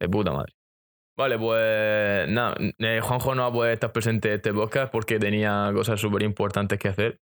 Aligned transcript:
De 0.00 0.08
puta 0.08 0.32
madre. 0.32 0.52
Vale, 1.16 1.36
pues 1.36 2.28
nada, 2.28 2.54
eh, 2.78 3.00
Juanjo 3.02 3.34
no 3.34 3.42
va 3.42 3.48
a 3.48 3.52
poder 3.52 3.72
estar 3.72 3.92
presente 3.92 4.28
en 4.28 4.34
este 4.34 4.52
podcast 4.54 4.92
porque 4.92 5.18
tenía 5.18 5.70
cosas 5.74 6.00
súper 6.00 6.22
importantes 6.22 6.78
que 6.78 6.88
hacer. 6.88 7.20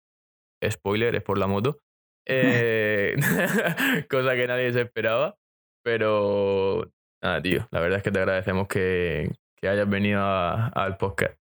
Spoiler, 0.69 1.15
es 1.15 1.23
por 1.23 1.37
la 1.37 1.47
moto. 1.47 1.79
Eh, 2.27 3.15
cosa 4.09 4.35
que 4.35 4.47
nadie 4.47 4.73
se 4.73 4.81
esperaba. 4.81 5.37
Pero 5.83 6.91
nada, 7.23 7.41
tío, 7.41 7.67
la 7.71 7.79
verdad 7.79 7.97
es 7.97 8.03
que 8.03 8.11
te 8.11 8.19
agradecemos 8.19 8.67
que, 8.67 9.31
que 9.55 9.69
hayas 9.69 9.87
venido 9.87 10.21
al 10.21 10.97
podcast 10.97 11.37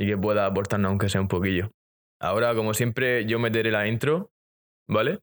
y 0.00 0.06
que 0.06 0.18
puedas 0.18 0.50
aportarnos 0.50 0.88
aunque 0.88 1.08
sea 1.08 1.20
un 1.20 1.28
poquillo. 1.28 1.70
Ahora, 2.20 2.54
como 2.54 2.74
siempre, 2.74 3.24
yo 3.26 3.38
meteré 3.38 3.70
la 3.70 3.86
intro, 3.86 4.32
¿vale? 4.88 5.20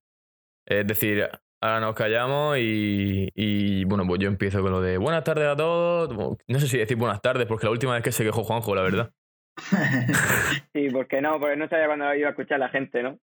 Es 0.65 0.86
decir, 0.86 1.29
ahora 1.62 1.80
nos 1.80 1.96
callamos 1.96 2.57
y, 2.57 3.30
y, 3.36 3.84
bueno, 3.86 4.05
pues 4.07 4.20
yo 4.20 4.28
empiezo 4.28 4.62
con 4.62 4.71
lo 4.71 4.82
de 4.82 4.98
buenas 4.98 5.23
tardes 5.23 5.48
a 5.48 5.55
todos. 5.55 6.38
No 6.48 6.60
sé 6.60 6.68
si 6.68 6.78
decir 6.78 6.97
buenas 6.97 7.21
tardes, 7.21 7.47
porque 7.47 7.66
la 7.66 7.71
última 7.71 7.93
vez 7.93 8.04
que 8.04 8.11
se 8.11 8.24
quejó 8.24 8.43
Juanjo, 8.43 8.75
la 8.75 8.82
verdad. 8.82 9.11
sí, 10.74 10.89
porque 10.92 11.21
no, 11.21 11.39
porque 11.39 11.57
no 11.57 11.68
sabía 11.68 11.88
cuándo 11.88 12.14
iba 12.16 12.28
a 12.28 12.32
escuchar 12.32 12.60
la 12.60 12.69
gente, 12.69 13.04
¿no? 13.04 13.19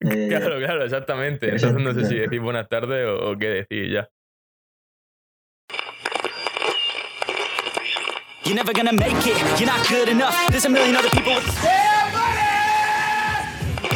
Eh, 0.00 0.28
claro, 0.28 0.58
claro, 0.58 0.84
exactamente. 0.84 1.46
Entonces 1.46 1.82
no 1.82 1.92
sé 1.92 2.04
si 2.04 2.14
decir 2.14 2.40
buenas 2.40 2.68
tardes 2.68 3.04
o, 3.08 3.36
qué 3.36 3.48
decir 3.48 3.90
ya. 3.90 4.08
You're 8.44 8.54
never 8.54 8.72
gonna 8.72 8.92
make 8.92 9.26
it, 9.26 9.36
you're 9.58 9.66
not 9.66 9.84
good 9.88 10.08
enough. 10.08 10.34
There's 10.50 10.66
a 10.66 10.68
million 10.68 10.94
other 10.94 11.10
people 11.10 11.34
with. 11.34 11.87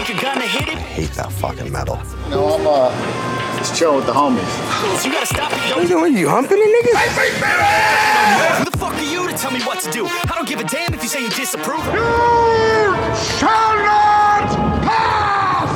Yeah, 0.03 0.15
buddy! 0.15 0.17
Think 0.17 0.23
you're 0.23 0.33
gonna 0.33 0.47
hit 0.47 0.69
it? 0.69 0.77
I 0.77 0.81
hate 0.81 1.11
that 1.13 1.33
fucking 1.33 1.71
metal. 1.71 1.97
No, 2.29 2.55
I'm 2.55 2.67
uh, 2.67 3.59
just 3.59 3.77
chilling 3.77 3.97
with 3.97 4.07
the 4.07 4.13
homies. 4.13 4.43
So 4.99 5.07
you 5.09 5.15
gotta 5.15 5.27
stop 5.27 5.53
it, 5.53 5.59
yo. 5.69 5.77
What 5.77 5.79
are 5.79 5.83
you 5.83 5.89
doing? 5.89 6.17
You 6.17 6.29
humping 6.29 6.59
a 6.59 6.61
nigga? 6.61 6.95
Hey, 6.97 8.59
Who 8.59 8.65
the 8.71 8.79
fuck 8.79 8.95
are 8.95 9.03
you 9.03 9.29
to 9.29 9.37
tell 9.37 9.53
me 9.53 9.61
what 9.63 9.81
to 9.81 9.91
do? 9.91 10.07
I 10.07 10.33
don't 10.35 10.49
give 10.49 10.61
a 10.61 10.65
damn 10.65 10.93
if 10.95 11.03
you 11.03 11.09
say 11.09 11.23
you 11.23 11.31
disapprove. 11.31 11.85
You 11.87 12.95
shall 13.39 13.77
not 13.85 14.51
pass! 14.83 15.71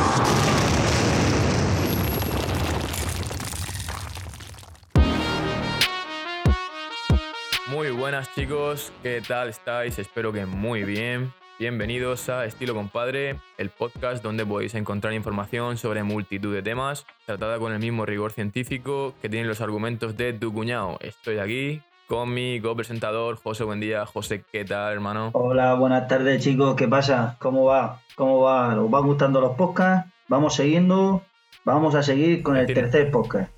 Muy 7.68 7.90
buenas 7.90 8.28
chicos, 8.34 8.92
¿qué 9.02 9.22
tal 9.26 9.48
estáis? 9.50 9.98
Espero 9.98 10.32
que 10.32 10.46
muy 10.46 10.82
bien. 10.84 11.32
Bienvenidos 11.58 12.28
a 12.28 12.44
Estilo 12.44 12.74
Compadre, 12.74 13.36
el 13.56 13.70
podcast 13.70 14.22
donde 14.22 14.44
podéis 14.44 14.74
encontrar 14.74 15.14
información 15.14 15.78
sobre 15.78 16.02
multitud 16.02 16.52
de 16.52 16.60
temas, 16.60 17.06
tratada 17.24 17.58
con 17.58 17.72
el 17.72 17.78
mismo 17.78 18.04
rigor 18.04 18.32
científico 18.32 19.14
que 19.22 19.30
tienen 19.30 19.48
los 19.48 19.62
argumentos 19.62 20.18
de 20.18 20.34
tu 20.34 20.52
cuñado. 20.52 20.98
Estoy 21.00 21.38
aquí 21.38 21.80
con 22.08 22.34
mi 22.34 22.60
copresentador 22.60 23.36
José 23.36 23.64
Buen 23.64 23.80
día. 23.80 24.04
José, 24.04 24.44
¿qué 24.52 24.66
tal, 24.66 24.92
hermano? 24.92 25.30
Hola, 25.32 25.72
buenas 25.76 26.06
tardes 26.08 26.44
chicos, 26.44 26.74
¿qué 26.76 26.88
pasa? 26.88 27.36
¿Cómo 27.38 27.64
va? 27.64 28.02
¿Cómo 28.16 28.42
va? 28.42 28.78
¿Os 28.78 28.90
van 28.90 29.06
gustando 29.06 29.40
los 29.40 29.56
podcasts? 29.56 30.12
Vamos 30.28 30.56
siguiendo, 30.56 31.22
vamos 31.64 31.94
a 31.94 32.02
seguir 32.02 32.42
con 32.42 32.58
el 32.58 32.66
tercer 32.66 33.10
podcast 33.10 33.55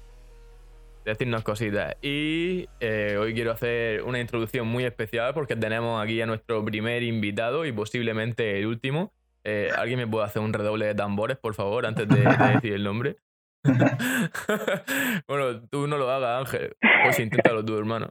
decirnos 1.09 1.43
cositas. 1.43 1.97
Y 2.03 2.69
eh, 2.81 3.17
hoy 3.19 3.35
quiero 3.35 3.53
hacer 3.53 4.03
una 4.03 4.21
introducción 4.21 4.69
muy 4.69 4.85
especial 4.85 5.33
porque 5.33 5.57
tenemos 5.57 6.03
aquí 6.03 6.21
a 6.21 6.27
nuestro 6.27 6.65
primer 6.65 7.03
invitado 7.03 7.65
y 7.65 7.73
posiblemente 7.73 8.59
el 8.59 8.67
último. 8.67 9.13
Eh, 9.45 9.71
¿Alguien 9.77 9.99
me 9.99 10.07
puede 10.07 10.27
hacer 10.27 10.43
un 10.43 10.53
redoble 10.53 10.87
de 10.87 10.95
tambores, 10.95 11.39
por 11.39 11.55
favor, 11.55 11.87
antes 11.87 12.07
de, 12.09 12.17
decir 12.55 12.75
el 12.75 12.85
nombre? 12.85 13.17
bueno, 15.27 15.63
tú 15.71 15.87
no 15.87 15.97
lo 15.97 16.11
hagas, 16.11 16.47
Ángel. 16.47 16.77
Pues 17.05 17.19
inténtalo 17.19 17.65
tú, 17.65 17.79
hermano. 17.79 18.11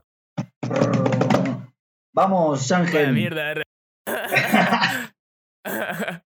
Vamos, 2.12 2.72
Ángel. 2.72 3.12
mierda, 3.12 3.62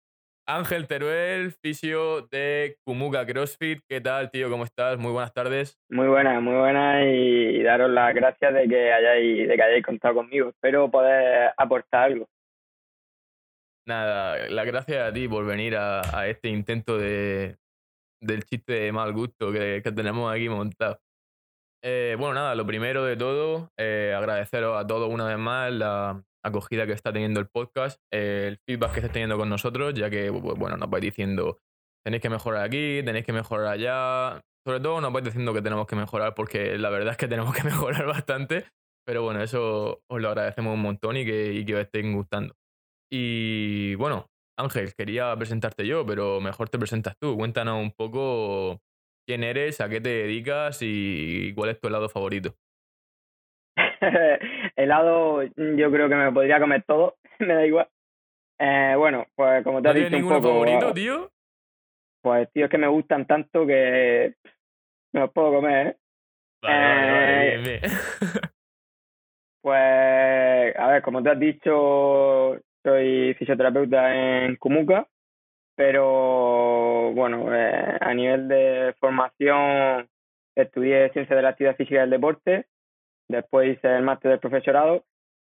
Ángel 0.52 0.88
Teruel, 0.88 1.52
fisio 1.52 2.22
de 2.22 2.76
Kumuka 2.84 3.24
CrossFit. 3.24 3.80
¿Qué 3.88 4.00
tal, 4.00 4.32
tío? 4.32 4.50
¿Cómo 4.50 4.64
estás? 4.64 4.98
Muy 4.98 5.12
buenas 5.12 5.32
tardes. 5.32 5.78
Muy 5.88 6.08
buenas, 6.08 6.42
muy 6.42 6.56
buenas 6.56 7.04
y 7.06 7.62
daros 7.62 7.88
las 7.88 8.12
gracias 8.12 8.54
de 8.54 8.66
que 8.66 8.92
hayáis, 8.92 9.48
de 9.48 9.54
que 9.54 9.62
hayáis 9.62 9.84
contado 9.84 10.14
conmigo. 10.14 10.48
Espero 10.48 10.90
poder 10.90 11.52
aportar 11.56 12.10
algo. 12.10 12.28
Nada, 13.86 14.48
las 14.48 14.66
gracias 14.66 15.08
a 15.08 15.12
ti 15.12 15.28
por 15.28 15.46
venir 15.46 15.76
a, 15.76 16.26
este 16.26 16.48
intento 16.48 16.98
de, 16.98 17.56
del 18.20 18.42
chiste 18.42 18.72
de 18.72 18.92
mal 18.92 19.12
gusto 19.12 19.52
que, 19.52 19.80
tenemos 19.94 20.34
aquí 20.34 20.48
montado. 20.48 20.98
Eh, 21.80 22.16
bueno, 22.18 22.34
nada, 22.34 22.56
lo 22.56 22.66
primero 22.66 23.04
de 23.04 23.16
todo, 23.16 23.70
eh, 23.78 24.12
agradeceros 24.16 24.76
a 24.76 24.84
todos 24.84 25.08
una 25.08 25.26
vez 25.26 25.38
más 25.38 25.72
la, 25.72 26.24
acogida 26.44 26.86
que 26.86 26.92
está 26.92 27.12
teniendo 27.12 27.40
el 27.40 27.48
podcast, 27.48 28.00
el 28.12 28.58
feedback 28.66 28.92
que 28.92 29.00
está 29.00 29.12
teniendo 29.12 29.36
con 29.36 29.48
nosotros, 29.48 29.94
ya 29.94 30.10
que, 30.10 30.30
bueno, 30.30 30.76
nos 30.76 30.90
vais 30.90 31.02
diciendo, 31.02 31.58
tenéis 32.04 32.22
que 32.22 32.30
mejorar 32.30 32.64
aquí, 32.64 33.02
tenéis 33.04 33.24
que 33.24 33.32
mejorar 33.32 33.66
allá. 33.66 34.40
Sobre 34.66 34.80
todo 34.80 35.00
nos 35.00 35.12
vais 35.12 35.24
diciendo 35.24 35.54
que 35.54 35.62
tenemos 35.62 35.86
que 35.86 35.96
mejorar, 35.96 36.34
porque 36.34 36.76
la 36.78 36.90
verdad 36.90 37.12
es 37.12 37.16
que 37.16 37.28
tenemos 37.28 37.54
que 37.54 37.64
mejorar 37.64 38.06
bastante. 38.06 38.66
Pero 39.06 39.22
bueno, 39.22 39.42
eso 39.42 40.02
os 40.08 40.20
lo 40.20 40.28
agradecemos 40.28 40.74
un 40.74 40.82
montón 40.82 41.16
y 41.16 41.24
que, 41.24 41.52
y 41.52 41.64
que 41.64 41.74
os 41.74 41.80
estén 41.80 42.12
gustando. 42.14 42.54
Y 43.10 43.94
bueno, 43.96 44.26
Ángel, 44.58 44.94
quería 44.94 45.34
presentarte 45.36 45.86
yo, 45.86 46.04
pero 46.06 46.40
mejor 46.40 46.68
te 46.68 46.78
presentas 46.78 47.14
tú. 47.18 47.36
Cuéntanos 47.36 47.82
un 47.82 47.92
poco 47.92 48.80
quién 49.26 49.42
eres, 49.42 49.80
a 49.80 49.88
qué 49.88 50.00
te 50.00 50.10
dedicas 50.10 50.78
y 50.82 51.52
cuál 51.54 51.70
es 51.70 51.80
tu 51.80 51.88
helado 51.88 52.08
favorito. 52.08 52.54
helado 54.82 55.42
yo 55.42 55.90
creo 55.90 56.08
que 56.08 56.14
me 56.14 56.32
podría 56.32 56.60
comer 56.60 56.82
todo, 56.84 57.16
me 57.38 57.54
da 57.54 57.66
igual. 57.66 57.88
Eh, 58.58 58.94
bueno, 58.96 59.26
pues 59.34 59.64
como 59.64 59.80
te 59.80 59.88
has 59.88 59.94
dicho 59.94 60.16
un 60.16 60.22
poco... 60.22 60.42
favorito, 60.42 60.92
tío? 60.92 61.30
Pues 62.22 62.50
tío, 62.52 62.66
es 62.66 62.70
que 62.70 62.78
me 62.78 62.88
gustan 62.88 63.26
tanto 63.26 63.66
que 63.66 64.34
me 65.12 65.20
los 65.20 65.32
puedo 65.32 65.54
comer, 65.54 65.86
¿eh? 65.86 65.96
eh 66.68 67.80
pues, 69.62 70.76
a 70.76 70.88
ver, 70.88 71.02
como 71.02 71.22
te 71.22 71.30
has 71.30 71.40
dicho, 71.40 72.58
soy 72.84 73.34
fisioterapeuta 73.38 74.44
en 74.44 74.56
Kumuka, 74.56 75.06
pero 75.74 77.12
bueno, 77.14 77.54
eh, 77.54 77.96
a 77.98 78.12
nivel 78.12 78.48
de 78.48 78.94
formación 79.00 80.06
estudié 80.54 81.10
Ciencia 81.12 81.34
de 81.34 81.42
la 81.42 81.50
Actividad 81.50 81.76
Física 81.76 81.96
y 81.96 82.00
del 82.00 82.10
Deporte 82.10 82.66
Después 83.30 83.76
hice 83.76 83.96
el 83.96 84.02
máster 84.02 84.32
del 84.32 84.40
profesorado 84.40 85.04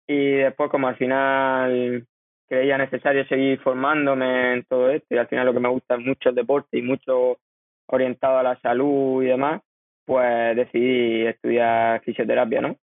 y 0.06 0.31
después 0.31 0.69
como 0.69 0.90
al 0.90 0.97
final 0.97 2.06
creía 2.45 2.78
necesario 2.78 3.25
seguir 3.28 3.59
formándome 3.62 4.53
en 4.53 4.63
todo 4.66 4.90
esto 4.90 5.16
y 5.16 5.17
al 5.17 5.28
final 5.28 5.45
lo 5.45 5.53
que 5.53 5.62
me 5.62 5.69
gusta 5.69 5.95
es 5.95 6.01
mucho 6.01 6.29
el 6.29 6.35
deporte 6.35 6.78
y 6.78 6.81
mucho 6.81 7.38
orientado 7.88 8.38
a 8.39 8.44
la 8.44 8.59
salud 8.59 9.23
y 9.23 9.28
demás, 9.28 9.62
pues 10.06 10.57
decidí 10.57 11.25
estudiar 11.25 12.01
fisioterapia, 12.03 12.62
¿no? 12.62 12.75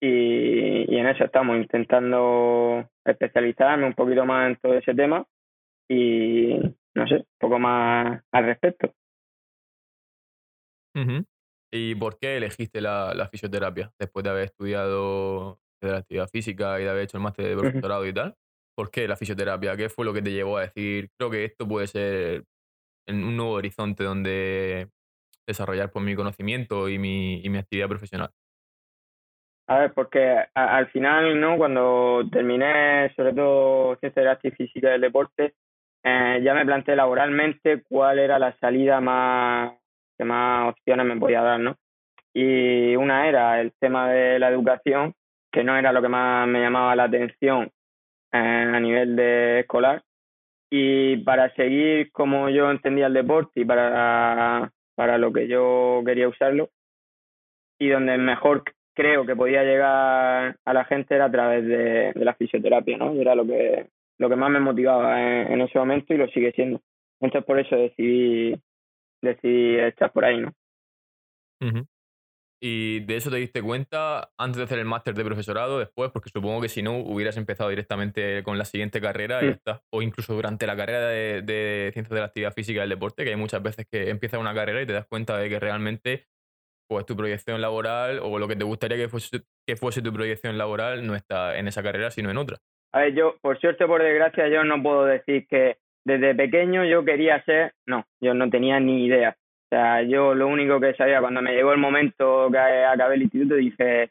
Y, 0.00 0.94
en 0.94 1.06
eso 1.08 1.24
estamos, 1.24 1.56
intentando 1.56 2.86
especializarme 3.04 3.86
un 3.86 3.94
poquito 3.94 4.26
más 4.26 4.50
en 4.50 4.56
todo 4.56 4.74
ese 4.74 4.94
tema 4.94 5.24
y 5.88 6.58
no 6.94 7.08
sé, 7.08 7.14
un 7.16 7.38
poco 7.38 7.58
más 7.58 8.22
al 8.30 8.44
respecto. 8.44 8.92
¿Y 11.72 11.94
por 11.94 12.18
qué 12.18 12.36
elegiste 12.36 12.80
la, 12.80 13.12
la 13.14 13.28
fisioterapia 13.28 13.92
después 13.98 14.24
de 14.24 14.30
haber 14.30 14.44
estudiado 14.44 15.60
de 15.82 15.92
la 15.92 15.98
actividad 15.98 16.28
física 16.28 16.80
y 16.80 16.84
de 16.84 16.90
haber 16.90 17.04
hecho 17.04 17.18
el 17.18 17.22
máster 17.22 17.46
de 17.46 17.56
profesorado 17.56 18.06
y 18.06 18.12
tal? 18.12 18.34
¿Por 18.74 18.90
qué 18.90 19.08
la 19.08 19.16
fisioterapia? 19.16 19.76
¿Qué 19.76 19.88
fue 19.88 20.04
lo 20.04 20.14
que 20.14 20.22
te 20.22 20.32
llevó 20.32 20.58
a 20.58 20.62
decir, 20.62 21.10
creo 21.18 21.30
que 21.30 21.44
esto 21.44 21.66
puede 21.66 21.86
ser 21.88 22.44
un 23.08 23.36
nuevo 23.36 23.52
horizonte 23.52 24.04
donde 24.04 24.88
desarrollar 25.46 25.90
pues, 25.90 26.04
mi 26.04 26.14
conocimiento 26.14 26.88
y 26.88 26.98
mi, 26.98 27.40
y 27.42 27.48
mi 27.48 27.58
actividad 27.58 27.88
profesional? 27.88 28.30
A 29.66 29.80
ver, 29.80 29.92
porque 29.92 30.46
al 30.54 30.90
final, 30.90 31.38
¿no? 31.38 31.58
Cuando 31.58 32.22
terminé, 32.32 33.12
sobre 33.14 33.34
todo 33.34 33.96
ciencia 33.96 34.22
de 34.22 34.26
la 34.26 34.32
actividad 34.32 34.56
física 34.56 34.88
y 34.88 34.92
del 34.92 35.00
deporte, 35.02 35.54
eh, 36.04 36.40
ya 36.42 36.54
me 36.54 36.64
planteé 36.64 36.96
laboralmente 36.96 37.82
cuál 37.82 38.18
era 38.18 38.38
la 38.38 38.56
salida 38.58 39.00
más 39.00 39.77
que 40.18 40.24
más 40.24 40.70
opciones 40.70 41.06
me 41.06 41.16
podía 41.16 41.40
dar, 41.40 41.60
¿no? 41.60 41.76
Y 42.34 42.96
una 42.96 43.28
era 43.28 43.60
el 43.60 43.72
tema 43.80 44.10
de 44.10 44.38
la 44.38 44.48
educación, 44.48 45.14
que 45.50 45.64
no 45.64 45.76
era 45.76 45.92
lo 45.92 46.02
que 46.02 46.08
más 46.08 46.46
me 46.46 46.60
llamaba 46.60 46.96
la 46.96 47.04
atención 47.04 47.70
eh, 48.32 48.38
a 48.74 48.80
nivel 48.80 49.16
de 49.16 49.60
escolar. 49.60 50.02
Y 50.70 51.18
para 51.18 51.54
seguir 51.54 52.12
como 52.12 52.50
yo 52.50 52.70
entendía 52.70 53.06
el 53.06 53.14
deporte 53.14 53.60
y 53.60 53.64
para, 53.64 54.70
para 54.94 55.16
lo 55.16 55.32
que 55.32 55.48
yo 55.48 56.02
quería 56.04 56.28
usarlo, 56.28 56.68
y 57.78 57.88
donde 57.88 58.18
mejor 58.18 58.64
creo 58.94 59.24
que 59.24 59.36
podía 59.36 59.62
llegar 59.62 60.56
a 60.64 60.72
la 60.74 60.84
gente 60.84 61.14
era 61.14 61.26
a 61.26 61.30
través 61.30 61.64
de, 61.64 62.12
la 62.16 62.34
fisioterapia, 62.34 62.98
¿no? 62.98 63.14
Y 63.14 63.20
era 63.20 63.34
lo 63.34 63.46
que, 63.46 63.86
lo 64.18 64.28
que 64.28 64.36
más 64.36 64.50
me 64.50 64.60
motivaba 64.60 65.20
en, 65.22 65.52
en 65.52 65.60
ese 65.60 65.78
momento 65.78 66.12
y 66.12 66.18
lo 66.18 66.28
sigue 66.28 66.52
siendo. 66.52 66.80
Entonces 67.20 67.44
por 67.46 67.58
eso 67.58 67.76
decidí 67.76 68.54
decidí 69.22 69.76
estar 69.78 70.12
por 70.12 70.24
ahí, 70.24 70.40
¿no? 70.40 70.52
y 72.60 73.00
de 73.00 73.16
eso 73.16 73.30
te 73.30 73.36
diste 73.36 73.62
cuenta 73.62 74.30
antes 74.36 74.58
de 74.58 74.64
hacer 74.64 74.78
el 74.80 74.84
máster 74.84 75.14
de 75.14 75.24
profesorado, 75.24 75.78
después, 75.78 76.10
porque 76.10 76.30
supongo 76.30 76.60
que 76.60 76.68
si 76.68 76.82
no 76.82 76.98
hubieras 76.98 77.36
empezado 77.36 77.70
directamente 77.70 78.42
con 78.42 78.58
la 78.58 78.64
siguiente 78.64 79.00
carrera 79.00 79.44
y 79.44 79.48
está, 79.48 79.82
o 79.90 80.02
incluso 80.02 80.34
durante 80.34 80.66
la 80.66 80.76
carrera 80.76 81.06
de, 81.08 81.42
de, 81.42 81.90
Ciencias 81.92 82.14
de 82.14 82.20
la 82.20 82.26
Actividad 82.26 82.52
Física 82.52 82.78
y 82.78 82.80
del 82.80 82.90
Deporte, 82.90 83.24
que 83.24 83.30
hay 83.30 83.36
muchas 83.36 83.62
veces 83.62 83.86
que 83.90 84.10
empiezas 84.10 84.40
una 84.40 84.54
carrera 84.54 84.82
y 84.82 84.86
te 84.86 84.92
das 84.92 85.06
cuenta 85.06 85.36
de 85.38 85.48
que 85.48 85.60
realmente 85.60 86.26
pues 86.88 87.04
tu 87.04 87.16
proyección 87.16 87.60
laboral 87.60 88.18
o 88.22 88.38
lo 88.38 88.48
que 88.48 88.56
te 88.56 88.64
gustaría 88.64 88.96
que 88.96 89.08
fuese, 89.08 89.42
que 89.66 89.76
fuese 89.76 90.02
tu 90.02 90.12
proyección 90.12 90.56
laboral 90.56 91.06
no 91.06 91.14
está 91.14 91.58
en 91.58 91.68
esa 91.68 91.82
carrera, 91.82 92.10
sino 92.10 92.30
en 92.30 92.38
otra. 92.38 92.56
A 92.92 93.00
ver, 93.00 93.14
yo, 93.14 93.36
por 93.42 93.60
suerte 93.60 93.86
por 93.86 94.02
desgracia, 94.02 94.48
yo 94.48 94.64
no 94.64 94.82
puedo 94.82 95.04
decir 95.04 95.46
que 95.46 95.76
desde 96.08 96.34
pequeño 96.34 96.86
yo 96.86 97.04
quería 97.04 97.42
ser, 97.44 97.74
no, 97.86 98.06
yo 98.18 98.32
no 98.32 98.48
tenía 98.48 98.80
ni 98.80 99.04
idea. 99.04 99.36
O 99.38 99.68
sea, 99.68 100.02
yo 100.02 100.34
lo 100.34 100.48
único 100.48 100.80
que 100.80 100.94
sabía 100.94 101.20
cuando 101.20 101.42
me 101.42 101.52
llegó 101.52 101.72
el 101.72 101.78
momento 101.78 102.48
que 102.50 102.58
acabé 102.58 103.16
el 103.16 103.22
instituto, 103.22 103.54
dije, 103.56 104.10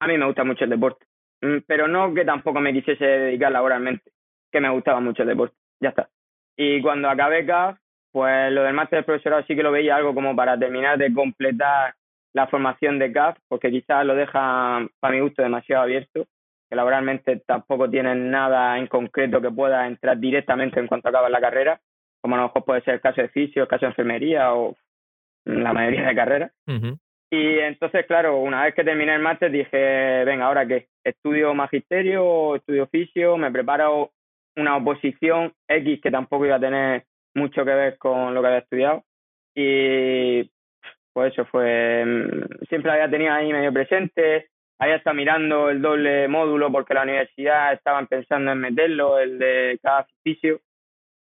a 0.00 0.06
mí 0.06 0.16
me 0.16 0.24
gusta 0.24 0.42
mucho 0.42 0.64
el 0.64 0.70
deporte, 0.70 1.04
mm, 1.42 1.58
pero 1.66 1.86
no 1.86 2.14
que 2.14 2.24
tampoco 2.24 2.60
me 2.60 2.72
quisiese 2.72 3.04
dedicar 3.04 3.52
laboralmente, 3.52 4.10
que 4.50 4.60
me 4.60 4.70
gustaba 4.70 5.00
mucho 5.00 5.22
el 5.22 5.28
deporte, 5.28 5.54
ya 5.80 5.90
está. 5.90 6.08
Y 6.56 6.80
cuando 6.80 7.10
acabé 7.10 7.44
CAF, 7.44 7.78
pues 8.10 8.50
lo 8.52 8.62
del 8.62 8.72
máster 8.72 9.00
de 9.00 9.04
profesorado 9.04 9.44
sí 9.46 9.54
que 9.54 9.62
lo 9.62 9.70
veía 9.70 9.96
algo 9.96 10.14
como 10.14 10.34
para 10.34 10.58
terminar 10.58 10.96
de 10.96 11.12
completar 11.12 11.94
la 12.32 12.46
formación 12.46 12.98
de 12.98 13.12
CAF, 13.12 13.36
porque 13.48 13.70
quizás 13.70 14.06
lo 14.06 14.14
deja, 14.14 14.86
para 14.98 15.14
mi 15.14 15.20
gusto, 15.20 15.42
demasiado 15.42 15.82
abierto, 15.82 16.24
que 16.68 16.76
laboralmente 16.76 17.42
tampoco 17.46 17.88
tienen 17.88 18.30
nada 18.30 18.78
en 18.78 18.86
concreto 18.86 19.40
que 19.40 19.50
pueda 19.50 19.86
entrar 19.86 20.18
directamente 20.18 20.80
en 20.80 20.86
cuanto 20.86 21.08
acaba 21.08 21.28
la 21.28 21.40
carrera, 21.40 21.80
como 22.20 22.36
a 22.36 22.38
lo 22.38 22.44
mejor 22.44 22.64
puede 22.64 22.82
ser 22.82 22.94
el 22.94 23.00
caso 23.00 23.20
de 23.20 23.28
fisio, 23.28 23.62
el 23.62 23.68
caso 23.68 23.86
de 23.86 23.90
enfermería 23.90 24.54
o 24.54 24.76
la 25.44 25.72
mayoría 25.72 26.06
de 26.06 26.14
carreras. 26.14 26.52
Y 27.30 27.58
entonces, 27.58 28.06
claro, 28.06 28.38
una 28.38 28.62
vez 28.64 28.74
que 28.74 28.84
terminé 28.84 29.14
el 29.14 29.22
máster 29.22 29.50
dije, 29.50 30.24
venga, 30.24 30.46
¿ahora 30.46 30.66
qué? 30.66 30.86
¿Estudio 31.02 31.52
magisterio, 31.52 32.56
estudio 32.56 32.86
fisio, 32.86 33.36
me 33.36 33.50
preparo 33.50 34.12
una 34.56 34.76
oposición 34.76 35.52
X 35.68 36.00
que 36.00 36.10
tampoco 36.10 36.46
iba 36.46 36.56
a 36.56 36.60
tener 36.60 37.04
mucho 37.34 37.64
que 37.64 37.74
ver 37.74 37.98
con 37.98 38.34
lo 38.34 38.40
que 38.40 38.46
había 38.46 38.60
estudiado? 38.60 39.02
Y 39.54 40.50
pues 41.12 41.32
eso 41.32 41.44
fue, 41.46 42.04
mm, 42.04 42.66
siempre 42.68 42.92
había 42.92 43.10
tenido 43.10 43.32
ahí 43.32 43.52
medio 43.52 43.72
presente, 43.72 44.48
había 44.78 44.96
estado 44.96 45.16
mirando 45.16 45.70
el 45.70 45.80
doble 45.80 46.28
módulo 46.28 46.70
porque 46.70 46.94
la 46.94 47.02
universidad 47.02 47.72
estaban 47.72 48.06
pensando 48.06 48.52
en 48.52 48.58
meterlo, 48.58 49.18
el 49.18 49.38
de 49.38 49.78
cada 49.82 50.06
fisio, 50.22 50.60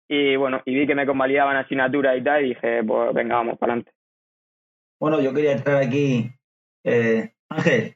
y 0.09 0.35
bueno, 0.35 0.61
y 0.65 0.75
vi 0.75 0.87
que 0.87 0.95
me 0.95 1.05
convalidaban 1.05 1.57
asignaturas 1.57 2.17
y 2.17 2.23
tal, 2.23 2.45
y 2.45 2.49
dije, 2.49 2.83
pues 2.83 3.13
venga, 3.13 3.35
vamos 3.35 3.57
para 3.57 3.73
adelante. 3.73 3.91
Bueno, 4.99 5.21
yo 5.21 5.33
quería 5.33 5.53
entrar 5.53 5.77
aquí, 5.77 6.31
eh, 6.83 7.31
Ángel, 7.49 7.95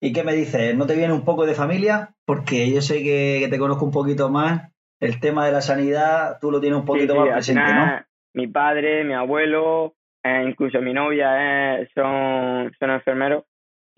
¿y 0.00 0.12
qué 0.12 0.22
me 0.24 0.34
dices? 0.34 0.76
¿No 0.76 0.86
te 0.86 0.94
viene 0.94 1.12
un 1.12 1.24
poco 1.24 1.46
de 1.46 1.54
familia? 1.54 2.14
Porque 2.24 2.70
yo 2.70 2.80
sé 2.80 3.02
que, 3.02 3.46
te 3.50 3.58
conozco 3.58 3.84
un 3.84 3.92
poquito 3.92 4.30
más, 4.30 4.72
el 5.00 5.20
tema 5.20 5.46
de 5.46 5.52
la 5.52 5.60
sanidad, 5.60 6.38
tú 6.40 6.50
lo 6.50 6.60
tienes 6.60 6.78
un 6.78 6.86
poquito 6.86 7.14
más 7.16 7.28
presente, 7.30 7.62
¿no? 7.62 8.02
Mi 8.34 8.46
padre, 8.48 9.04
mi 9.04 9.14
abuelo, 9.14 9.94
eh, 10.22 10.44
incluso 10.46 10.80
mi 10.82 10.92
novia 10.92 11.78
eh, 11.80 11.88
son, 11.94 12.72
son 12.78 12.90
enfermeros 12.90 13.44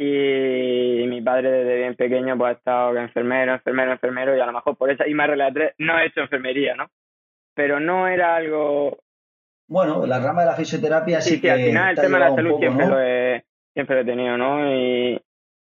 y 0.01 1.05
mi 1.09 1.21
padre 1.23 1.51
desde 1.51 1.77
bien 1.77 1.97
pequeño 1.97 2.39
pues 2.39 2.55
ha 2.55 2.59
estado 2.59 2.97
enfermero, 2.97 3.55
enfermero, 3.55 3.93
enfermero 3.93 4.37
y 4.37 4.41
a 4.41 4.47
lo 4.47 4.53
mejor 4.53 4.77
por 4.77 4.91
esa 4.93 5.05
misma 5.05 5.27
regla 5.27 5.51
de 5.51 5.75
no 5.79 5.99
he 5.99 6.07
hecho 6.07 6.21
enfermería, 6.21 6.77
¿no? 6.77 6.89
Pero 7.55 7.81
no 7.81 8.07
era 8.07 8.37
algo... 8.37 8.99
Bueno, 9.67 10.07
la 10.07 10.21
rama 10.21 10.43
de 10.43 10.47
la 10.47 10.55
fisioterapia 10.55 11.21
sí, 11.21 11.41
que... 11.41 11.51
al 11.51 11.61
final 11.61 11.91
el 11.91 12.01
tema 12.01 12.19
de 12.19 12.25
la 12.25 12.35
salud 12.35 12.59
siempre, 12.61 12.87
lo 12.87 13.03
he, 13.03 13.45
siempre 13.75 13.97
lo 13.97 14.03
he 14.03 14.05
tenido, 14.05 14.39
¿no? 14.39 14.73
Y, 14.73 15.21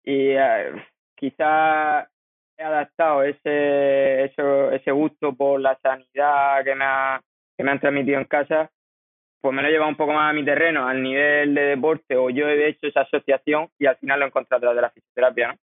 y 0.04 0.36
uh, 0.36 0.80
quizá 1.16 2.08
he 2.56 2.62
adaptado 2.62 3.24
ese, 3.24 4.24
eso, 4.26 4.70
ese 4.70 4.92
gusto 4.92 5.34
por 5.34 5.60
la 5.60 5.76
sanidad 5.82 6.64
que 6.64 6.74
me, 6.76 6.84
ha, 6.84 7.20
que 7.56 7.64
me 7.64 7.72
han 7.72 7.80
transmitido 7.80 8.20
en 8.20 8.26
casa 8.26 8.70
pues 9.40 9.54
me 9.54 9.62
lo 9.62 9.68
he 9.68 9.70
llevado 9.70 9.90
un 9.90 9.96
poco 9.96 10.12
más 10.12 10.30
a 10.30 10.34
mi 10.34 10.44
terreno, 10.44 10.86
al 10.86 11.02
nivel 11.02 11.54
de 11.54 11.62
deporte, 11.62 12.16
o 12.16 12.30
yo 12.30 12.48
he 12.48 12.68
hecho 12.68 12.86
esa 12.86 13.02
asociación 13.02 13.70
y 13.78 13.86
al 13.86 13.96
final 13.96 14.20
lo 14.20 14.26
he 14.26 14.28
encontrado 14.28 14.74
de 14.74 14.80
la 14.80 14.90
fisioterapia, 14.90 15.48
¿no? 15.48 15.58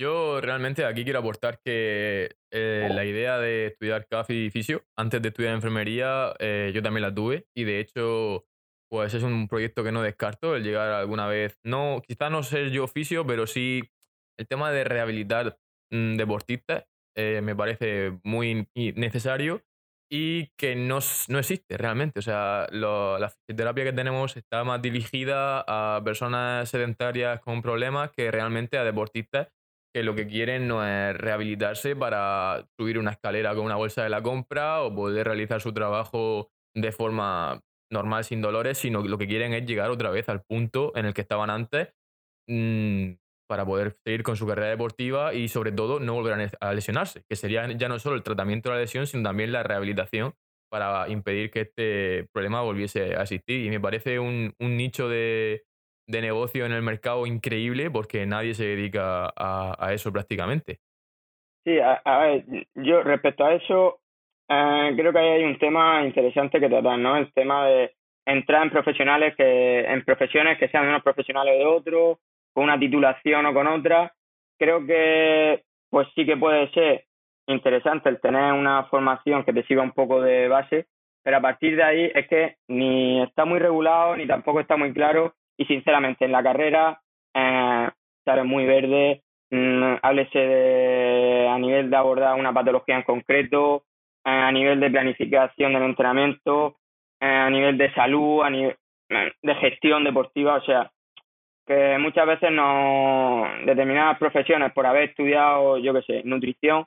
Yo 0.00 0.40
realmente 0.40 0.86
aquí 0.86 1.04
quiero 1.04 1.18
aportar 1.18 1.60
que 1.62 2.30
eh, 2.50 2.88
la 2.90 3.04
idea 3.04 3.38
de 3.38 3.66
estudiar 3.66 4.06
CAF 4.06 4.30
y 4.30 4.48
fisio, 4.48 4.82
antes 4.96 5.20
de 5.20 5.28
estudiar 5.28 5.54
enfermería, 5.54 6.32
eh, 6.38 6.72
yo 6.74 6.82
también 6.82 7.02
la 7.02 7.14
tuve 7.14 7.44
y 7.54 7.64
de 7.64 7.80
hecho, 7.80 8.46
pues 8.88 9.12
es 9.12 9.22
un 9.22 9.46
proyecto 9.46 9.84
que 9.84 9.92
no 9.92 10.00
descarto, 10.00 10.56
el 10.56 10.64
llegar 10.64 10.88
alguna 10.88 11.26
vez, 11.26 11.58
no, 11.64 12.00
quizá 12.06 12.30
no 12.30 12.42
ser 12.42 12.70
yo 12.70 12.86
fisio, 12.86 13.26
pero 13.26 13.46
sí 13.46 13.82
el 14.38 14.48
tema 14.48 14.72
de 14.72 14.84
rehabilitar 14.84 15.58
mm, 15.90 16.16
deportistas 16.16 16.86
eh, 17.14 17.42
me 17.42 17.54
parece 17.54 18.18
muy 18.24 18.66
necesario 18.74 19.62
y 20.10 20.48
que 20.58 20.74
no, 20.74 20.98
no 21.28 21.38
existe 21.38 21.78
realmente. 21.78 22.18
O 22.18 22.22
sea, 22.22 22.66
la 22.72 23.30
fisioterapia 23.30 23.84
que 23.84 23.92
tenemos 23.92 24.36
está 24.36 24.64
más 24.64 24.82
dirigida 24.82 25.64
a 25.66 26.02
personas 26.04 26.68
sedentarias 26.68 27.40
con 27.40 27.62
problemas 27.62 28.10
que 28.10 28.30
realmente 28.30 28.76
a 28.76 28.84
deportistas 28.84 29.48
que 29.94 30.02
lo 30.02 30.14
que 30.14 30.26
quieren 30.26 30.68
no 30.68 30.86
es 30.86 31.16
rehabilitarse 31.16 31.96
para 31.96 32.66
subir 32.78 32.98
una 32.98 33.10
escalera 33.12 33.54
con 33.54 33.64
una 33.64 33.76
bolsa 33.76 34.04
de 34.04 34.08
la 34.08 34.22
compra 34.22 34.82
o 34.82 34.94
poder 34.94 35.26
realizar 35.26 35.60
su 35.60 35.72
trabajo 35.72 36.50
de 36.76 36.92
forma 36.92 37.60
normal 37.92 38.24
sin 38.24 38.40
dolores, 38.40 38.78
sino 38.78 39.02
que 39.02 39.08
lo 39.08 39.18
que 39.18 39.26
quieren 39.26 39.52
es 39.52 39.66
llegar 39.66 39.90
otra 39.90 40.10
vez 40.10 40.28
al 40.28 40.42
punto 40.42 40.92
en 40.96 41.06
el 41.06 41.14
que 41.14 41.22
estaban 41.22 41.50
antes 41.50 41.88
mm, 42.48 43.14
para 43.50 43.66
poder 43.66 43.96
seguir 44.04 44.22
con 44.22 44.36
su 44.36 44.46
carrera 44.46 44.68
deportiva 44.68 45.34
y 45.34 45.48
sobre 45.48 45.72
todo 45.72 45.98
no 45.98 46.14
volver 46.14 46.50
a 46.60 46.72
lesionarse, 46.72 47.24
que 47.28 47.34
sería 47.34 47.66
ya 47.72 47.88
no 47.88 47.98
solo 47.98 48.14
el 48.14 48.22
tratamiento 48.22 48.68
de 48.68 48.76
la 48.76 48.80
lesión, 48.82 49.08
sino 49.08 49.24
también 49.24 49.50
la 49.50 49.64
rehabilitación 49.64 50.34
para 50.70 51.08
impedir 51.08 51.50
que 51.50 51.62
este 51.62 52.28
problema 52.32 52.62
volviese 52.62 53.16
a 53.16 53.22
existir. 53.22 53.66
Y 53.66 53.70
me 53.70 53.80
parece 53.80 54.20
un, 54.20 54.54
nicho 54.60 55.08
de, 55.08 55.64
negocio 56.06 56.64
en 56.64 56.70
el 56.70 56.82
mercado 56.82 57.26
increíble 57.26 57.90
porque 57.90 58.24
nadie 58.24 58.54
se 58.54 58.66
dedica 58.66 59.32
a, 59.36 59.92
eso 59.92 60.12
prácticamente. 60.12 60.78
Sí, 61.64 61.76
a, 61.80 62.18
ver, 62.20 62.44
yo 62.76 63.02
respecto 63.02 63.44
a 63.44 63.54
eso, 63.54 63.98
eh, 64.48 64.92
creo 64.94 65.12
que 65.12 65.18
hay 65.18 65.42
un 65.42 65.58
tema 65.58 66.04
interesante 66.06 66.60
que 66.60 66.68
tratar, 66.68 67.00
¿no? 67.00 67.16
El 67.16 67.32
tema 67.32 67.66
de 67.66 67.96
entrar 68.26 68.62
en 68.62 68.70
profesionales 68.70 69.34
que, 69.36 69.80
en 69.80 70.04
profesiones 70.04 70.56
que 70.56 70.68
sean 70.68 70.86
unos 70.86 71.02
profesionales 71.02 71.58
de 71.58 71.66
otros, 71.66 72.18
con 72.52 72.64
una 72.64 72.78
titulación 72.78 73.46
o 73.46 73.54
con 73.54 73.66
otra, 73.66 74.12
creo 74.58 74.84
que 74.86 75.62
pues 75.90 76.08
sí 76.14 76.24
que 76.24 76.36
puede 76.36 76.70
ser 76.72 77.04
interesante 77.46 78.08
el 78.08 78.20
tener 78.20 78.52
una 78.52 78.84
formación 78.84 79.44
que 79.44 79.52
te 79.52 79.64
sirva 79.64 79.82
un 79.82 79.92
poco 79.92 80.20
de 80.20 80.48
base, 80.48 80.86
pero 81.22 81.38
a 81.38 81.40
partir 81.40 81.76
de 81.76 81.82
ahí 81.82 82.10
es 82.14 82.28
que 82.28 82.56
ni 82.68 83.22
está 83.22 83.44
muy 83.44 83.58
regulado 83.58 84.16
ni 84.16 84.26
tampoco 84.26 84.60
está 84.60 84.76
muy 84.76 84.92
claro 84.92 85.34
y 85.56 85.64
sinceramente 85.66 86.24
en 86.24 86.32
la 86.32 86.42
carrera 86.42 87.00
eh, 87.34 87.88
muy 88.44 88.64
verde, 88.64 89.22
mm, 89.50 89.94
háblese 90.02 90.38
de, 90.38 91.48
a 91.48 91.58
nivel 91.58 91.90
de 91.90 91.96
abordar 91.96 92.38
una 92.38 92.52
patología 92.52 92.96
en 92.96 93.02
concreto, 93.02 93.84
eh, 94.24 94.30
a 94.30 94.52
nivel 94.52 94.78
de 94.78 94.90
planificación 94.90 95.72
del 95.72 95.82
entrenamiento, 95.82 96.76
eh, 97.20 97.26
a 97.26 97.50
nivel 97.50 97.76
de 97.76 97.92
salud, 97.92 98.42
a 98.42 98.50
nivel 98.50 98.76
de 99.42 99.54
gestión 99.56 100.04
deportiva, 100.04 100.54
o 100.54 100.62
sea, 100.62 100.90
que 101.66 101.98
muchas 101.98 102.26
veces 102.26 102.50
no 102.50 103.44
determinadas 103.64 104.18
profesiones 104.18 104.72
por 104.72 104.86
haber 104.86 105.10
estudiado, 105.10 105.78
yo 105.78 105.94
qué 105.94 106.02
sé, 106.02 106.22
nutrición, 106.24 106.86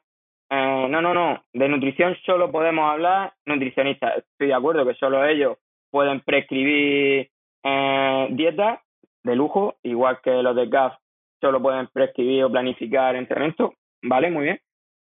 eh, 0.50 0.88
no, 0.89 1.01
no, 1.01 1.13
no, 1.13 1.44
de 1.53 1.68
nutrición 1.68 2.15
solo 2.25 2.51
podemos 2.51 2.92
hablar 2.92 3.34
nutricionistas. 3.46 4.18
Estoy 4.18 4.48
de 4.48 4.53
acuerdo 4.53 4.86
que 4.86 4.94
solo 4.96 5.25
ellos 5.25 5.58
pueden 5.89 6.22
prescribir 6.22 7.30
eh, 7.63 8.27
dietas 8.32 8.80
de 9.24 9.36
lujo, 9.36 9.75
igual 9.84 10.20
que 10.22 10.32
los 10.32 10.56
de 10.56 10.68
GAF 10.68 10.94
solo 11.39 11.62
pueden 11.62 11.88
prescribir 11.88 12.44
o 12.44 12.51
planificar 12.51 13.15
entrenamiento, 13.15 13.74
vale, 14.01 14.30
muy 14.30 14.46
bien. 14.46 14.60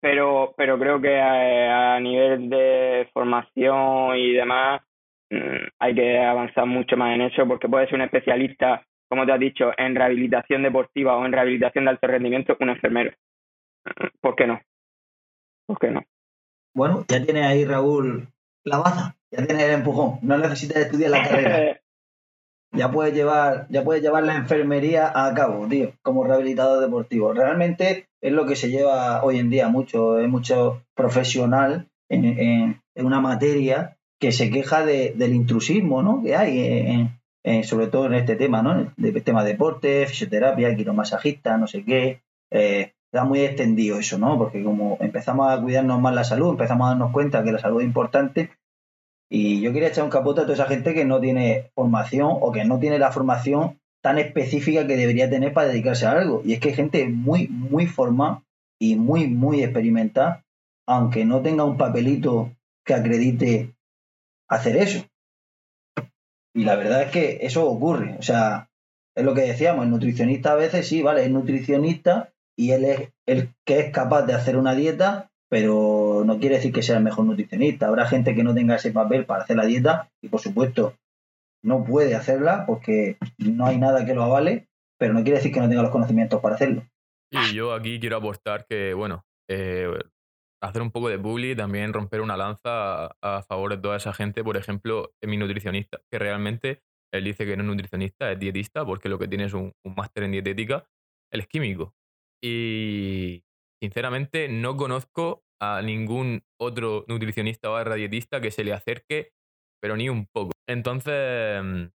Pero, 0.01 0.55
pero 0.57 0.79
creo 0.79 1.01
que 1.01 1.19
a, 1.19 1.97
a 1.97 2.01
nivel 2.01 2.51
de 2.51 3.09
formación 3.13 4.17
y 4.17 4.33
demás 4.35 4.83
mm, 5.31 5.69
hay 5.79 5.95
que 5.95 6.19
avanzar 6.19 6.67
mucho 6.67 6.97
más 6.97 7.15
en 7.15 7.23
eso 7.23 7.47
porque 7.49 7.69
puede 7.69 7.87
ser 7.87 7.97
un 7.97 8.03
especialista 8.03 8.85
como 9.15 9.27
te 9.27 9.33
has 9.33 9.39
dicho, 9.39 9.71
en 9.79 9.95
rehabilitación 9.95 10.65
deportiva 10.65 11.17
o 11.17 11.25
en 11.25 11.31
rehabilitación 11.31 11.85
de 11.85 11.91
alto 11.91 12.09
rendimiento, 12.09 12.57
un 12.59 12.71
enfermero. 12.71 13.13
¿Por 14.21 14.35
qué 14.35 14.49
no? 14.49 14.61
¿Por 15.69 15.79
qué 15.79 15.93
no? 15.93 16.03
Bueno, 16.75 17.05
ya 17.07 17.23
tiene 17.23 17.45
ahí 17.45 17.65
Raúl 17.65 18.27
la 18.65 18.79
baza, 18.79 19.17
ya 19.31 19.47
tiene 19.47 19.67
el 19.67 19.71
empujón, 19.71 20.19
no 20.23 20.37
necesitas 20.37 20.79
estudiar 20.79 21.13
la 21.13 21.23
carrera. 21.23 21.81
ya 22.73 22.91
puedes 22.91 23.15
llevar, 23.15 23.69
ya 23.71 23.85
puedes 23.85 24.03
llevar 24.03 24.25
la 24.25 24.35
enfermería 24.35 25.13
a 25.15 25.33
cabo, 25.33 25.69
tío, 25.69 25.93
como 26.03 26.25
rehabilitador 26.25 26.81
deportivo. 26.81 27.33
Realmente 27.33 28.09
es 28.21 28.33
lo 28.33 28.47
que 28.47 28.57
se 28.57 28.69
lleva 28.69 29.23
hoy 29.23 29.39
en 29.39 29.49
día 29.49 29.69
mucho, 29.69 30.19
es 30.19 30.29
mucho 30.29 30.83
profesional 30.97 31.87
en, 32.09 32.25
en, 32.25 32.81
una 32.97 33.21
materia 33.21 33.97
que 34.19 34.33
se 34.33 34.51
queja 34.51 34.85
de, 34.85 35.13
del 35.15 35.35
intrusismo, 35.35 36.03
¿no? 36.03 36.21
Que 36.21 36.35
hay 36.35 36.59
en, 36.59 37.21
sobre 37.65 37.89
todo 37.89 38.07
en 38.07 38.15
este 38.15 38.37
tema, 38.37 38.63
¿no? 38.63 38.93
Tema 39.25 39.45
deporte, 39.45 40.07
fisioterapia, 40.07 40.75
quiromasajista, 40.75 41.59
no 41.59 41.67
sé 41.67 41.85
qué. 41.85 42.23
Eh, 42.51 42.95
está 43.13 43.25
muy 43.25 43.41
extendido 43.41 43.99
eso, 43.99 44.19
¿no? 44.19 44.39
Porque 44.39 44.65
como 44.65 44.97
empezamos 45.01 45.51
a 45.51 45.61
cuidarnos 45.61 46.01
más 46.01 46.15
la 46.15 46.25
salud, 46.25 46.51
empezamos 46.51 46.87
a 46.87 46.91
darnos 46.91 47.13
cuenta 47.13 47.45
que 47.45 47.53
la 47.53 47.59
salud 47.59 47.81
es 47.81 47.87
importante. 47.87 48.51
Y 49.31 49.61
yo 49.61 49.73
quería 49.73 49.89
echar 49.89 50.05
un 50.05 50.11
capote 50.11 50.41
a 50.41 50.45
toda 50.45 50.55
esa 50.55 50.67
gente 50.67 50.95
que 50.95 51.05
no 51.05 51.21
tiene 51.21 51.71
formación 51.75 52.31
o 52.33 52.51
que 52.51 52.65
no 52.65 52.79
tiene 52.79 52.99
la 52.99 53.13
formación 53.13 53.79
tan 54.03 54.19
específica 54.19 54.87
que 54.87 54.97
debería 54.97 55.31
tener 55.31 55.53
para 55.53 55.69
dedicarse 55.69 56.07
a 56.07 56.13
algo. 56.13 56.43
Y 56.45 56.55
es 56.55 56.61
que 56.61 56.71
hay 56.71 56.75
gente 56.75 57.09
muy, 57.09 57.49
muy 57.49 57.87
formada 57.87 58.43
y 58.81 58.97
muy, 58.97 59.29
muy 59.29 59.63
experimentada, 59.63 60.45
aunque 60.87 61.25
no 61.25 61.41
tenga 61.41 61.65
un 61.65 61.77
papelito 61.77 62.53
que 62.85 62.95
acredite 62.95 63.75
hacer 64.49 64.77
eso. 64.77 65.05
Y 66.55 66.65
la 66.65 66.77
verdad 66.77 67.03
es 67.03 67.11
que 67.11 67.39
eso 67.43 67.69
ocurre. 67.69 68.17
O 68.19 68.23
sea, 68.23 68.71
es 69.15 69.25
lo 69.25 69.35
que 69.35 69.43
decíamos, 69.43 69.85
el 69.85 69.91
nutricionista 69.91 70.53
a 70.53 70.57
veces 70.57 70.87
sí, 70.87 71.03
vale, 71.03 71.25
es 71.25 71.31
nutricionista 71.31 72.33
y 72.57 72.71
él 72.71 72.85
es 72.85 73.13
el 73.27 73.51
que 73.65 73.81
es 73.81 73.93
capaz 73.93 74.23
de 74.23 74.35
hacer 74.35 74.57
una 74.57 74.75
dieta, 74.75 75.31
pero 75.49 76.23
no 76.25 76.39
quiere 76.39 76.57
decir 76.57 76.73
que 76.73 76.83
sea 76.83 76.99
el 76.99 77.05
mejor 77.05 77.25
nutricionista. 77.25 77.89
Habrá 77.89 78.07
gente 78.07 78.35
que 78.35 78.45
no 78.45 78.55
tenga 78.55 78.77
ese 78.77 78.93
papel 78.93 79.25
para 79.25 79.43
hacer 79.43 79.57
la 79.57 79.67
dieta 79.67 80.11
y 80.23 80.29
por 80.29 80.41
supuesto 80.41 80.95
no 81.63 81.85
puede 81.85 82.15
hacerla 82.15 82.67
porque 82.67 83.17
no 83.39 83.67
hay 83.67 83.79
nada 83.79 84.05
que 84.05 84.15
lo 84.15 84.23
avale, 84.23 84.69
pero 84.99 85.15
no 85.15 85.23
quiere 85.23 85.39
decir 85.39 85.53
que 85.53 85.61
no 85.61 85.69
tenga 85.69 85.83
los 85.83 85.91
conocimientos 85.91 86.41
para 86.41 86.55
hacerlo. 86.55 86.85
Y 87.31 87.55
yo 87.55 87.73
aquí 87.73 87.99
quiero 87.99 88.19
aportar 88.19 88.67
que, 88.67 88.95
bueno, 88.95 89.25
eh, 89.49 89.89
hacer 90.65 90.83
un 90.83 90.91
poco 90.91 91.09
de 91.09 91.17
bully, 91.17 91.55
también 91.55 91.93
romper 91.93 92.21
una 92.21 92.37
lanza 92.37 93.07
a, 93.23 93.43
favor 93.43 93.71
de 93.71 93.79
toda 93.79 93.97
esa 93.97 94.13
gente. 94.13 94.43
Por 94.43 94.57
ejemplo, 94.57 95.15
mi 95.23 95.37
nutricionista, 95.37 96.01
que 96.11 96.19
realmente 96.19 96.83
él 97.13 97.25
dice 97.25 97.47
que 97.47 97.57
no 97.57 97.63
es 97.63 97.69
nutricionista, 97.69 98.33
es 98.33 98.39
dietista, 98.39 98.85
porque 98.85 99.09
lo 99.09 99.19
que 99.19 99.29
tiene 99.29 99.45
es 99.45 99.55
un, 99.55 99.73
máster 99.85 100.25
en 100.25 100.33
dietética. 100.33 100.87
Él 101.33 101.41
es 101.41 101.47
químico. 101.47 101.95
Y 102.43 103.45
sinceramente 103.83 104.49
no 104.49 104.77
conozco 104.77 105.45
a 105.61 105.83
ningún 105.83 106.43
otro 106.61 107.05
nutricionista 107.09 107.71
o 107.71 107.95
dietista 107.95 108.41
que 108.41 108.51
se 108.51 108.65
le 108.65 108.73
acerque, 108.73 109.33
pero 109.81 109.97
ni 109.97 110.09
un 110.09 110.27
poco. 110.27 110.53
Entonces, 110.69 111.91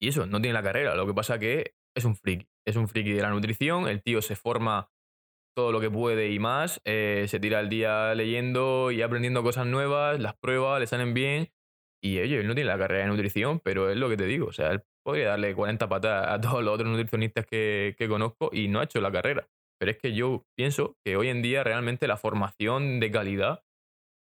y 0.00 0.08
eso, 0.08 0.26
no 0.26 0.40
tiene 0.40 0.54
la 0.54 0.62
carrera. 0.62 0.94
Lo 0.94 1.06
que 1.06 1.14
pasa 1.14 1.38
que 1.38 1.74
es 1.96 2.04
un 2.04 2.16
friki. 2.16 2.48
Es 2.66 2.76
un 2.76 2.88
friki 2.88 3.12
de 3.12 3.22
la 3.22 3.30
nutrición. 3.30 3.88
El 3.88 4.02
tío 4.02 4.22
se 4.22 4.36
forma 4.36 4.90
todo 5.58 5.72
lo 5.72 5.80
que 5.80 5.90
puede 5.90 6.30
y 6.30 6.38
más. 6.38 6.80
Eh, 6.84 7.24
se 7.26 7.40
tira 7.40 7.58
el 7.58 7.68
día 7.68 8.14
leyendo 8.14 8.92
y 8.92 9.02
aprendiendo 9.02 9.42
cosas 9.42 9.66
nuevas, 9.66 10.20
las 10.20 10.36
pruebas, 10.36 10.78
le 10.78 10.86
salen 10.86 11.14
bien. 11.14 11.50
Y 12.00 12.20
oye, 12.20 12.38
él 12.38 12.46
no 12.46 12.54
tiene 12.54 12.70
la 12.70 12.78
carrera 12.78 13.02
de 13.02 13.10
nutrición, 13.10 13.58
pero 13.58 13.90
es 13.90 13.96
lo 13.96 14.08
que 14.08 14.16
te 14.16 14.26
digo. 14.26 14.46
O 14.46 14.52
sea, 14.52 14.70
él 14.70 14.84
podría 15.04 15.30
darle 15.30 15.56
40 15.56 15.88
patas 15.88 16.28
a 16.28 16.40
todos 16.40 16.62
los 16.62 16.72
otros 16.72 16.88
nutricionistas 16.88 17.44
que, 17.44 17.96
que 17.98 18.06
conozco 18.06 18.50
y 18.52 18.68
no 18.68 18.78
ha 18.78 18.84
hecho 18.84 19.00
la 19.00 19.10
carrera. 19.10 19.48
Pero 19.80 19.90
es 19.90 19.98
que 19.98 20.12
yo 20.12 20.46
pienso 20.56 20.96
que 21.04 21.16
hoy 21.16 21.26
en 21.26 21.42
día 21.42 21.64
realmente 21.64 22.06
la 22.06 22.16
formación 22.16 23.00
de 23.00 23.10
calidad 23.10 23.64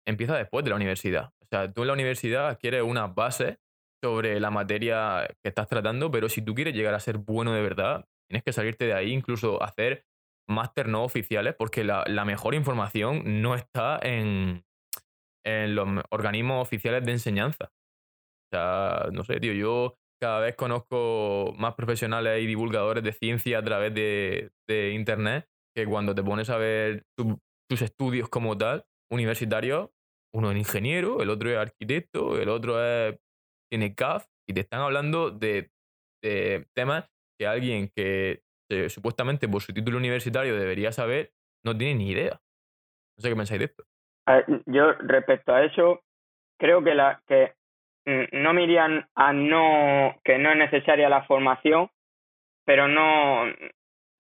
empieza 0.06 0.36
después 0.36 0.64
de 0.64 0.70
la 0.70 0.76
universidad. 0.76 1.32
O 1.42 1.46
sea, 1.50 1.72
tú 1.72 1.80
en 1.80 1.88
la 1.88 1.94
universidad 1.94 2.46
adquieres 2.46 2.84
una 2.84 3.08
base 3.08 3.58
sobre 4.04 4.38
la 4.38 4.52
materia 4.52 5.26
que 5.42 5.48
estás 5.48 5.66
tratando, 5.66 6.12
pero 6.12 6.28
si 6.28 6.42
tú 6.42 6.54
quieres 6.54 6.76
llegar 6.76 6.94
a 6.94 7.00
ser 7.00 7.18
bueno 7.18 7.52
de 7.54 7.62
verdad, 7.62 8.04
tienes 8.30 8.44
que 8.44 8.52
salirte 8.52 8.84
de 8.84 8.94
ahí, 8.94 9.12
incluso 9.12 9.60
hacer 9.60 10.04
máster 10.48 10.88
no 10.88 11.04
oficiales, 11.04 11.54
porque 11.54 11.84
la, 11.84 12.24
mejor 12.24 12.54
información 12.54 13.42
no 13.42 13.54
está 13.54 13.98
en, 14.02 14.64
en 15.44 15.74
los 15.74 15.88
organismos 16.10 16.62
oficiales 16.62 17.04
de 17.04 17.12
enseñanza. 17.12 17.70
O 18.50 18.56
sea, 18.56 19.08
no 19.12 19.24
sé, 19.24 19.40
tío, 19.40 19.52
yo 19.52 19.98
cada 20.20 20.40
vez 20.40 20.56
conozco 20.56 21.54
más 21.58 21.74
profesionales 21.74 22.42
y 22.42 22.46
divulgadores 22.46 23.04
de 23.04 23.12
ciencia 23.12 23.58
a 23.58 23.62
través 23.62 23.94
de, 23.94 24.50
Internet 24.92 25.46
que 25.74 25.86
cuando 25.86 26.14
te 26.14 26.22
pones 26.22 26.50
a 26.50 26.56
ver 26.56 27.04
tus 27.16 27.82
estudios 27.82 28.28
como 28.28 28.58
tal, 28.58 28.84
universitarios, 29.10 29.90
uno 30.34 30.50
es 30.50 30.58
ingeniero, 30.58 31.22
el 31.22 31.30
otro 31.30 31.50
es 31.50 31.56
arquitecto, 31.56 32.38
el 32.38 32.48
otro 32.48 32.84
es, 32.84 33.18
tiene 33.70 33.94
CAF, 33.94 34.26
y 34.48 34.54
te 34.54 34.60
están 34.60 34.80
hablando 34.80 35.30
de, 35.30 35.70
de 36.22 36.66
temas 36.74 37.08
que 37.38 37.46
alguien 37.46 37.90
que 37.94 38.42
supuestamente 38.88 39.48
por 39.48 39.62
su 39.62 39.72
título 39.72 39.98
universitario 39.98 40.58
debería 40.58 40.92
saber, 40.92 41.30
no 41.64 41.76
tiene 41.76 41.94
ni 41.94 42.10
idea. 42.10 42.40
No 43.16 43.22
sé 43.22 43.28
qué 43.28 43.36
pensáis 43.36 43.58
de 43.58 43.64
esto. 43.66 43.84
yo 44.66 44.92
respecto 44.92 45.54
a 45.54 45.64
eso, 45.64 46.02
creo 46.58 46.82
que, 46.82 46.94
la, 46.94 47.20
que 47.26 47.54
mm, 48.06 48.42
no 48.42 48.50
a 49.14 49.32
no, 49.32 50.16
que 50.24 50.38
no 50.38 50.50
es 50.52 50.56
necesaria 50.56 51.08
la 51.08 51.24
formación, 51.24 51.90
pero 52.64 52.86
no, 52.86 53.46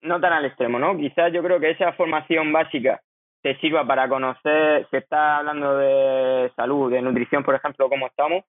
no 0.02 0.20
tan 0.20 0.32
al 0.32 0.46
extremo, 0.46 0.78
¿no? 0.78 0.96
Quizás 0.96 1.32
yo 1.32 1.42
creo 1.42 1.60
que 1.60 1.70
esa 1.70 1.92
formación 1.92 2.52
básica 2.52 3.00
te 3.42 3.56
sirva 3.60 3.86
para 3.86 4.08
conocer, 4.08 4.86
se 4.90 4.98
está 4.98 5.38
hablando 5.38 5.76
de 5.76 6.50
salud, 6.56 6.90
de 6.90 7.02
nutrición, 7.02 7.44
por 7.44 7.54
ejemplo, 7.54 7.88
cómo 7.88 8.06
estamos, 8.06 8.44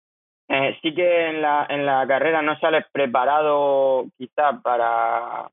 eh, 0.48 0.78
sí 0.82 0.96
que 0.96 1.28
en 1.28 1.42
la, 1.42 1.68
en 1.70 1.86
la 1.86 2.08
carrera 2.08 2.42
no 2.42 2.58
sales 2.60 2.86
preparado 2.92 4.06
quizás 4.18 4.60
para, 4.64 5.48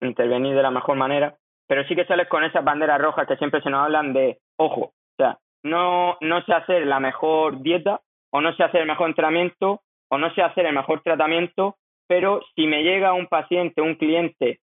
intervenir 0.00 0.54
de 0.54 0.62
la 0.62 0.70
mejor 0.70 0.96
manera, 0.96 1.36
pero 1.66 1.84
sí 1.84 1.94
que 1.94 2.06
sales 2.06 2.28
con 2.28 2.44
esas 2.44 2.64
banderas 2.64 3.00
rojas 3.00 3.26
que 3.26 3.36
siempre 3.36 3.62
se 3.62 3.70
nos 3.70 3.84
hablan 3.84 4.12
de, 4.12 4.38
ojo, 4.56 4.80
o 4.80 5.16
sea, 5.16 5.38
no, 5.62 6.16
no 6.20 6.42
sé 6.42 6.52
hacer 6.52 6.86
la 6.86 7.00
mejor 7.00 7.60
dieta, 7.62 8.00
o 8.32 8.40
no 8.40 8.54
sé 8.54 8.62
hacer 8.62 8.82
el 8.82 8.86
mejor 8.86 9.08
entrenamiento, 9.08 9.82
o 10.08 10.18
no 10.18 10.32
sé 10.34 10.42
hacer 10.42 10.66
el 10.66 10.74
mejor 10.74 11.02
tratamiento, 11.02 11.76
pero 12.08 12.40
si 12.54 12.66
me 12.66 12.82
llega 12.82 13.12
un 13.12 13.26
paciente, 13.26 13.80
un 13.80 13.94
cliente 13.94 14.60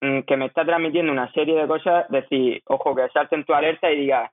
mm, 0.00 0.20
que 0.20 0.36
me 0.36 0.46
está 0.46 0.64
transmitiendo 0.64 1.12
una 1.12 1.30
serie 1.32 1.54
de 1.54 1.68
cosas, 1.68 2.08
decir, 2.08 2.62
ojo, 2.66 2.94
que 2.94 3.08
salten 3.10 3.44
tu 3.44 3.54
alerta 3.54 3.90
y 3.90 4.00
diga, 4.00 4.32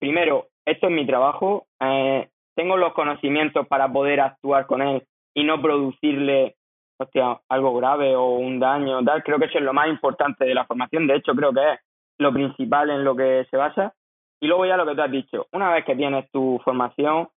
primero, 0.00 0.48
esto 0.64 0.88
es 0.88 0.92
mi 0.92 1.06
trabajo, 1.06 1.66
eh, 1.80 2.28
tengo 2.56 2.76
los 2.76 2.94
conocimientos 2.94 3.66
para 3.68 3.92
poder 3.92 4.20
actuar 4.20 4.66
con 4.66 4.82
él 4.82 5.04
y 5.34 5.44
no 5.44 5.60
producirle 5.60 6.56
hostia, 7.04 7.40
algo 7.48 7.74
grave 7.76 8.14
o 8.14 8.30
un 8.36 8.58
daño, 8.58 9.02
tal, 9.04 9.22
creo 9.22 9.38
que 9.38 9.46
eso 9.46 9.58
es 9.58 9.64
lo 9.64 9.72
más 9.72 9.88
importante 9.88 10.44
de 10.44 10.54
la 10.54 10.66
formación, 10.66 11.06
de 11.06 11.16
hecho 11.16 11.34
creo 11.34 11.52
que 11.52 11.72
es 11.72 11.80
lo 12.18 12.32
principal 12.32 12.90
en 12.90 13.04
lo 13.04 13.16
que 13.16 13.46
se 13.50 13.56
basa. 13.56 13.94
Y 14.40 14.46
luego 14.46 14.66
ya 14.66 14.76
lo 14.76 14.84
que 14.84 14.94
tú 14.94 15.02
has 15.02 15.10
dicho, 15.10 15.46
una 15.52 15.72
vez 15.72 15.84
que 15.84 15.96
tienes 15.96 16.30
tu 16.30 16.60
formación, 16.64 17.28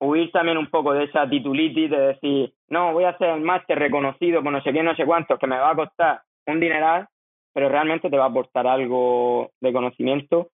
huir 0.00 0.30
también 0.30 0.58
un 0.58 0.68
poco 0.68 0.92
de 0.92 1.04
esa 1.04 1.28
titulitis 1.28 1.90
de 1.90 1.98
decir, 1.98 2.52
no, 2.68 2.92
voy 2.92 3.04
a 3.04 3.10
hacer 3.10 3.30
el 3.30 3.40
máster 3.40 3.78
reconocido 3.78 4.42
por 4.42 4.52
no 4.52 4.62
sé 4.62 4.72
qué, 4.72 4.82
no 4.82 4.94
sé 4.94 5.04
cuánto, 5.04 5.38
que 5.38 5.46
me 5.46 5.58
va 5.58 5.70
a 5.70 5.76
costar 5.76 6.22
un 6.46 6.60
dineral, 6.60 7.08
pero 7.52 7.68
realmente 7.68 8.10
te 8.10 8.16
va 8.16 8.24
a 8.24 8.28
aportar 8.28 8.66
algo 8.66 9.50
de 9.60 9.72
conocimiento. 9.72 10.48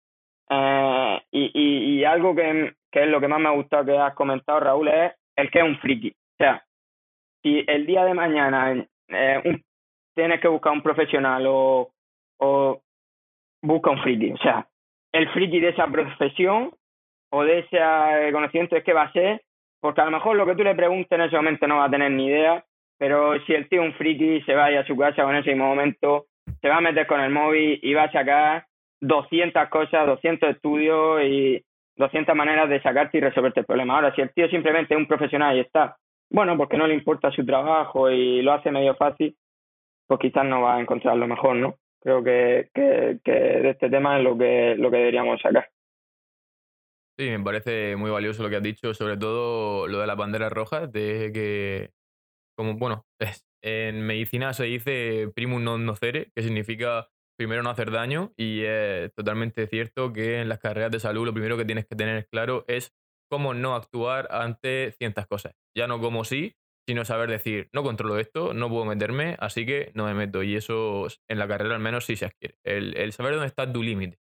Eh, 0.48 1.20
y, 1.30 1.98
y, 1.98 2.04
algo 2.04 2.34
que, 2.34 2.74
que 2.90 3.04
es 3.04 3.08
lo 3.08 3.20
que 3.20 3.28
más 3.28 3.40
me 3.40 3.48
ha 3.48 3.52
gustado 3.52 3.84
que 3.84 3.96
has 3.96 4.14
comentado, 4.14 4.60
Raúl, 4.60 4.88
es 4.88 5.12
el 5.36 5.50
que 5.50 5.60
es 5.60 5.64
un 5.64 5.78
friki. 5.78 6.10
O 6.10 6.36
sea, 6.38 6.64
si 7.42 7.64
el 7.66 7.86
día 7.86 8.04
de 8.04 8.14
mañana 8.14 8.86
eh, 9.08 9.60
tienes 10.14 10.40
que 10.40 10.48
buscar 10.48 10.72
un 10.72 10.82
profesional 10.82 11.44
o, 11.46 11.90
o 12.38 12.80
busca 13.62 13.90
un 13.90 14.02
friki, 14.02 14.32
o 14.32 14.38
sea, 14.38 14.66
el 15.12 15.28
friki 15.30 15.60
de 15.60 15.70
esa 15.70 15.86
profesión 15.86 16.72
o 17.32 17.44
de 17.44 17.60
ese 17.60 18.32
conocimiento 18.32 18.76
es 18.76 18.84
que 18.84 18.92
va 18.92 19.02
a 19.02 19.12
ser, 19.12 19.42
porque 19.80 20.00
a 20.00 20.04
lo 20.04 20.10
mejor 20.10 20.36
lo 20.36 20.46
que 20.46 20.54
tú 20.54 20.62
le 20.62 20.74
preguntes 20.74 21.10
en 21.12 21.22
ese 21.22 21.36
momento 21.36 21.66
no 21.66 21.78
va 21.78 21.84
a 21.84 21.90
tener 21.90 22.10
ni 22.10 22.26
idea, 22.26 22.64
pero 22.98 23.40
si 23.46 23.54
el 23.54 23.68
tío 23.68 23.82
un 23.82 23.94
friki 23.94 24.42
se 24.42 24.54
va 24.54 24.66
a 24.66 24.86
su 24.86 24.96
casa 24.96 25.22
en 25.22 25.36
ese 25.36 25.54
momento, 25.54 26.26
se 26.60 26.68
va 26.68 26.76
a 26.76 26.80
meter 26.82 27.06
con 27.06 27.20
el 27.20 27.30
móvil 27.30 27.78
y 27.82 27.94
va 27.94 28.04
a 28.04 28.12
sacar 28.12 28.66
200 29.00 29.68
cosas, 29.68 30.06
200 30.06 30.50
estudios 30.50 31.22
y 31.22 31.64
200 31.96 32.34
maneras 32.34 32.68
de 32.68 32.82
sacarte 32.82 33.18
y 33.18 33.20
resolverte 33.20 33.60
el 33.60 33.66
problema. 33.66 33.94
Ahora, 33.94 34.14
si 34.14 34.20
el 34.20 34.32
tío 34.32 34.48
simplemente 34.48 34.94
es 34.94 34.98
un 34.98 35.06
profesional 35.06 35.56
y 35.56 35.60
está 35.60 35.96
bueno, 36.30 36.56
porque 36.56 36.76
no 36.76 36.86
le 36.86 36.94
importa 36.94 37.30
su 37.32 37.44
trabajo 37.44 38.10
y 38.10 38.40
lo 38.42 38.52
hace 38.52 38.70
medio 38.70 38.94
fácil, 38.94 39.36
pues 40.06 40.20
quizás 40.20 40.44
no 40.44 40.62
va 40.62 40.76
a 40.76 40.80
encontrar 40.80 41.16
lo 41.16 41.26
mejor, 41.26 41.56
¿no? 41.56 41.76
Creo 42.00 42.22
que, 42.22 42.70
que, 42.72 43.18
que 43.22 43.32
de 43.32 43.70
este 43.70 43.90
tema 43.90 44.16
es 44.16 44.24
lo 44.24 44.38
que, 44.38 44.74
lo 44.76 44.90
que 44.90 44.96
deberíamos 44.96 45.40
sacar. 45.40 45.68
Sí, 47.18 47.28
me 47.28 47.40
parece 47.40 47.96
muy 47.96 48.10
valioso 48.10 48.42
lo 48.42 48.48
que 48.48 48.56
has 48.56 48.62
dicho, 48.62 48.94
sobre 48.94 49.18
todo 49.18 49.86
lo 49.86 49.98
de 49.98 50.06
las 50.06 50.16
banderas 50.16 50.50
rojas, 50.50 50.90
de 50.90 51.30
que, 51.34 51.90
como, 52.56 52.78
bueno, 52.78 53.04
en 53.62 54.06
medicina 54.06 54.54
se 54.54 54.64
dice 54.64 55.28
primum 55.34 55.62
non 55.62 55.84
nocere, 55.84 56.30
que 56.34 56.42
significa 56.42 57.08
primero 57.36 57.62
no 57.62 57.68
hacer 57.68 57.90
daño, 57.90 58.32
y 58.38 58.62
es 58.64 59.12
totalmente 59.14 59.66
cierto 59.66 60.14
que 60.14 60.40
en 60.40 60.48
las 60.48 60.60
carreras 60.60 60.92
de 60.92 61.00
salud 61.00 61.26
lo 61.26 61.34
primero 61.34 61.58
que 61.58 61.66
tienes 61.66 61.86
que 61.86 61.96
tener 61.96 62.26
claro 62.28 62.64
es 62.68 62.94
cómo 63.30 63.54
no 63.54 63.74
actuar 63.74 64.28
ante 64.30 64.92
ciertas 64.98 65.26
cosas. 65.26 65.52
Ya 65.76 65.86
no 65.86 66.00
como 66.00 66.24
sí, 66.24 66.54
sino 66.86 67.04
saber 67.04 67.30
decir, 67.30 67.68
no 67.72 67.82
controlo 67.82 68.18
esto, 68.18 68.52
no 68.52 68.68
puedo 68.68 68.84
meterme, 68.84 69.36
así 69.38 69.64
que 69.64 69.92
no 69.94 70.04
me 70.06 70.14
meto. 70.14 70.42
Y 70.42 70.56
eso 70.56 71.06
en 71.28 71.38
la 71.38 71.46
carrera 71.46 71.76
al 71.76 71.80
menos 71.80 72.04
sí 72.04 72.16
se 72.16 72.26
adquiere. 72.26 72.56
El, 72.64 73.12
saber 73.12 73.34
dónde 73.34 73.46
está 73.46 73.72
tu 73.72 73.82
límite. 73.82 74.18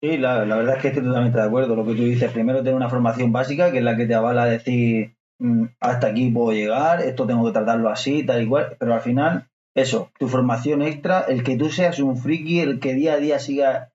Sí, 0.00 0.16
la, 0.16 0.44
verdad 0.44 0.76
es 0.76 0.82
que 0.82 0.88
estoy 0.88 1.02
totalmente 1.02 1.38
de 1.38 1.44
acuerdo. 1.44 1.74
Lo 1.74 1.84
que 1.84 1.94
tú 1.94 2.04
dices, 2.04 2.30
primero 2.32 2.58
tener 2.58 2.74
una 2.74 2.88
formación 2.88 3.32
básica, 3.32 3.72
que 3.72 3.78
es 3.78 3.84
la 3.84 3.96
que 3.96 4.06
te 4.06 4.14
avala 4.14 4.46
decir, 4.46 5.16
mm, 5.38 5.64
hasta 5.80 6.08
aquí 6.08 6.30
puedo 6.30 6.52
llegar, 6.52 7.02
esto 7.02 7.26
tengo 7.26 7.44
que 7.46 7.52
tratarlo 7.52 7.88
así, 7.88 8.24
tal 8.24 8.42
y 8.42 8.46
cual, 8.48 8.76
pero 8.78 8.94
al 8.94 9.00
final, 9.00 9.48
eso, 9.74 10.10
tu 10.18 10.28
formación 10.28 10.82
extra, 10.82 11.20
el 11.22 11.42
que 11.42 11.56
tú 11.56 11.70
seas 11.70 11.98
un 11.98 12.16
friki, 12.16 12.60
el 12.60 12.80
que 12.80 12.94
día 12.94 13.14
a 13.14 13.18
día 13.18 13.38
sigas 13.38 13.92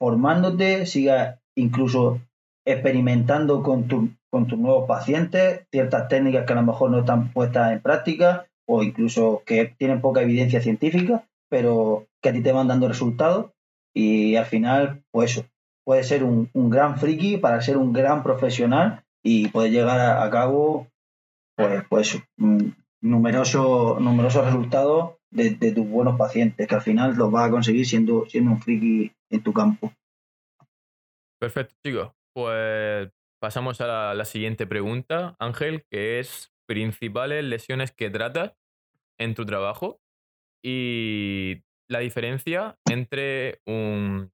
formándote, 0.00 0.86
sigas 0.86 1.40
incluso 1.56 2.20
experimentando 2.64 3.62
con, 3.62 3.88
tus 3.88 4.58
nuevos 4.58 4.86
pacientes, 4.86 5.66
ciertas 5.70 6.08
técnicas 6.08 6.46
que 6.46 6.52
a 6.52 6.56
lo 6.56 6.62
mejor 6.62 6.90
no 6.90 7.00
están 7.00 7.32
puestas 7.32 7.72
en 7.72 7.80
práctica 7.80 8.46
o 8.66 8.82
incluso 8.82 9.42
que 9.44 9.74
tienen 9.78 10.00
poca 10.00 10.22
evidencia 10.22 10.60
científica, 10.60 11.24
pero 11.48 12.06
que 12.22 12.28
a 12.28 12.32
ti 12.32 12.42
te 12.42 12.52
van 12.52 12.68
dando 12.68 12.88
resultados 12.88 13.50
y 13.94 14.36
al 14.36 14.46
final, 14.46 15.02
pues 15.10 15.32
eso, 15.32 15.46
puede 15.84 16.04
ser 16.04 16.22
un, 16.22 16.48
gran 16.54 16.98
friki 16.98 17.38
para 17.38 17.60
ser 17.60 17.76
un 17.76 17.92
gran 17.92 18.22
profesional 18.22 19.04
y 19.24 19.48
puede 19.48 19.70
llegar 19.70 20.00
a, 20.00 20.30
cabo, 20.30 20.86
pues, 21.56 21.82
pues 21.88 22.22
numerosos 23.02 24.00
numeroso 24.00 24.44
resultados 24.44 25.14
de, 25.30 25.72
tus 25.72 25.88
buenos 25.88 26.16
pacientes, 26.16 26.66
que 26.66 26.74
al 26.74 26.82
final 26.82 27.16
los 27.16 27.30
vas 27.30 27.48
a 27.48 27.50
conseguir 27.50 27.86
siendo, 27.86 28.26
siendo 28.26 28.52
un 28.52 28.60
friki 28.60 29.12
en 29.30 29.42
tu 29.42 29.52
campo. 29.52 29.92
Perfecto, 31.40 31.74
chicos. 31.82 32.19
Pues 32.34 33.10
pasamos 33.40 33.80
a 33.80 34.14
la, 34.14 34.24
siguiente 34.24 34.66
pregunta, 34.66 35.34
Ángel, 35.38 35.84
que 35.90 36.20
es 36.20 36.52
principales 36.66 37.42
lesiones 37.44 37.92
que 37.92 38.10
tratas 38.10 38.54
en 39.18 39.34
tu 39.34 39.44
trabajo 39.44 40.00
y 40.62 41.62
la 41.88 41.98
diferencia 41.98 42.76
entre 42.88 43.58
un, 43.66 44.30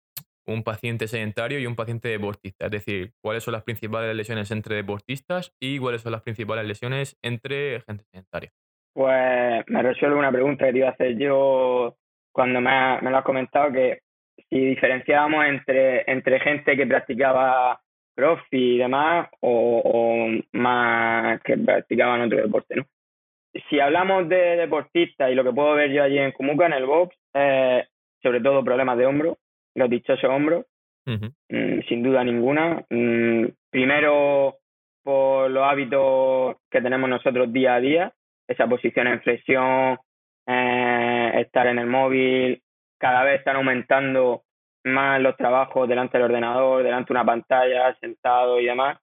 paciente 0.65 1.09
sedentario 1.09 1.59
y 1.59 1.67
un 1.67 1.77
paciente 1.77 2.09
deportista. 2.09 2.67
Es 2.67 2.71
decir, 2.71 3.13
cuáles 3.23 3.43
son 3.43 3.53
las 3.53 3.63
principales 3.63 4.15
lesiones 4.15 4.51
entre 4.51 4.77
deportistas 4.77 5.55
y 5.61 5.79
cuáles 5.79 6.03
son 6.03 6.13
las 6.13 6.23
principales 6.23 6.67
lesiones 6.67 7.17
entre 7.23 7.81
gente 7.81 8.05
sedentaria. 8.11 8.51
Pues 8.93 9.65
me 9.69 9.83
resuelve 9.83 10.17
una 10.17 10.33
pregunta 10.33 10.67
que 10.67 10.73
te 10.73 10.79
iba 10.79 10.89
a 10.89 10.93
hacer 10.93 11.17
yo 11.19 11.97
cuando 12.33 12.61
me, 12.61 13.01
me 13.01 13.11
lo 13.11 13.19
has 13.19 13.25
comentado, 13.25 13.73
que 13.73 14.01
si 14.51 14.59
diferenciábamos 14.59 15.47
entre, 15.47 16.11
entre 16.11 16.41
gente 16.41 16.77
que 16.77 16.87
practicaba 16.87 17.81
crossfit 18.17 18.75
y 18.75 18.79
demás 18.79 19.29
o, 19.41 20.29
más 20.53 21.41
que 21.43 21.57
practicaban 21.59 22.23
otro 22.23 22.39
deporte, 22.39 22.77
¿no? 22.77 22.87
Si 23.71 23.81
hablamos 23.81 24.29
de 24.29 24.57
deportistas 24.57 25.31
y 25.31 25.35
lo 25.35 25.45
que 25.45 25.53
puedo 25.53 25.75
ver 25.75 25.91
yo 25.91 26.03
allí 26.03 26.19
en 26.19 26.33
Kumuka, 26.33 26.67
en 26.67 26.75
el 26.75 26.85
box, 26.85 27.17
eh, 27.35 27.85
sobre 28.23 28.41
todo 28.41 28.65
problemas 28.65 28.99
de 28.99 29.07
hombro, 29.07 29.39
los 29.75 29.89
dichosos 29.89 30.29
hombros, 30.29 30.67
mm, 31.07 31.81
sin 31.89 32.03
duda 32.03 32.23
ninguna. 32.23 32.85
Mm, 32.91 33.47
primero, 33.71 34.57
por 35.03 35.51
los 35.51 35.65
hábitos 35.65 36.57
que 36.71 36.83
tenemos 36.83 37.09
nosotros 37.09 37.51
día 37.53 37.77
a 37.77 37.81
día, 37.81 38.13
esa 38.47 38.67
posición 38.67 39.07
en 39.07 39.23
flexión, 39.23 39.99
eh, 40.47 41.33
estar 41.37 41.67
en 41.67 41.79
el 41.79 41.87
móvil, 41.87 42.61
cada 42.99 43.23
vez 43.25 43.39
están 43.39 43.57
aumentando 43.57 44.43
más 44.87 45.21
los 45.21 45.37
trabajos 45.37 45.89
delante 45.89 46.19
del 46.19 46.27
ordenador, 46.27 46.83
delante 46.83 47.13
de 47.13 47.19
una 47.19 47.25
pantalla, 47.27 47.95
sentado 48.01 48.61
y 48.61 48.67
demás. 48.67 48.99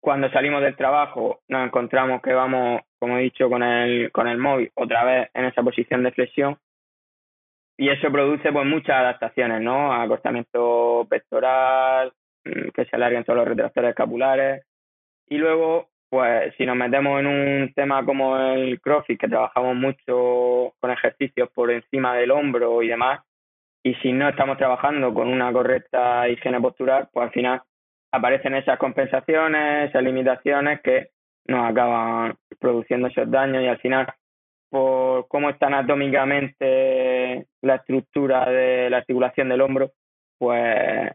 Cuando 0.00 0.30
salimos 0.30 0.62
del 0.62 0.76
trabajo 0.76 1.40
nos 1.48 1.66
encontramos 1.66 2.22
que 2.22 2.32
vamos, 2.32 2.80
como 2.98 3.18
he 3.18 3.22
dicho, 3.22 3.50
con 3.50 3.62
el, 3.62 4.10
con 4.12 4.28
el 4.28 4.38
móvil 4.38 4.70
otra 4.74 5.04
vez 5.04 5.30
en 5.34 5.44
esa 5.44 5.62
posición 5.62 6.02
de 6.02 6.12
flexión 6.12 6.56
y 7.76 7.88
eso 7.88 8.12
produce 8.12 8.52
pues 8.52 8.66
muchas 8.66 8.96
adaptaciones, 8.96 9.62
¿no? 9.62 9.92
Acortamiento 9.92 11.06
pectoral, 11.08 12.12
mm, 12.44 12.68
que 12.74 12.84
se 12.84 12.96
alarguen 12.96 13.24
todos 13.24 13.38
los 13.38 13.48
retractores 13.48 13.90
escapulares 13.90 14.64
y 15.28 15.38
luego 15.38 15.88
pues 16.10 16.52
si 16.56 16.66
nos 16.66 16.76
metemos 16.76 17.20
en 17.20 17.26
un 17.26 17.72
tema 17.72 18.04
como 18.04 18.36
el 18.36 18.80
CrossFit, 18.80 19.18
que 19.18 19.28
trabajamos 19.28 19.76
mucho 19.76 20.74
con 20.80 20.90
ejercicios 20.90 21.48
por 21.54 21.70
encima 21.70 22.16
del 22.16 22.32
hombro 22.32 22.82
y 22.82 22.88
demás, 22.88 23.20
y 23.82 23.94
si 23.94 24.12
no 24.12 24.28
estamos 24.28 24.58
trabajando 24.58 25.14
con 25.14 25.28
una 25.28 25.52
correcta 25.52 26.28
higiene 26.28 26.60
postural, 26.60 27.08
pues 27.12 27.26
al 27.26 27.32
final 27.32 27.62
aparecen 28.12 28.54
esas 28.54 28.78
compensaciones, 28.78 29.88
esas 29.88 30.02
limitaciones 30.02 30.80
que 30.82 31.08
nos 31.46 31.70
acaban 31.70 32.36
produciendo 32.58 33.08
esos 33.08 33.30
daños 33.30 33.62
y 33.62 33.66
al 33.66 33.78
final 33.78 34.06
por 34.68 35.26
cómo 35.28 35.50
está 35.50 35.66
anatómicamente 35.66 37.46
la 37.62 37.76
estructura 37.76 38.48
de 38.48 38.88
la 38.90 38.98
articulación 38.98 39.48
del 39.48 39.62
hombro, 39.62 39.92
pues 40.38 40.62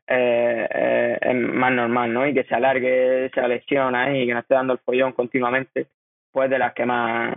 eh, 0.07 0.67
eh, 0.69 1.17
es 1.21 1.35
más 1.35 1.71
normal, 1.71 2.13
¿no? 2.13 2.27
Y 2.27 2.33
que 2.33 2.43
se 2.43 2.53
alargue 2.53 3.27
esa 3.27 3.47
lesión 3.47 3.95
ahí 3.95 4.21
y 4.23 4.27
que 4.27 4.33
nos 4.33 4.43
esté 4.43 4.55
dando 4.55 4.73
el 4.73 4.79
follón 4.79 5.13
continuamente, 5.13 5.87
pues 6.31 6.49
de 6.49 6.59
las 6.59 6.73
que 6.73 6.85
más, 6.85 7.35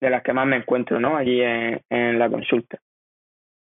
de 0.00 0.10
las 0.10 0.22
que 0.22 0.32
más 0.32 0.46
me 0.46 0.56
encuentro, 0.56 1.00
¿no? 1.00 1.16
Allí 1.16 1.42
en, 1.42 1.80
en 1.90 2.18
la 2.18 2.30
consulta. 2.30 2.78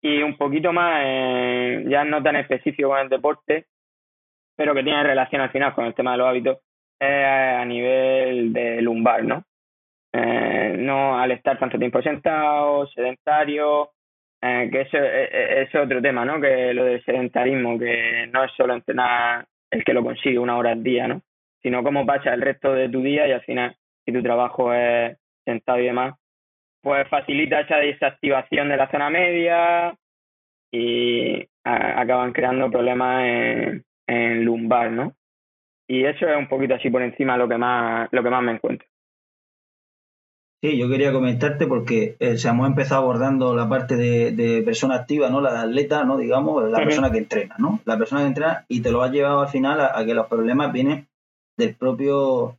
Y 0.04 0.22
un 0.22 0.38
poquito 0.38 0.74
más, 0.74 1.02
eh, 1.04 1.86
ya 1.88 2.04
no 2.04 2.22
tan 2.22 2.36
específico 2.36 2.90
con 2.90 3.00
el 3.00 3.10
deporte, 3.10 3.66
pero 4.56 4.76
que 4.76 4.84
tiene 4.84 5.04
relación 5.04 5.42
al 5.42 5.52
final 5.52 5.74
con 5.74 5.86
el 5.86 5.96
tema 5.96 6.12
de 6.12 6.18
los 6.18 6.28
hábitos, 6.28 6.60
es 7.00 7.26
a 7.26 7.66
nivel 7.66 8.54
de 8.54 8.82
lumbar, 8.82 9.24
¿no? 9.24 9.44
no 10.14 11.18
al 11.18 11.32
estar 11.32 11.58
tanto 11.58 11.80
tiempo 11.80 12.02
sentado, 12.02 12.86
sedentario, 12.88 13.94
eh, 14.46 14.70
que 14.70 14.82
eso 14.82 14.98
eh, 14.98 15.30
eh, 15.32 15.62
es, 15.62 15.74
otro 15.74 16.02
tema, 16.02 16.26
¿no? 16.26 16.42
Que 16.42 16.74
lo 16.74 16.84
del 16.84 17.02
sedentarismo, 17.06 17.80
que 17.80 18.28
no 18.30 18.44
es 18.44 18.52
solo 18.58 18.74
entrenar 18.74 19.46
el 19.72 19.86
que 19.86 19.94
lo 19.94 20.04
consigue 20.04 20.38
una 20.38 20.58
hora 20.58 20.72
al 20.74 20.84
día, 20.84 21.08
¿no? 21.08 21.22
Sino 21.62 21.82
cómo 21.82 22.06
pasa 22.06 22.34
el 22.34 22.42
resto 22.42 22.74
de 22.74 22.90
tu 22.90 23.02
día 23.02 23.26
y 23.26 23.32
al 23.32 23.42
final, 23.44 23.74
si 24.06 24.12
tu 24.12 24.22
trabajo 24.22 24.74
es 24.74 25.18
sentado 25.46 25.80
y 25.80 25.86
demás, 25.86 26.16
pues 26.84 27.08
facilita 27.08 27.62
esa 27.62 27.78
desactivación 27.78 28.68
de 28.70 28.78
la 28.78 28.92
zona 28.92 29.10
media 29.10 29.98
y 30.72 31.48
acaban 31.64 32.34
creando 32.34 32.70
problemas 32.70 33.24
en, 33.24 33.86
en 34.06 34.44
lumbar, 34.44 34.92
¿no? 34.92 35.14
Y 35.88 36.04
eso 36.06 36.28
es 36.28 36.38
un 36.38 36.50
poquito 36.50 36.76
así 36.76 36.90
por 36.90 37.02
encima 37.02 37.38
lo 37.38 37.48
que 37.48 37.58
más, 37.58 38.10
lo 38.12 38.22
que 38.22 38.30
más 38.30 38.44
me 38.44 38.52
encuentro. 38.52 38.88
Sí, 40.62 40.78
yo 40.78 40.90
quería 40.90 41.12
comentarte 41.12 41.68
porque 41.68 42.16
eh, 42.20 42.38
se 42.38 42.48
hemos 42.48 42.68
empezado 42.68 43.02
abordando 43.02 43.56
la 43.56 43.68
parte 43.68 43.96
de, 43.96 44.62
persona 44.64 44.96
activa, 44.96 45.30
¿no? 45.30 45.42
La 45.42 45.62
atleta, 45.62 46.04
¿no? 46.06 46.18
Digamos, 46.18 46.70
la 46.70 46.80
persona 46.80 47.12
que 47.12 47.18
entrena, 47.18 47.56
¿no? 47.58 47.82
La 47.86 47.98
persona 47.98 48.22
que 48.22 48.28
entrena 48.28 48.66
y 48.68 48.82
te 48.82 48.92
lo 48.92 49.04
has 49.04 49.12
llevado 49.12 49.42
al 49.42 49.50
final 49.50 49.82
a, 49.82 50.06
que 50.06 50.14
los 50.14 50.28
problemas 50.28 50.72
vienen 50.72 51.08
del 51.58 51.76
propio 51.76 52.58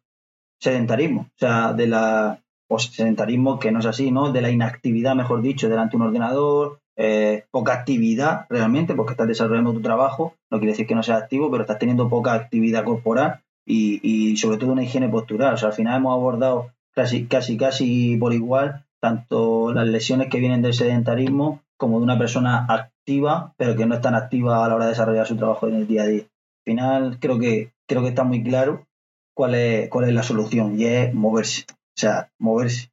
sedentarismo, 0.60 1.22
o 1.22 1.38
sea, 1.38 1.72
de 1.72 1.86
la 1.86 2.43
sedentarismo 2.78 3.58
que 3.58 3.72
no 3.72 3.80
es 3.80 3.86
así, 3.86 4.10
¿no? 4.10 4.32
De 4.32 4.40
la 4.40 4.50
inactividad, 4.50 5.14
mejor 5.14 5.42
dicho, 5.42 5.68
delante 5.68 5.96
de 5.96 6.02
un 6.02 6.08
ordenador, 6.08 6.80
eh, 6.96 7.44
poca 7.50 7.74
actividad 7.74 8.46
realmente, 8.48 8.94
porque 8.94 9.12
estás 9.12 9.28
desarrollando 9.28 9.72
tu 9.72 9.80
trabajo, 9.80 10.34
no 10.50 10.58
quiere 10.58 10.72
decir 10.72 10.86
que 10.86 10.94
no 10.94 11.02
seas 11.02 11.22
activo, 11.22 11.50
pero 11.50 11.62
estás 11.62 11.78
teniendo 11.78 12.08
poca 12.08 12.34
actividad 12.34 12.84
corporal 12.84 13.40
y, 13.66 14.00
y 14.02 14.36
sobre 14.36 14.58
todo 14.58 14.72
una 14.72 14.84
higiene 14.84 15.08
postural. 15.08 15.54
O 15.54 15.56
sea, 15.56 15.68
al 15.68 15.74
final 15.74 15.96
hemos 15.96 16.14
abordado 16.14 16.70
casi, 16.94 17.26
casi, 17.26 17.56
casi 17.56 18.16
por 18.16 18.32
igual, 18.32 18.84
tanto 19.00 19.72
las 19.72 19.86
lesiones 19.86 20.28
que 20.28 20.38
vienen 20.38 20.62
del 20.62 20.74
sedentarismo 20.74 21.60
como 21.76 21.98
de 21.98 22.04
una 22.04 22.18
persona 22.18 22.66
activa, 22.68 23.52
pero 23.56 23.76
que 23.76 23.86
no 23.86 23.96
es 23.96 24.00
tan 24.00 24.14
activa 24.14 24.64
a 24.64 24.68
la 24.68 24.76
hora 24.76 24.84
de 24.84 24.92
desarrollar 24.92 25.26
su 25.26 25.36
trabajo 25.36 25.68
en 25.68 25.74
el 25.74 25.86
día 25.86 26.04
a 26.04 26.06
día. 26.06 26.22
Al 26.22 26.64
final 26.64 27.18
creo 27.20 27.38
que, 27.38 27.72
creo 27.86 28.02
que 28.02 28.08
está 28.08 28.24
muy 28.24 28.42
claro 28.42 28.86
cuál 29.34 29.54
es, 29.54 29.90
cuál 29.90 30.08
es 30.08 30.14
la 30.14 30.22
solución 30.22 30.80
y 30.80 30.84
es 30.84 31.12
moverse. 31.12 31.64
O 31.96 32.00
sea, 32.00 32.32
moverse. 32.38 32.90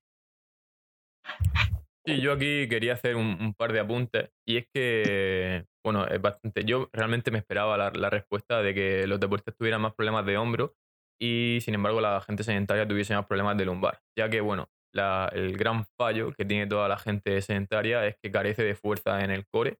Sí, 2.05 2.19
yo 2.19 2.33
aquí 2.33 2.67
quería 2.67 2.93
hacer 2.93 3.15
un, 3.15 3.53
par 3.53 3.73
de 3.73 3.79
apuntes 3.79 4.31
y 4.47 4.57
es 4.57 4.65
que, 4.73 5.65
bueno, 5.83 6.07
es 6.07 6.19
bastante, 6.19 6.63
yo 6.65 6.89
realmente 6.93 7.29
me 7.29 7.37
esperaba 7.37 7.77
la, 7.77 7.91
la, 7.91 8.09
respuesta 8.09 8.61
de 8.63 8.73
que 8.73 9.05
los 9.05 9.19
deportes 9.19 9.55
tuvieran 9.55 9.81
más 9.81 9.93
problemas 9.93 10.25
de 10.25 10.37
hombro 10.37 10.73
y 11.21 11.59
sin 11.61 11.75
embargo 11.75 12.01
la 12.01 12.19
gente 12.21 12.43
sedentaria 12.43 12.87
tuviese 12.87 13.15
más 13.15 13.27
problemas 13.27 13.55
de 13.55 13.65
lumbar, 13.65 14.01
ya 14.17 14.29
que 14.29 14.41
bueno, 14.41 14.67
el 14.93 15.57
gran 15.57 15.85
fallo 15.97 16.31
que 16.33 16.45
tiene 16.45 16.67
toda 16.67 16.87
la 16.87 16.97
gente 16.97 17.41
sedentaria 17.41 18.05
es 18.05 18.15
que 18.21 18.31
carece 18.31 18.63
de 18.63 18.75
fuerza 18.75 19.23
en 19.23 19.31
el 19.31 19.45
core 19.47 19.77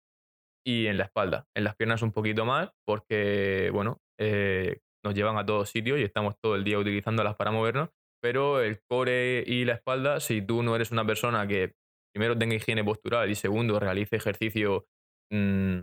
y 0.66 0.88
en 0.88 0.98
la 0.98 1.06
espalda. 1.06 1.48
En 1.56 1.64
las 1.64 1.76
piernas 1.76 2.02
un 2.02 2.12
poquito 2.12 2.46
más 2.46 2.72
porque, 2.86 3.70
bueno, 3.74 4.00
eh, 4.20 4.80
nos 5.04 5.14
llevan 5.14 5.38
a 5.38 5.46
todos 5.46 5.70
sitios 5.70 6.00
y 6.00 6.04
estamos 6.04 6.36
todo 6.40 6.56
el 6.56 6.64
día 6.64 6.78
utilizándolas 6.78 7.36
para 7.36 7.52
movernos, 7.52 7.90
pero 8.22 8.62
el 8.62 8.82
core 8.90 9.44
y 9.46 9.66
la 9.66 9.74
espalda, 9.74 10.20
si 10.20 10.42
tú 10.42 10.64
no 10.64 10.76
eres 10.76 10.92
una 10.92 11.06
persona 11.06 11.48
que 11.48 11.74
primero 12.14 12.38
tenga 12.38 12.56
higiene 12.56 12.84
postural 12.84 13.30
y 13.30 13.36
segundo 13.36 13.80
realice 13.80 14.16
ejercicio 14.16 14.86
mm, 15.32 15.80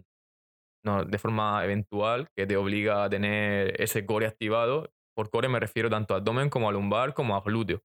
no, 0.84 1.04
de 1.04 1.18
forma 1.18 1.64
eventual 1.64 2.28
que 2.36 2.46
te 2.46 2.56
obliga 2.56 3.04
a 3.04 3.10
tener 3.10 3.80
ese 3.80 4.06
core 4.06 4.26
activado, 4.26 4.90
por 5.16 5.30
core 5.30 5.48
me 5.48 5.60
refiero 5.60 5.90
tanto 5.90 6.14
a 6.14 6.18
abdomen 6.18 6.50
como 6.50 6.68
a 6.68 6.72
lumbar 6.72 7.14
como 7.14 7.36
a 7.36 7.40
glúteo. 7.40 7.82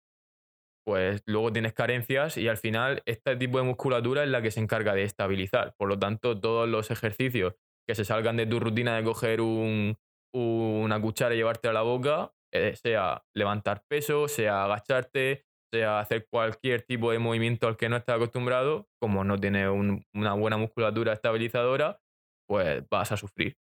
Pues 0.86 1.20
luego 1.26 1.52
tienes 1.52 1.72
carencias 1.72 2.36
y 2.36 2.46
al 2.46 2.58
final 2.58 3.02
este 3.06 3.34
tipo 3.36 3.58
de 3.58 3.64
musculatura 3.64 4.22
es 4.22 4.30
la 4.30 4.40
que 4.40 4.52
se 4.52 4.60
encarga 4.60 4.94
de 4.94 5.02
estabilizar. 5.02 5.74
Por 5.76 5.88
lo 5.88 5.98
tanto, 5.98 6.38
todos 6.38 6.68
los 6.68 6.92
ejercicios 6.92 7.54
que 7.88 7.96
se 7.96 8.04
salgan 8.04 8.36
de 8.36 8.46
tu 8.46 8.60
rutina 8.60 8.96
de 8.96 9.02
coger 9.02 9.40
una 9.40 11.00
cuchara 11.00 11.34
y 11.34 11.38
llevarte 11.38 11.66
a 11.66 11.72
la 11.72 11.82
boca, 11.82 12.32
eh, 12.52 12.74
sea 12.76 13.22
levantar 13.34 13.82
peso, 13.88 14.28
sea 14.28 14.64
agacharte, 14.64 15.44
sea 15.72 16.00
hacer 16.00 16.26
cualquier 16.30 16.82
tipo 16.82 17.12
de 17.12 17.18
movimiento 17.18 17.68
al 17.68 17.76
que 17.76 17.88
no 17.88 17.96
estás 17.96 18.16
acostumbrado, 18.16 18.88
como 19.00 19.24
no 19.24 19.38
tiene 19.38 19.68
una 19.68 20.34
buena 20.34 20.56
musculatura 20.56 21.12
estabilizadora, 21.12 22.00
pues 22.48 22.84
vas 22.88 23.12
a 23.12 23.16
sufrir 23.16 23.56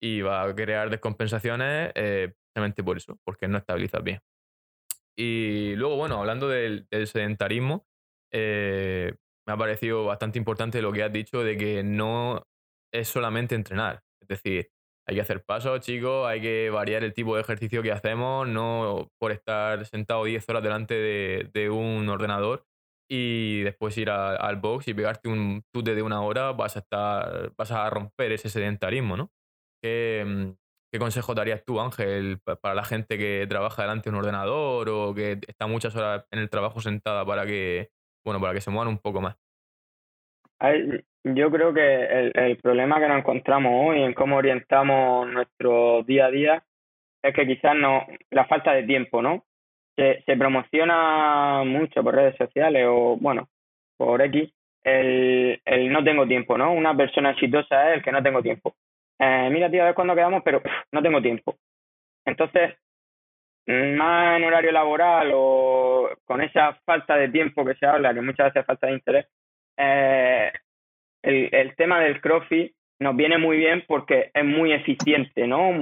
y 0.00 0.20
va 0.20 0.42
a 0.42 0.54
crear 0.54 0.90
descompensaciones 0.90 1.92
eh, 1.94 2.34
precisamente 2.34 2.84
por 2.84 2.96
eso, 2.96 3.18
porque 3.24 3.48
no 3.48 3.58
estabilizas 3.58 4.02
bien. 4.02 4.20
Y 5.18 5.74
luego, 5.76 5.96
bueno, 5.96 6.18
hablando 6.18 6.48
del, 6.48 6.86
sedentarismo, 7.06 7.86
eh, 8.32 9.14
me 9.46 9.54
ha 9.54 9.56
parecido 9.56 10.04
bastante 10.04 10.38
importante 10.38 10.82
lo 10.82 10.92
que 10.92 11.02
has 11.02 11.12
dicho 11.12 11.42
de 11.42 11.56
que 11.56 11.82
no 11.82 12.46
es 12.92 13.08
solamente 13.08 13.54
entrenar. 13.54 14.02
Es 14.20 14.28
decir, 14.28 14.70
hay 15.08 15.14
que 15.14 15.20
hacer 15.20 15.44
pasos, 15.44 15.80
chicos, 15.80 16.26
hay 16.26 16.40
que 16.40 16.70
variar 16.70 17.04
el 17.04 17.14
tipo 17.14 17.36
de 17.36 17.42
ejercicio 17.42 17.82
que 17.82 17.92
hacemos, 17.92 18.48
no 18.48 19.10
por 19.18 19.30
estar 19.30 19.84
sentado 19.86 20.24
10 20.24 20.48
horas 20.48 20.62
delante 20.62 20.94
de, 20.94 21.70
un 21.70 22.08
ordenador 22.08 22.64
y 23.08 23.62
después 23.62 23.96
ir 23.98 24.10
al 24.10 24.56
box 24.56 24.88
y 24.88 24.94
pegarte 24.94 25.28
un 25.28 25.62
tute 25.72 25.94
de 25.94 26.02
una 26.02 26.22
hora, 26.22 26.52
vas 26.52 26.76
a 26.76 26.80
estar, 26.80 27.52
vas 27.56 27.70
a 27.70 27.88
romper 27.88 28.32
ese 28.32 28.48
sedentarismo, 28.48 29.16
¿no? 29.16 29.30
¿Qué, 29.80 30.24
mm, 30.26 30.50
qué 30.92 30.98
consejo 30.98 31.34
darías 31.34 31.64
tú, 31.64 31.80
Ángel, 31.80 32.40
para 32.60 32.74
la 32.74 32.84
gente 32.84 33.16
que 33.16 33.46
trabaja 33.48 33.82
delante 33.82 34.10
de 34.10 34.16
un 34.16 34.20
ordenador 34.20 34.88
o 34.88 35.14
que 35.14 35.38
está 35.46 35.68
muchas 35.68 35.94
horas 35.94 36.26
en 36.32 36.40
el 36.40 36.50
trabajo 36.50 36.80
sentada 36.80 37.24
para 37.24 37.46
que, 37.46 37.90
bueno, 38.24 38.40
para 38.40 38.54
que 38.54 38.60
se 38.60 38.70
muevan 38.70 38.88
un 38.88 38.98
poco 38.98 39.20
más? 39.20 39.36
Yo 41.34 41.50
creo 41.50 41.74
que 41.74 42.04
el, 42.04 42.32
el 42.36 42.56
problema 42.58 43.00
que 43.00 43.08
nos 43.08 43.18
encontramos 43.18 43.72
hoy 43.74 44.00
en 44.00 44.14
cómo 44.14 44.36
orientamos 44.36 45.28
nuestro 45.28 46.04
día 46.04 46.26
a 46.26 46.30
día 46.30 46.64
es 47.20 47.34
que 47.34 47.44
quizás 47.44 47.74
no 47.74 48.06
la 48.30 48.44
falta 48.44 48.72
de 48.72 48.84
tiempo, 48.84 49.20
¿no? 49.20 49.44
Se, 49.96 50.22
se 50.22 50.36
promociona 50.36 51.64
mucho 51.64 52.04
por 52.04 52.14
redes 52.14 52.36
sociales 52.36 52.86
o, 52.88 53.16
bueno, 53.20 53.48
por 53.96 54.22
X, 54.22 54.52
el, 54.84 55.60
el 55.64 55.90
no 55.90 56.04
tengo 56.04 56.28
tiempo, 56.28 56.56
¿no? 56.56 56.72
Una 56.72 56.96
persona 56.96 57.30
exitosa 57.30 57.90
es 57.90 57.96
el 57.96 58.04
que 58.04 58.12
no 58.12 58.22
tengo 58.22 58.40
tiempo. 58.40 58.76
Eh, 59.18 59.48
mira, 59.50 59.68
tío, 59.68 59.82
a 59.82 59.86
ver 59.86 59.94
cuándo 59.96 60.14
quedamos, 60.14 60.42
pero 60.44 60.62
no 60.92 61.02
tengo 61.02 61.20
tiempo. 61.20 61.56
Entonces, 62.24 62.76
más 63.66 64.36
en 64.36 64.44
horario 64.44 64.70
laboral 64.70 65.32
o 65.34 66.08
con 66.24 66.40
esa 66.40 66.74
falta 66.84 67.16
de 67.16 67.30
tiempo 67.30 67.64
que 67.64 67.74
se 67.74 67.86
habla, 67.86 68.14
que 68.14 68.20
muchas 68.20 68.54
veces 68.54 68.64
falta 68.64 68.86
de 68.86 68.92
interés, 68.92 69.26
eh, 69.76 70.52
el, 71.26 71.48
el 71.52 71.74
tema 71.76 72.00
del 72.00 72.20
CrossFit 72.20 72.72
nos 73.00 73.16
viene 73.16 73.36
muy 73.38 73.58
bien 73.58 73.84
porque 73.86 74.30
es 74.32 74.44
muy 74.44 74.72
eficiente, 74.72 75.46
¿no? 75.46 75.72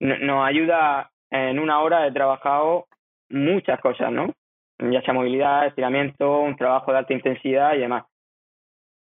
Nos 0.00 0.46
ayuda 0.46 1.10
en 1.30 1.58
una 1.58 1.80
hora 1.80 2.02
de 2.02 2.12
trabajado 2.12 2.86
muchas 3.28 3.80
cosas, 3.80 4.12
¿no? 4.12 4.32
Ya 4.78 5.02
sea 5.02 5.12
movilidad, 5.12 5.66
estiramiento, 5.66 6.40
un 6.40 6.56
trabajo 6.56 6.92
de 6.92 6.98
alta 6.98 7.12
intensidad 7.12 7.74
y 7.74 7.80
demás. 7.80 8.04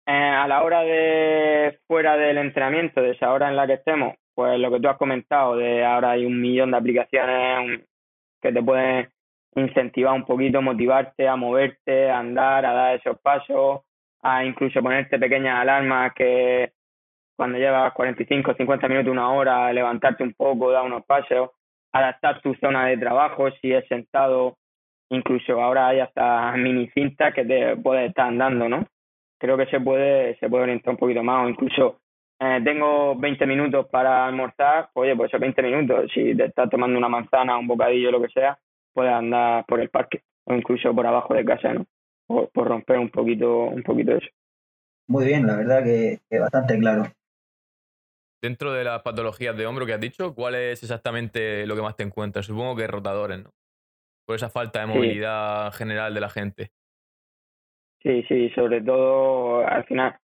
Eh, 0.08 0.12
a 0.14 0.48
la 0.48 0.64
hora 0.64 0.84
de 0.84 1.80
fuera 1.86 2.16
del 2.16 2.38
entrenamiento, 2.38 3.02
de 3.02 3.12
esa 3.12 3.32
hora 3.32 3.50
en 3.50 3.58
la 3.58 3.68
que 3.68 3.74
estemos, 3.74 4.16
pues 4.34 4.58
lo 4.58 4.72
que 4.72 4.80
tú 4.80 4.88
has 4.88 4.98
comentado, 4.98 5.58
de 5.58 5.84
ahora 5.84 6.12
hay 6.12 6.26
un 6.26 6.40
millón 6.40 6.72
de 6.72 6.78
aplicaciones 6.78 7.82
que 8.42 8.54
te 8.54 8.64
pueden 8.64 9.10
incentivar 9.56 10.14
un 10.14 10.24
poquito, 10.24 10.62
motivarte 10.62 11.28
a 11.28 11.36
moverte, 11.36 12.10
a 12.10 12.20
andar, 12.20 12.66
a 12.66 12.72
dar 12.72 12.96
esos 12.96 13.20
pasos, 13.20 13.82
a 14.22 14.44
incluso 14.44 14.82
ponerte 14.82 15.20
pequeñas 15.20 15.60
alarmas 15.60 16.14
que 16.14 16.72
cuando 17.36 17.60
llevas 17.60 17.94
45, 17.94 18.56
50 18.56 18.88
minutos, 18.88 19.12
una 19.12 19.32
hora, 19.32 19.72
levantarte 19.72 20.24
un 20.24 20.34
poco, 20.34 20.72
dar 20.72 20.84
unos 20.84 21.06
pasos, 21.06 21.52
adaptar 21.94 22.42
tu 22.42 22.56
zona 22.56 22.88
de 22.88 22.98
trabajo, 22.98 23.52
si 23.62 23.72
es 23.72 23.88
sentado, 23.88 24.58
incluso 25.10 25.62
ahora 25.62 25.88
hay 25.88 26.00
hasta 26.00 26.52
mini 26.54 26.90
cintas 26.90 27.34
que 27.34 27.46
te 27.46 27.78
puedes 27.78 28.10
estar 28.10 28.28
andando, 28.28 28.68
¿no? 28.68 28.86
Creo 29.40 29.56
que 29.56 29.68
se 29.68 29.80
puede, 29.80 30.36
se 30.40 30.50
puede 30.50 30.64
orientar 30.64 30.92
un 30.92 30.98
poquito 30.98 31.24
más, 31.24 31.46
o 31.46 31.50
incluso 31.50 32.00
eh, 32.40 32.60
tengo 32.64 33.16
20 33.16 33.46
minutos 33.46 33.88
para 33.88 34.26
almorzar, 34.26 34.90
oye, 34.94 35.16
pues 35.16 35.30
esos 35.30 35.40
20 35.40 35.62
minutos, 35.62 36.12
si 36.14 36.36
te 36.36 36.46
estás 36.46 36.70
tomando 36.70 36.98
una 36.98 37.10
manzana, 37.10 37.58
un 37.58 37.68
bocadillo, 37.68 38.12
lo 38.12 38.22
que 38.22 38.30
sea, 38.30 38.58
puedes 38.94 39.14
andar 39.14 39.64
por 39.68 39.80
el 39.80 39.90
parque 39.90 40.22
o 40.46 40.56
incluso 40.56 40.94
por 40.94 41.06
abajo 41.06 41.36
de 41.36 41.46
casa, 41.46 41.74
¿no? 41.74 41.86
Por, 42.28 42.68
romper 42.68 43.00
un 43.00 43.10
poquito, 43.10 43.64
un 43.64 43.84
poquito 43.84 44.14
eso. 44.14 44.28
Muy 45.08 45.26
bien, 45.26 45.48
la 45.48 45.56
verdad 45.56 45.84
que, 45.84 46.20
que 46.30 46.40
bastante 46.40 46.78
claro. 46.78 47.06
Dentro 48.42 48.74
de 48.74 48.84
las 48.84 49.02
patologías 49.02 49.58
de 49.58 49.66
hombro 49.66 49.86
que 49.86 49.94
has 49.94 50.00
dicho, 50.00 50.36
¿cuál 50.36 50.56
es 50.56 50.84
exactamente 50.84 51.66
lo 51.66 51.76
que 51.76 51.82
más 51.82 51.96
te 51.96 52.04
encuentras? 52.04 52.46
Supongo 52.46 52.76
que 52.76 52.86
rotadores, 52.86 53.44
¿no? 53.44 53.50
Por 54.26 54.36
esa 54.36 54.50
falta 54.50 54.82
de 54.82 54.88
movilidad 54.88 55.72
general 55.74 56.14
de 56.14 56.22
la 56.22 56.30
gente. 56.30 56.72
Sí, 58.04 58.24
sí, 58.28 58.50
sobre 58.50 58.82
todo 58.82 59.66
al 59.66 59.86
final, 59.86 60.18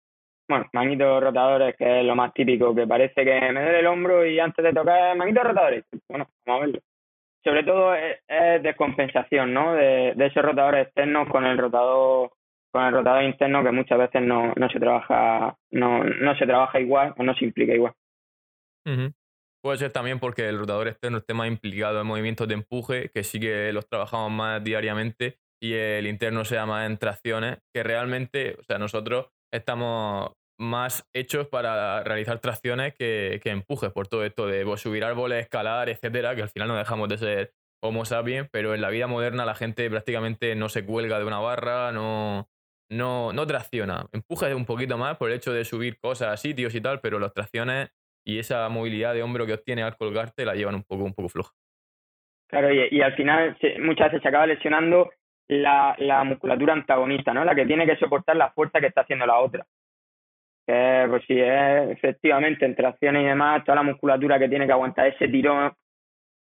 bueno, 0.49 0.67
manitos 0.73 1.23
rotadores, 1.23 1.77
que 1.77 2.01
es 2.01 2.05
lo 2.05 2.17
más 2.17 2.35
típico, 2.35 2.75
que 2.75 2.87
parece 2.87 3.25
que 3.25 3.41
me 3.53 3.63
duele 3.63 3.81
el 3.81 3.87
hombro 3.87 4.27
y 4.27 4.39
antes 4.39 4.63
de 4.63 4.73
tocar 4.73 5.17
manitos 5.17 5.45
rotadores. 5.45 5.85
Bueno, 6.09 6.29
vamos 6.45 6.63
a 6.63 6.67
verlo 6.67 6.83
sobre 7.45 7.65
todo 7.65 7.95
es, 7.95 8.63
descompensación, 8.63 9.53
¿no? 9.53 9.75
De, 9.75 10.15
de, 10.15 10.27
esos 10.27 10.43
rotadores 10.43 10.87
externos 10.87 11.29
con 11.29 11.45
el 11.45 11.59
rotador 11.59 12.33
con 12.73 12.85
el 12.85 12.93
rotador 12.95 13.25
interno 13.25 13.63
que 13.63 13.71
muchas 13.71 13.99
veces 13.99 14.23
no, 14.23 14.53
no 14.57 14.69
se 14.71 14.81
trabaja 14.81 15.57
no, 15.71 16.05
no 16.05 16.37
se 16.37 16.47
trabaja 16.47 16.81
igual 16.81 17.15
o 17.19 17.23
no 17.23 17.35
se 17.35 17.45
implica 17.45 17.75
igual. 17.75 17.93
Puede 19.63 19.79
ser 19.79 19.93
también 19.93 20.19
porque 20.19 20.49
el 20.49 20.59
rotador 20.59 20.89
externo 20.89 21.19
esté 21.19 21.35
más 21.35 21.47
implicado 21.47 22.01
en 22.01 22.07
movimientos 22.07 22.49
de 22.49 22.55
empuje, 22.55 23.11
que 23.15 23.23
sí 23.23 23.39
que 23.39 23.73
los 23.73 23.87
trabajamos 23.87 24.33
más 24.33 24.65
diariamente, 24.65 25.39
y 25.63 25.75
el 25.75 26.09
interno 26.09 26.45
sea 26.45 26.67
más 26.67 26.91
en 26.91 26.99
tracciones, 26.99 27.59
que 27.73 27.85
realmente, 27.85 28.57
o 28.59 28.65
sea, 28.65 28.79
nosotros 28.79 29.29
estamos 29.53 30.33
más 30.59 31.09
hechos 31.13 31.49
para 31.49 32.03
realizar 32.05 32.39
tracciones 32.39 32.95
que, 32.95 33.41
que 33.43 33.51
empujes 33.51 33.91
por 33.91 34.09
todo 34.09 34.25
esto 34.25 34.47
de 34.47 34.65
pues, 34.65 34.81
subir 34.81 35.05
árboles, 35.05 35.41
escalar, 35.41 35.89
etcétera, 35.89 36.35
que 36.35 36.43
al 36.43 36.51
final 36.51 36.69
no 36.69 36.77
dejamos 36.77 37.09
de 37.09 37.19
ser 37.19 37.53
Homo 37.85 38.05
sapiens, 38.05 38.49
pero 38.53 38.75
en 38.75 38.81
la 38.81 38.91
vida 38.91 39.09
moderna 39.09 39.45
la 39.45 39.57
gente 39.57 39.91
prácticamente 39.91 40.55
no 40.55 40.69
se 40.69 40.87
cuelga 40.87 41.19
de 41.19 41.25
una 41.25 41.41
barra, 41.41 41.91
no, 41.91 42.49
no, 42.89 43.33
no 43.33 43.47
tracciona. 43.47 44.07
Empuja 44.13 44.55
un 44.55 44.67
poquito 44.67 44.97
más 44.97 45.17
por 45.17 45.31
el 45.31 45.37
hecho 45.37 45.53
de 45.53 45.65
subir 45.65 45.99
cosas 45.99 46.29
a 46.29 46.37
sitios 46.37 46.77
y 46.77 46.81
tal, 46.81 47.01
pero 47.01 47.19
las 47.19 47.33
tracciones 47.33 47.91
y 48.25 48.39
esa 48.39 48.69
movilidad 48.69 49.15
de 49.15 49.25
hombro 49.25 49.47
que 49.47 49.55
obtiene 49.55 49.83
al 49.83 49.97
colgarte 49.97 50.45
la 50.45 50.55
llevan 50.55 50.77
un 50.77 50.85
poco, 50.85 51.03
un 51.03 51.15
poco 51.15 51.29
floja. 51.29 51.51
Claro, 52.49 52.73
y, 52.73 52.87
y 52.93 53.01
al 53.01 53.17
final 53.17 53.57
muchas 53.81 54.09
veces 54.09 54.23
se 54.23 54.29
acaba 54.29 54.47
lesionando 54.47 55.11
la, 55.49 55.97
la 55.99 56.23
musculatura 56.23 56.75
antagonista, 56.75 57.35
¿no? 57.35 57.45
La 57.45 57.57
que 57.57 57.67
tiene 57.67 57.85
que 57.85 57.97
soportar 57.97 58.37
la 58.37 58.53
fuerza 58.53 58.79
que 58.79 58.87
está 58.87 59.01
haciendo 59.01 59.27
la 59.27 59.41
otra 59.41 59.67
que 60.67 61.07
pues 61.09 61.23
sí, 61.27 61.35
es 61.39 61.91
efectivamente 61.91 62.65
en 62.65 62.77
tracciones 62.77 63.23
y 63.23 63.27
demás, 63.27 63.65
toda 63.65 63.77
la 63.77 63.83
musculatura 63.83 64.39
que 64.39 64.49
tiene 64.49 64.67
que 64.67 64.73
aguantar 64.73 65.07
ese 65.09 65.29
tirón 65.29 65.73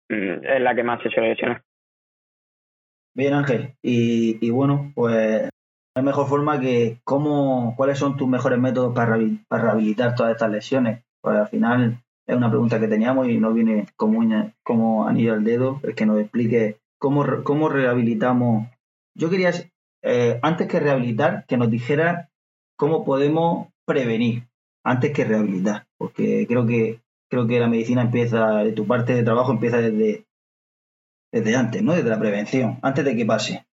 mm, 0.10 0.46
es 0.46 0.62
la 0.62 0.76
que 0.76 0.84
más 0.84 1.02
se 1.02 1.10
suele 1.10 1.30
lesionar. 1.30 1.62
Bien, 3.14 3.34
Ángel. 3.34 3.74
Y, 3.82 4.38
y 4.46 4.50
bueno, 4.52 4.92
pues 4.96 5.50
es 5.96 6.04
mejor 6.04 6.28
forma 6.28 6.60
que 6.60 7.00
cómo, 7.04 7.74
cuáles 7.76 8.00
son 8.00 8.16
tus 8.16 8.28
mejores 8.28 8.60
métodos 8.60 8.94
para, 8.96 9.18
para 9.48 9.64
rehabilitar 9.64 10.16
todas 10.16 10.32
estas 10.32 10.52
lesiones. 10.52 11.04
Pues 11.22 11.38
al 11.38 11.48
final 11.50 12.02
es 12.28 12.36
una 12.36 12.50
pregunta 12.50 12.80
que 12.80 12.88
teníamos 12.88 13.28
y 13.28 13.38
no 13.38 13.54
viene 13.54 13.88
como, 13.98 14.22
como 14.64 15.08
anillo 15.08 15.34
al 15.34 15.44
dedo, 15.44 15.82
el 15.84 15.96
que 15.96 16.06
nos 16.06 16.20
explique 16.20 16.78
cómo, 16.98 17.26
cómo 17.44 17.68
rehabilitamos. 17.68 18.70
Yo 19.16 19.30
quería, 19.30 19.52
eh, 20.04 20.40
antes 20.42 20.68
que 20.68 20.80
rehabilitar, 20.80 21.46
que 21.48 21.58
nos 21.58 21.70
dijera 21.70 22.30
cómo 22.78 23.04
podemos 23.04 23.68
prevenir 23.92 24.44
antes 24.84 25.12
que 25.14 25.26
rehabilitar, 25.26 25.86
porque 25.98 26.46
creo 26.48 26.66
que 26.66 27.00
creo 27.32 27.48
que 27.48 27.60
la 27.60 27.68
medicina 27.68 28.02
empieza, 28.02 28.62
tu 28.76 28.86
parte 28.86 29.16
de 29.16 29.24
trabajo 29.24 29.54
empieza 29.54 29.78
desde, 29.78 30.26
desde 31.32 31.56
antes, 31.56 31.82
¿no? 31.82 31.94
Desde 31.94 32.10
la 32.10 32.20
prevención, 32.20 32.78
antes 32.82 33.06
de 33.06 33.16
que 33.16 33.26
pase. 33.26 33.66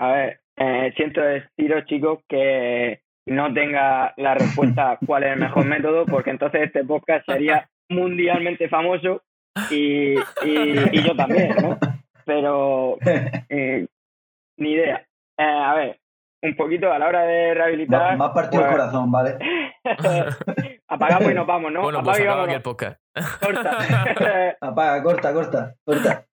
A 0.00 0.12
ver, 0.12 0.40
eh, 0.56 0.92
siento 0.96 1.20
deciros, 1.20 1.84
chicos, 1.86 2.18
que 2.28 3.02
no 3.26 3.54
tenga 3.54 4.12
la 4.16 4.34
respuesta 4.34 4.98
cuál 5.06 5.22
es 5.22 5.32
el 5.34 5.40
mejor 5.40 5.66
método, 5.66 6.04
porque 6.04 6.30
entonces 6.30 6.62
este 6.64 6.84
podcast 6.84 7.24
sería 7.26 7.68
mundialmente 7.88 8.68
famoso 8.68 9.22
y, 9.70 10.14
y, 10.14 11.02
yo 11.04 11.14
también, 11.14 11.54
¿no? 11.62 11.78
Pero 12.24 12.98
eh, 13.48 13.86
ni 14.56 14.72
idea. 14.72 15.06
Eh, 15.38 15.42
a 15.44 15.74
ver, 15.74 15.99
un 16.42 16.56
poquito 16.56 16.92
a 16.92 16.98
la 16.98 17.08
hora 17.08 17.22
de 17.22 17.54
rehabilitar. 17.54 18.16
Más 18.16 18.30
partido 18.30 18.62
el 18.62 18.68
pues, 18.68 18.78
corazón, 18.78 19.10
¿vale? 19.10 19.38
Apagamos 20.88 21.30
y 21.30 21.34
nos 21.34 21.46
vamos, 21.46 21.72
¿no? 21.72 21.82
Bueno, 21.82 22.02
pues 22.02 22.20
acaba 22.20 22.44
aquí 22.44 22.54
el 22.54 22.62
podcast. 22.62 23.00
Corta. 23.40 24.56
Apaga, 24.60 25.02
corta, 25.02 25.32
corta, 25.32 25.74
corta. 25.84 26.24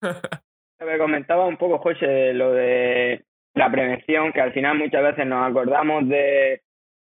Me 0.80 0.98
comentaba 0.98 1.46
un 1.46 1.58
poco, 1.58 1.80
José, 1.80 2.34
lo 2.34 2.54
de 2.54 3.26
la 3.56 3.72
prevención, 3.72 4.32
que 4.32 4.42
al 4.42 4.54
final 4.54 4.78
muchas 4.78 5.04
veces 5.04 5.26
nos 5.26 5.50
acordamos 5.50 6.08
de 6.08 6.62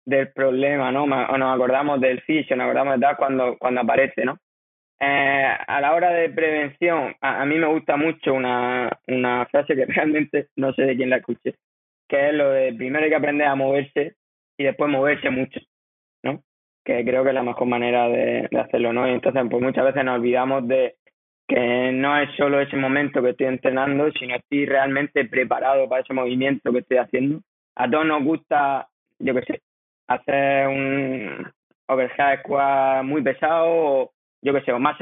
del 0.06 0.32
problema, 0.32 0.92
¿no? 0.92 1.04
O 1.04 1.38
nos 1.38 1.54
acordamos 1.54 2.00
del 2.00 2.20
fisio, 2.22 2.56
nos 2.56 2.64
acordamos 2.64 2.94
de 2.94 3.00
tal 3.00 3.16
cuando, 3.16 3.56
cuando 3.58 3.80
aparece, 3.80 4.24
¿no? 4.24 4.38
Eh, 5.00 5.56
a 5.66 5.80
la 5.80 5.94
hora 5.94 6.10
de 6.10 6.30
prevención, 6.30 7.14
a, 7.20 7.44
mí 7.44 7.56
me 7.56 7.66
gusta 7.66 7.96
mucho 7.96 8.32
una, 8.32 8.90
una 9.08 9.46
frase 9.46 9.74
que 9.74 9.86
realmente 9.86 10.48
no 10.56 10.72
sé 10.74 10.82
de 10.82 10.96
quién 10.96 11.10
la 11.10 11.16
escuché, 11.16 11.54
que 12.08 12.28
es 12.28 12.34
lo 12.34 12.50
de 12.50 12.72
primero 12.74 13.04
hay 13.04 13.10
que 13.10 13.16
aprender 13.16 13.46
a 13.46 13.54
moverse 13.54 14.16
y 14.58 14.64
después 14.64 14.90
moverse 14.90 15.30
mucho, 15.30 15.60
¿no? 16.22 16.42
Que 16.84 17.04
creo 17.04 17.22
que 17.22 17.30
es 17.30 17.34
la 17.34 17.42
mejor 17.42 17.66
manera 17.66 18.08
de, 18.08 18.48
hacerlo, 18.58 18.92
¿no? 18.92 19.08
Y 19.08 19.12
entonces, 19.12 19.42
pues 19.50 19.62
muchas 19.62 19.84
veces 19.84 20.04
nos 20.04 20.18
olvidamos 20.18 20.66
de 20.68 20.96
que 21.46 21.92
no 21.92 22.18
es 22.18 22.30
solo 22.36 22.60
ese 22.60 22.76
momento 22.76 23.22
que 23.22 23.30
estoy 23.30 23.46
entrenando, 23.46 24.10
sino 24.12 24.36
estoy 24.36 24.66
realmente 24.66 25.24
preparado 25.26 25.88
para 25.88 26.02
ese 26.02 26.14
movimiento 26.14 26.72
que 26.72 26.78
estoy 26.78 26.98
haciendo. 26.98 27.40
A 27.76 27.90
todos 27.90 28.06
nos 28.06 28.22
gusta, 28.22 28.88
yo 29.18 29.34
qué 29.34 29.42
sé, 29.42 29.60
hacer 30.06 30.68
un 30.68 31.52
overhead 31.88 32.40
squat 32.40 33.04
muy 33.04 33.22
pesado 33.22 33.66
o 33.68 34.10
yo 34.42 34.52
qué 34.52 34.60
sé, 34.62 34.72
o 34.72 34.78
más 34.78 34.96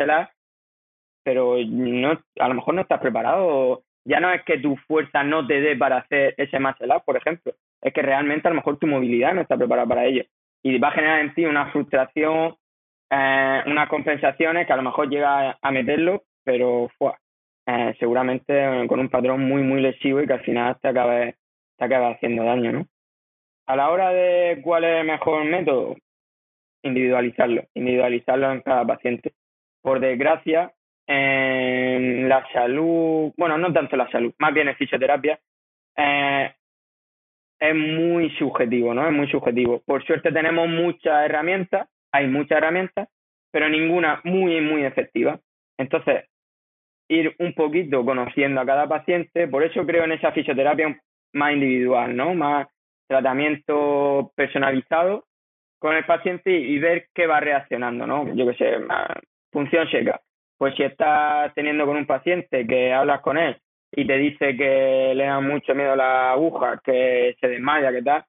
pero 1.25 1.57
no, 1.65 2.21
a 2.41 2.49
lo 2.49 2.55
mejor 2.55 2.75
no 2.75 2.83
estás 2.83 3.01
preparado. 3.01 3.83
Ya 4.05 4.21
no 4.21 4.33
es 4.33 4.43
que 4.43 4.59
tu 4.59 4.77
fuerza 4.89 5.23
no 5.23 5.47
te 5.47 5.61
dé 5.61 5.77
para 5.77 5.99
hacer 5.99 6.35
ese 6.37 6.59
más 6.59 6.77
por 7.05 7.17
ejemplo, 7.17 7.53
es 7.81 7.93
que 7.93 8.03
realmente 8.03 8.49
a 8.49 8.51
lo 8.51 8.57
mejor 8.57 8.79
tu 8.79 8.87
movilidad 8.87 9.35
no 9.35 9.43
está 9.43 9.57
preparada 9.57 9.87
para 9.87 10.05
ello. 10.05 10.25
Y 10.63 10.79
va 10.79 10.89
a 10.89 10.93
generar 10.93 11.21
en 11.21 11.35
ti 11.35 11.45
una 11.45 11.71
frustración, 11.71 12.57
eh, 13.11 13.63
unas 13.67 13.89
compensaciones 13.89 14.67
que 14.67 14.73
a 14.73 14.77
lo 14.77 14.83
mejor 14.83 15.09
llega 15.09 15.59
a 15.61 15.71
meterlo, 15.71 16.25
pero 16.45 16.91
fue, 16.99 17.13
eh, 17.67 17.95
seguramente 17.99 18.87
con 18.89 19.01
un 19.01 19.09
patrón 19.09 19.43
muy, 19.43 19.63
muy 19.63 19.81
lesivo 19.81 20.21
y 20.21 20.27
que 20.27 20.33
al 20.33 20.45
final 20.45 20.77
te 20.81 20.89
acabe, 20.89 21.37
te 21.77 21.85
acabe 21.85 22.13
haciendo 22.13 22.45
daño, 22.45 22.73
¿no? 22.73 22.87
A 23.67 23.77
la 23.77 23.91
hora 23.91 24.11
de 24.11 24.61
cuál 24.63 24.85
es 24.85 25.01
el 25.01 25.07
mejor 25.07 25.45
método, 25.45 25.97
individualizarlo, 26.83 27.65
individualizarlo 27.75 28.53
en 28.53 28.61
cada 28.63 28.85
paciente. 28.85 29.33
Por 29.81 30.01
desgracia, 30.01 30.73
en 31.07 32.29
la 32.29 32.47
salud, 32.53 33.33
bueno, 33.37 33.59
no 33.59 33.73
tanto 33.73 33.97
la 33.97 34.11
salud, 34.11 34.33
más 34.39 34.55
bien 34.55 34.69
en 34.69 34.77
fisioterapia, 34.77 35.39
eh, 35.97 36.55
es 37.61 37.75
muy 37.75 38.31
subjetivo, 38.37 38.93
¿no? 38.93 39.07
Es 39.07 39.13
muy 39.13 39.29
subjetivo. 39.29 39.81
Por 39.87 40.05
suerte 40.05 40.33
tenemos 40.33 40.69
muchas 40.69 41.25
herramientas, 41.25 41.89
hay 42.11 42.27
muchas 42.27 42.59
herramientas, 42.59 43.09
pero 43.53 43.69
ninguna 43.69 44.21
muy, 44.25 44.61
muy 44.61 44.85
efectiva. 44.85 45.39
Entonces, 45.79 46.25
ir 47.09 47.35
un 47.39 47.53
poquito 47.55 48.05
conociendo 48.05 48.61
a 48.61 48.67
cada 48.67 48.89
paciente, 48.89 49.47
por 49.47 49.63
eso 49.63 49.87
creo 49.87 50.05
en 50.05 50.13
esa 50.13 50.33
fisioterapia 50.33 51.01
más 51.35 51.53
individual, 51.53 52.17
¿no? 52.17 52.35
Más 52.35 52.67
tratamiento 53.07 54.33
personalizado 54.35 55.27
con 55.79 55.95
el 55.95 56.05
paciente 56.05 56.51
y, 56.51 56.79
ver 56.79 57.09
qué 57.15 57.27
va 57.27 57.41
reaccionando, 57.41 58.07
¿no? 58.07 58.35
Yo 58.35 58.47
qué 58.47 58.55
sé, 58.55 58.77
función 59.51 59.89
seca. 59.91 60.21
Pues 60.63 60.77
si 60.77 60.85
estás 60.85 61.53
teniendo 61.55 61.85
con 61.87 61.97
un 61.97 62.07
paciente 62.07 62.65
que 62.69 62.93
hablas 62.93 63.21
con 63.23 63.37
él 63.37 63.57
y 63.91 64.07
te 64.07 64.17
dice 64.17 64.57
que 64.57 65.13
le 65.13 65.25
da 65.25 65.41
mucho 65.41 65.75
miedo 65.75 65.97
la 65.97 66.31
aguja, 66.31 66.81
que 66.85 67.35
se 67.41 67.49
desmaya, 67.49 67.91
que 67.91 68.01
tal, 68.01 68.23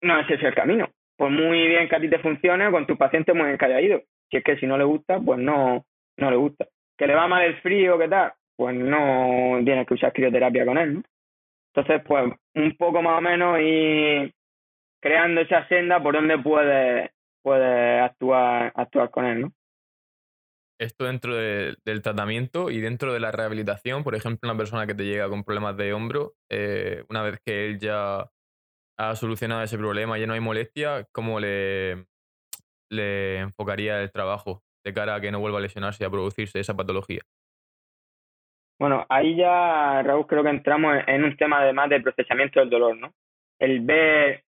no 0.00 0.20
ese 0.20 0.34
es 0.34 0.42
el 0.44 0.54
camino. 0.54 0.88
Pues 1.16 1.32
muy 1.32 1.66
bien 1.66 1.88
que 1.88 1.96
a 1.96 2.00
ti 2.00 2.08
te 2.08 2.20
funcione, 2.20 2.70
con 2.70 2.86
tu 2.86 2.96
paciente 2.96 3.32
muy 3.32 3.46
bien 3.46 3.58
que 3.58 3.82
ido. 3.82 4.02
Si 4.30 4.36
es 4.36 4.44
que 4.44 4.56
si 4.58 4.68
no 4.68 4.78
le 4.78 4.84
gusta, 4.84 5.18
pues 5.18 5.40
no, 5.40 5.84
no 6.16 6.30
le 6.30 6.36
gusta. 6.36 6.68
Que 6.96 7.08
le 7.08 7.16
va 7.16 7.26
mal 7.26 7.42
el 7.42 7.60
frío, 7.60 7.98
¿qué 7.98 8.06
tal? 8.06 8.34
Pues 8.54 8.76
no 8.76 9.58
tienes 9.64 9.84
que 9.88 9.94
usar 9.94 10.12
crioterapia 10.12 10.64
con 10.64 10.78
él, 10.78 10.94
¿no? 10.94 11.02
Entonces, 11.74 12.06
pues 12.06 12.32
un 12.54 12.76
poco 12.76 13.02
más 13.02 13.18
o 13.18 13.20
menos 13.20 13.58
y 13.60 14.32
creando 15.00 15.40
esa 15.40 15.66
senda 15.66 16.00
por 16.00 16.14
donde 16.14 16.38
puede, 16.38 17.10
puede 17.42 17.98
actuar, 17.98 18.70
actuar 18.76 19.10
con 19.10 19.24
él, 19.24 19.40
¿no? 19.40 19.52
Esto 20.84 21.06
dentro 21.06 21.34
del 21.34 22.02
tratamiento 22.02 22.70
y 22.70 22.78
dentro 22.78 23.14
de 23.14 23.20
la 23.20 23.32
rehabilitación, 23.32 24.04
por 24.04 24.14
ejemplo, 24.14 24.50
una 24.50 24.58
persona 24.58 24.86
que 24.86 24.94
te 24.94 25.06
llega 25.06 25.30
con 25.30 25.42
problemas 25.42 25.78
de 25.78 25.94
hombro, 25.94 26.34
eh, 26.50 27.04
una 27.08 27.22
vez 27.22 27.40
que 27.42 27.66
él 27.66 27.78
ya 27.78 28.30
ha 28.98 29.16
solucionado 29.16 29.62
ese 29.62 29.78
problema, 29.78 30.18
ya 30.18 30.26
no 30.26 30.34
hay 30.34 30.40
molestia, 30.40 31.06
¿cómo 31.10 31.40
le, 31.40 32.04
enfocaría 32.90 34.02
el 34.02 34.12
trabajo 34.12 34.62
de 34.84 34.92
cara 34.92 35.14
a 35.14 35.20
que 35.22 35.32
no 35.32 35.40
vuelva 35.40 35.56
a 35.56 35.62
lesionarse 35.62 36.04
y 36.04 36.06
a 36.06 36.10
producirse 36.10 36.60
esa 36.60 36.76
patología? 36.76 37.22
Bueno, 38.78 39.06
ahí 39.08 39.36
ya, 39.36 40.02
Raúl, 40.02 40.26
creo 40.26 40.42
que 40.42 40.50
entramos 40.50 40.98
en 41.06 41.24
un 41.24 41.34
tema 41.38 41.62
además 41.62 41.88
de 41.88 42.02
procesamiento 42.02 42.60
del 42.60 42.68
dolor, 42.68 42.98
¿no? 42.98 43.14
El 43.58 43.80
ver 43.80 44.44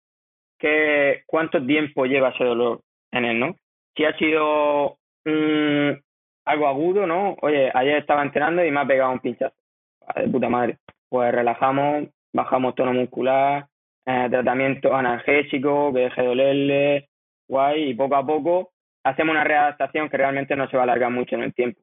que, 0.60 1.24
cuánto 1.28 1.66
tiempo 1.66 2.06
lleva 2.06 2.32
ese 2.32 2.44
dolor 2.44 2.82
en 3.14 3.24
él, 3.24 3.40
¿no? 3.40 3.56
Si 3.96 4.04
ha 4.04 4.18
sido 4.18 4.98
algo 6.46 6.68
agudo, 6.68 7.06
¿no? 7.08 7.36
Oye, 7.42 7.72
ayer 7.74 7.98
estaba 7.98 8.22
entrenando 8.22 8.64
y 8.64 8.72
me 8.72 8.80
ha 8.80 8.86
pegado 8.86 9.12
un 9.12 9.20
pinchazo. 9.20 9.56
De 10.16 10.28
puta 10.28 10.50
madre. 10.50 10.78
Pues 11.10 11.34
relajamos, 11.34 12.08
bajamos 12.34 12.76
tono 12.76 12.94
muscular, 12.94 13.66
eh, 14.06 14.28
tratamiento 14.30 14.96
analgésico, 14.96 15.92
que 15.94 16.02
deje 16.02 16.22
de 16.22 16.28
dolerle, 16.28 17.10
guay, 17.48 17.90
y 17.90 17.94
poco 17.96 18.16
a 18.16 18.26
poco 18.26 18.72
hacemos 19.06 19.34
una 19.34 19.44
readaptación 19.44 20.10
que 20.10 20.18
realmente 20.18 20.56
no 20.56 20.68
se 20.68 20.76
va 20.76 20.84
a 20.84 20.86
alargar 20.86 21.12
mucho 21.12 21.36
en 21.36 21.44
el 21.44 21.54
tiempo. 21.54 21.80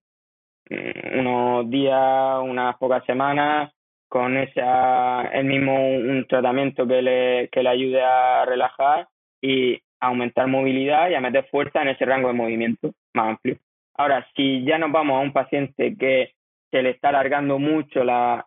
Mm, 0.68 1.20
unos 1.20 1.70
días, 1.70 2.40
unas 2.42 2.76
pocas 2.76 3.04
semanas, 3.06 3.72
con 4.08 4.36
esa, 4.36 5.22
el 5.28 5.44
mismo 5.46 5.74
un 5.74 6.26
tratamiento 6.28 6.86
que 6.86 7.00
le, 7.00 7.48
que 7.50 7.62
le 7.62 7.68
ayude 7.68 8.02
a 8.02 8.44
relajar 8.44 9.08
y 9.40 9.80
aumentar 10.00 10.48
movilidad 10.48 11.08
y 11.08 11.14
a 11.14 11.20
meter 11.20 11.46
fuerza 11.48 11.80
en 11.80 11.88
ese 11.88 12.04
rango 12.04 12.28
de 12.28 12.34
movimiento 12.34 12.92
más 13.14 13.30
amplio. 13.30 13.56
Ahora, 13.94 14.26
si 14.34 14.64
ya 14.64 14.78
nos 14.78 14.92
vamos 14.92 15.18
a 15.18 15.20
un 15.20 15.32
paciente 15.32 15.96
que 15.98 16.32
se 16.70 16.82
le 16.82 16.90
está 16.90 17.10
alargando 17.10 17.58
mucho 17.58 18.02
la, 18.04 18.46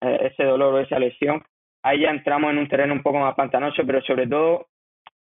eh, 0.00 0.30
ese 0.30 0.44
dolor 0.44 0.74
o 0.74 0.78
esa 0.80 0.98
lesión, 0.98 1.42
ahí 1.82 2.00
ya 2.00 2.10
entramos 2.10 2.52
en 2.52 2.58
un 2.58 2.68
terreno 2.68 2.92
un 2.92 3.02
poco 3.02 3.18
más 3.18 3.34
pantanoso, 3.34 3.82
pero 3.86 4.02
sobre 4.02 4.26
todo 4.26 4.68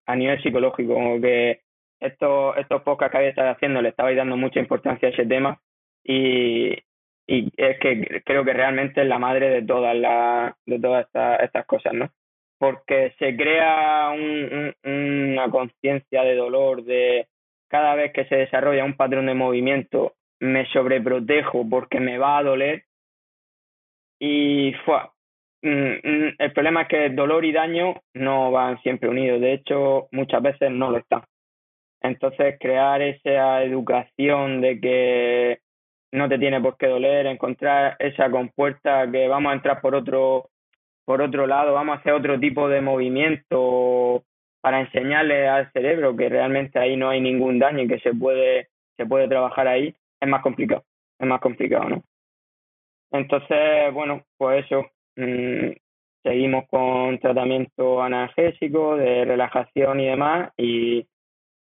a 0.06 0.14
nivel 0.14 0.42
psicológico, 0.42 0.94
como 0.94 1.20
que 1.20 1.62
estos, 2.00 2.56
estos 2.58 2.82
podcasts 2.82 3.12
que 3.12 3.16
habéis 3.18 3.30
estado 3.30 3.50
haciendo 3.50 3.80
le 3.80 3.88
estabais 3.88 4.16
dando 4.16 4.36
mucha 4.36 4.60
importancia 4.60 5.08
a 5.08 5.12
ese 5.12 5.24
tema 5.24 5.58
y, 6.04 6.74
y 7.26 7.50
es 7.56 7.78
que 7.78 8.22
creo 8.24 8.44
que 8.44 8.52
realmente 8.52 9.00
es 9.00 9.08
la 9.08 9.18
madre 9.18 9.48
de 9.48 9.62
todas 9.62 9.96
las 9.96 10.54
de 10.66 10.78
todas 10.78 11.06
estas, 11.06 11.40
estas 11.40 11.64
cosas 11.64 11.94
no 11.94 12.10
porque 12.58 13.14
se 13.18 13.36
crea 13.36 14.10
un, 14.10 14.74
una 14.84 15.50
conciencia 15.50 16.22
de 16.22 16.34
dolor 16.34 16.84
de 16.84 17.28
cada 17.74 17.96
vez 17.96 18.12
que 18.12 18.24
se 18.26 18.36
desarrolla 18.36 18.84
un 18.84 18.96
patrón 18.96 19.26
de 19.26 19.34
movimiento 19.34 20.12
me 20.38 20.64
sobreprotejo 20.66 21.68
porque 21.68 21.98
me 21.98 22.18
va 22.18 22.38
a 22.38 22.42
doler. 22.44 22.84
Y 24.20 24.72
mm, 25.62 25.68
mm, 25.68 26.34
el 26.38 26.52
problema 26.52 26.82
es 26.82 26.88
que 26.88 27.10
dolor 27.10 27.44
y 27.44 27.50
daño 27.50 28.00
no 28.14 28.52
van 28.52 28.80
siempre 28.82 29.08
unidos. 29.08 29.40
De 29.40 29.54
hecho 29.54 30.06
muchas 30.12 30.40
veces 30.40 30.70
no 30.70 30.92
lo 30.92 30.98
están. 30.98 31.24
Entonces 32.00 32.58
crear 32.60 33.02
esa 33.02 33.64
educación 33.64 34.60
de 34.60 34.78
que 34.78 35.58
no 36.12 36.28
te 36.28 36.38
tiene 36.38 36.60
por 36.60 36.76
qué 36.76 36.86
doler, 36.86 37.26
encontrar 37.26 37.96
esa 37.98 38.30
compuerta 38.30 39.10
que 39.10 39.26
vamos 39.26 39.50
a 39.50 39.56
entrar 39.56 39.80
por 39.80 39.96
otro, 39.96 40.48
por 41.04 41.20
otro 41.20 41.48
lado, 41.48 41.72
vamos 41.72 41.96
a 41.96 41.98
hacer 41.98 42.12
otro 42.12 42.38
tipo 42.38 42.68
de 42.68 42.80
movimiento 42.80 44.22
para 44.64 44.80
enseñarle 44.80 45.46
al 45.46 45.70
cerebro 45.72 46.16
que 46.16 46.30
realmente 46.30 46.78
ahí 46.78 46.96
no 46.96 47.10
hay 47.10 47.20
ningún 47.20 47.58
daño 47.58 47.82
y 47.82 47.86
que 47.86 47.98
se 47.98 48.14
puede, 48.14 48.68
se 48.96 49.04
puede 49.04 49.28
trabajar 49.28 49.68
ahí, 49.68 49.94
es 50.18 50.26
más 50.26 50.40
complicado, 50.40 50.84
es 51.18 51.26
más 51.26 51.38
complicado, 51.42 51.86
¿no? 51.90 52.02
Entonces, 53.12 53.92
bueno, 53.92 54.24
pues 54.38 54.64
eso, 54.64 54.86
mm, 55.16 55.70
seguimos 56.22 56.66
con 56.70 57.18
tratamiento 57.18 58.02
analgésico, 58.02 58.96
de 58.96 59.26
relajación 59.26 60.00
y 60.00 60.06
demás, 60.06 60.50
y, 60.56 61.06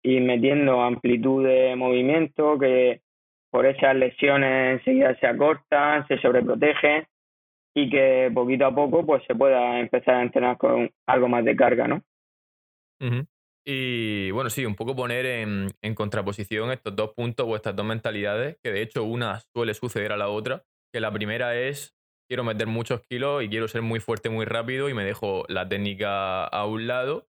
y 0.02 0.18
metiendo 0.18 0.80
amplitud 0.80 1.46
de 1.46 1.76
movimiento 1.76 2.58
que 2.58 3.00
por 3.52 3.66
esas 3.66 3.94
lesiones 3.94 4.80
enseguida 4.80 5.14
se 5.20 5.26
acortan, 5.28 6.04
se 6.08 6.18
sobreprotegen 6.18 7.06
y 7.76 7.90
que 7.90 8.28
poquito 8.34 8.66
a 8.66 8.74
poco 8.74 9.06
pues 9.06 9.22
se 9.28 9.37
pueda 9.37 9.78
empezar 9.78 10.16
a 10.16 10.22
entrenar 10.22 10.58
con 10.58 10.90
algo 11.06 11.28
más 11.28 11.44
de 11.44 11.54
carga, 11.54 11.87
¿no? 11.87 12.02
Y 13.66 14.30
bueno, 14.30 14.48
sí, 14.50 14.64
un 14.64 14.74
poco 14.74 14.96
poner 14.96 15.26
en, 15.26 15.70
en, 15.82 15.94
contraposición 15.94 16.70
estos 16.70 16.96
dos 16.96 17.12
puntos 17.14 17.46
o 17.48 17.54
estas 17.54 17.76
dos 17.76 17.84
mentalidades, 17.84 18.56
que 18.62 18.72
de 18.72 18.80
hecho 18.80 19.04
una 19.04 19.40
suele 19.54 19.74
suceder 19.74 20.12
a 20.12 20.16
la 20.16 20.28
otra, 20.28 20.64
que 20.92 21.00
la 21.00 21.12
primera 21.12 21.54
es 21.54 21.94
quiero 22.28 22.44
meter 22.44 22.66
muchos 22.66 23.02
kilos 23.02 23.42
y 23.42 23.48
quiero 23.48 23.68
ser 23.68 23.82
muy 23.82 24.00
fuerte 24.00 24.30
muy 24.30 24.46
rápido 24.46 24.88
y 24.88 24.94
me 24.94 25.04
dejo 25.04 25.44
la 25.48 25.68
técnica 25.68 26.44
a 26.44 26.66
un 26.66 26.87
lado 26.87 27.28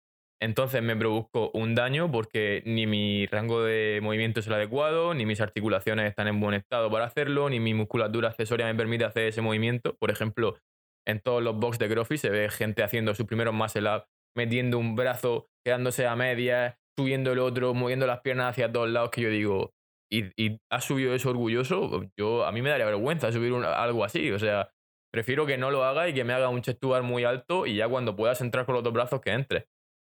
entonces 0.42 0.82
me 0.82 0.96
produzco 0.96 1.52
un 1.54 1.76
daño 1.76 2.12
porque 2.12 2.64
ni 2.66 2.88
mi 2.88 3.28
rango 3.28 3.62
de 3.62 4.00
movimiento 4.02 4.40
es 4.40 4.48
el 4.48 4.54
adecuado, 4.54 5.14
ni 5.14 5.24
mis 5.28 5.40
articulaciones 5.40 6.10
están 6.10 6.28
en 6.28 6.40
buen 6.40 6.56
estado 6.56 6.90
para 6.90 7.06
hacerlo, 7.06 7.48
ni 7.48 7.60
mi 7.60 7.76
musculatura 7.76 8.30
accesoria 8.30 8.66
me 8.66 8.74
permite 8.74 9.06
hacer 9.06 9.28
ese 9.28 9.42
movimiento. 9.42 9.96
Por 10.00 10.10
ejemplo, 10.10 10.58
en 11.06 11.20
todos 11.20 11.44
los 11.44 11.56
box 11.58 11.78
de 11.78 11.88
CrossFit 11.90 12.18
se 12.18 12.32
ve 12.32 12.50
gente 12.50 12.82
haciendo 12.82 13.14
sus 13.14 13.28
primeros 13.28 13.54
muscle 13.54 13.88
up, 13.88 14.06
metiendo 14.36 14.78
un 14.78 14.96
brazo, 14.96 15.48
quedándose 15.66 16.08
a 16.08 16.16
medias, 16.16 16.78
subiendo 16.98 17.32
el 17.32 17.40
otro, 17.40 17.74
moviendo 17.74 18.08
las 18.08 18.22
piernas 18.22 18.52
hacia 18.52 18.72
todos 18.72 18.90
lados, 18.90 19.12
que 19.12 19.22
yo 19.22 19.30
digo, 19.30 19.74
y, 20.12 20.26
y 20.42 20.60
has 20.70 20.84
subido 20.84 21.16
eso 21.16 21.30
orgulloso, 21.30 22.04
yo 22.18 22.46
a 22.46 22.52
mí 22.52 22.62
me 22.62 22.70
daría 22.70 22.86
vergüenza 22.86 23.32
subir 23.32 23.54
algo 23.54 24.04
así. 24.04 24.32
O 24.32 24.40
sea, 24.40 24.72
prefiero 25.12 25.46
que 25.46 25.58
no 25.58 25.72
lo 25.72 25.84
haga 25.84 26.10
y 26.10 26.14
que 26.14 26.24
me 26.24 26.34
haga 26.34 26.50
un 26.50 26.62
chest 26.62 26.84
muy 26.84 27.24
alto 27.24 27.66
y 27.66 27.76
ya 27.76 27.88
cuando 27.88 28.16
puedas 28.16 28.42
entrar 28.42 28.66
con 28.66 28.76
los 28.76 28.84
dos 28.84 28.94
brazos 28.94 29.22
que 29.22 29.32
entre. 29.32 29.68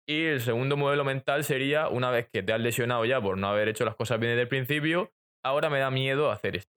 Y 0.07 0.23
el 0.25 0.41
segundo 0.41 0.77
modelo 0.77 1.03
mental 1.03 1.43
sería, 1.43 1.89
una 1.89 2.11
vez 2.11 2.29
que 2.31 2.41
te 2.41 2.53
has 2.53 2.61
lesionado 2.61 3.03
ya 3.05 3.19
por 3.19 3.37
no 3.37 3.47
haber 3.47 3.67
hecho 3.67 3.83
las 3.85 3.95
cosas 3.95 4.19
bien 4.19 4.31
desde 4.31 4.43
el 4.43 4.47
principio, 4.47 5.11
ahora 5.43 5.69
me 5.69 5.79
da 5.79 5.91
miedo 5.91 6.31
hacer 6.31 6.55
esto. 6.55 6.71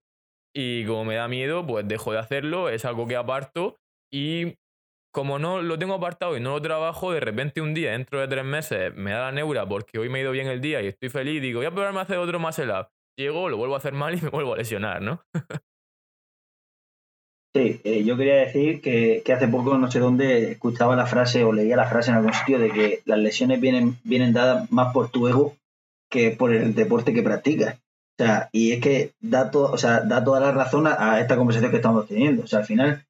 Y 0.55 0.85
como 0.87 1.05
me 1.05 1.15
da 1.15 1.29
miedo, 1.29 1.65
pues 1.65 1.87
dejo 1.87 2.13
de 2.13 2.19
hacerlo, 2.19 2.69
es 2.71 2.85
algo 2.85 3.07
que 3.07 3.15
aparto 3.15 3.79
y 4.13 4.57
como 5.11 5.39
no 5.39 5.61
lo 5.63 5.79
tengo 5.79 5.95
apartado 5.95 6.37
y 6.37 6.41
no 6.41 6.51
lo 6.51 6.63
trabajo, 6.63 7.13
de 7.13 7.21
repente 7.21 7.61
un 7.61 7.75
día, 7.75 7.93
dentro 7.93 8.21
de 8.21 8.29
tres 8.29 8.45
meses, 8.45 8.95
me 8.95 9.11
da 9.11 9.27
la 9.27 9.33
neura 9.33 9.67
porque 9.67 9.99
hoy 9.99 10.09
me 10.09 10.19
he 10.19 10.23
ido 10.23 10.33
bien 10.33 10.47
el 10.47 10.61
día 10.61 10.81
y 10.83 10.87
estoy 10.87 11.09
feliz, 11.09 11.43
digo, 11.43 11.59
voy 11.59 11.67
a 11.67 11.71
probarme 11.71 11.99
a 11.99 12.03
hacer 12.03 12.19
otro 12.19 12.39
más 12.39 12.59
up. 12.59 12.89
Llego, 13.17 13.49
lo 13.49 13.57
vuelvo 13.57 13.75
a 13.75 13.79
hacer 13.79 13.93
mal 13.93 14.15
y 14.15 14.21
me 14.23 14.31
vuelvo 14.31 14.55
a 14.55 14.57
lesionar, 14.57 15.03
¿no? 15.03 15.23
sí, 17.55 17.81
eh, 17.85 18.05
yo 18.05 18.17
quería 18.17 18.37
decir 18.37 18.81
que, 18.81 19.23
hace 19.33 19.49
poco 19.49 19.77
no 19.77 19.91
sé 19.91 19.99
dónde 19.99 20.53
escuchaba 20.53 20.97
la 20.97 21.07
frase 21.07 21.45
o 21.45 21.53
leía 21.53 21.77
la 21.77 21.89
frase 21.89 22.11
en 22.11 22.17
algún 22.17 22.33
sitio 22.33 22.59
de 22.59 22.71
que 22.71 23.03
las 23.05 23.19
lesiones 23.19 23.61
vienen, 23.61 23.99
vienen 24.05 24.33
dadas 24.33 24.71
más 24.71 24.93
por 24.93 25.11
tu 25.11 25.27
ego 25.27 25.57
que 26.09 26.31
por 26.31 26.53
el 26.53 26.75
deporte 26.75 27.13
que 27.13 27.23
practicas. 27.23 27.77
O 28.19 28.23
sea, 28.23 28.49
y 28.53 28.73
es 28.73 28.81
que 28.81 29.13
da, 29.21 29.51
o 29.53 29.79
sea, 29.79 30.01
da 30.01 30.23
toda 30.23 30.41
la 30.41 30.53
razón 30.53 30.87
a, 30.87 31.15
a 31.15 31.21
esta 31.21 31.37
conversación 31.37 31.71
que 31.71 31.79
estamos 31.79 32.07
teniendo. 32.07 32.43
O 32.43 32.47
sea, 32.47 32.61
al 32.61 32.67
final 32.67 33.07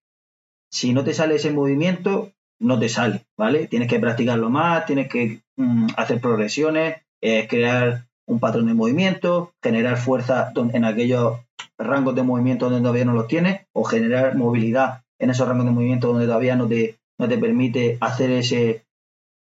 si 0.71 0.93
no 0.93 1.05
te 1.05 1.15
sale 1.15 1.37
ese 1.37 1.51
movimiento, 1.51 2.33
no 2.61 2.79
te 2.79 2.89
sale, 2.89 3.25
¿vale? 3.37 3.67
Tienes 3.67 3.89
que 3.89 3.99
practicarlo 3.99 4.51
más, 4.51 4.87
tienes 4.87 5.09
que 5.09 5.41
mm, 5.57 5.89
hacer 5.97 6.21
progresiones, 6.21 6.99
eh, 7.21 7.47
crear 7.49 8.07
un 8.27 8.39
patrón 8.39 8.67
de 8.67 8.75
movimiento, 8.75 9.53
generar 9.63 9.97
fuerza 9.97 10.53
en 10.55 10.85
aquellos 10.85 11.39
rangos 11.79 12.15
de 12.15 12.23
movimiento 12.23 12.67
donde 12.67 12.83
todavía 12.83 13.05
no 13.05 13.15
los 13.15 13.27
tienes, 13.27 13.67
o 13.73 13.85
generar 13.85 14.37
movilidad 14.37 15.03
en 15.19 15.31
esos 15.31 15.49
rangos 15.49 15.67
de 15.67 15.73
movimiento 15.73 16.09
donde 16.09 16.27
todavía 16.27 16.57
no 16.57 16.69
te, 16.69 16.99
no 17.19 17.29
te 17.29 17.39
permite 17.39 17.99
hacer 18.01 18.31
ese, 18.31 18.85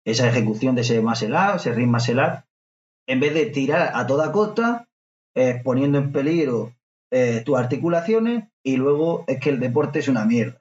esa 0.05 0.29
ejecución 0.29 0.75
de 0.75 0.83
ese 0.83 1.01
muscle 1.01 1.35
ese 1.57 1.73
ritmo 1.73 1.93
muscle 1.93 2.43
en 3.07 3.21
vez 3.21 3.35
de 3.35 3.47
tirar 3.47 3.93
a 3.95 4.07
toda 4.07 4.33
costa, 4.33 4.87
eh, 5.35 5.61
poniendo 5.65 5.99
en 5.99 6.13
peligro 6.13 6.75
eh, 7.11 7.43
tus 7.45 7.57
articulaciones, 7.57 8.45
y 8.63 8.77
luego 8.77 9.25
es 9.27 9.41
que 9.41 9.51
el 9.51 9.61
deporte 9.61 9.99
es 9.99 10.09
una 10.09 10.27
mierda. 10.27 10.58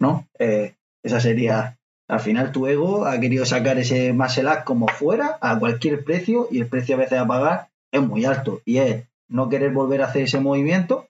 ¿No? 0.00 0.26
Eh, 0.38 0.74
esa 1.04 1.20
sería, 1.20 1.78
al 2.08 2.20
final 2.20 2.50
tu 2.50 2.66
ego 2.66 3.04
ha 3.06 3.20
querido 3.20 3.46
sacar 3.46 3.78
ese 3.78 4.12
muscle 4.12 4.50
como 4.64 4.88
fuera, 4.88 5.38
a 5.40 5.58
cualquier 5.58 6.02
precio, 6.02 6.48
y 6.50 6.58
el 6.58 6.66
precio 6.66 6.96
a 6.96 6.98
veces 6.98 7.18
a 7.18 7.26
pagar 7.26 7.68
es 7.92 8.02
muy 8.02 8.24
alto, 8.24 8.60
y 8.64 8.78
es 8.78 9.04
no 9.28 9.48
querer 9.48 9.72
volver 9.72 10.02
a 10.02 10.06
hacer 10.06 10.22
ese 10.22 10.40
movimiento. 10.40 11.06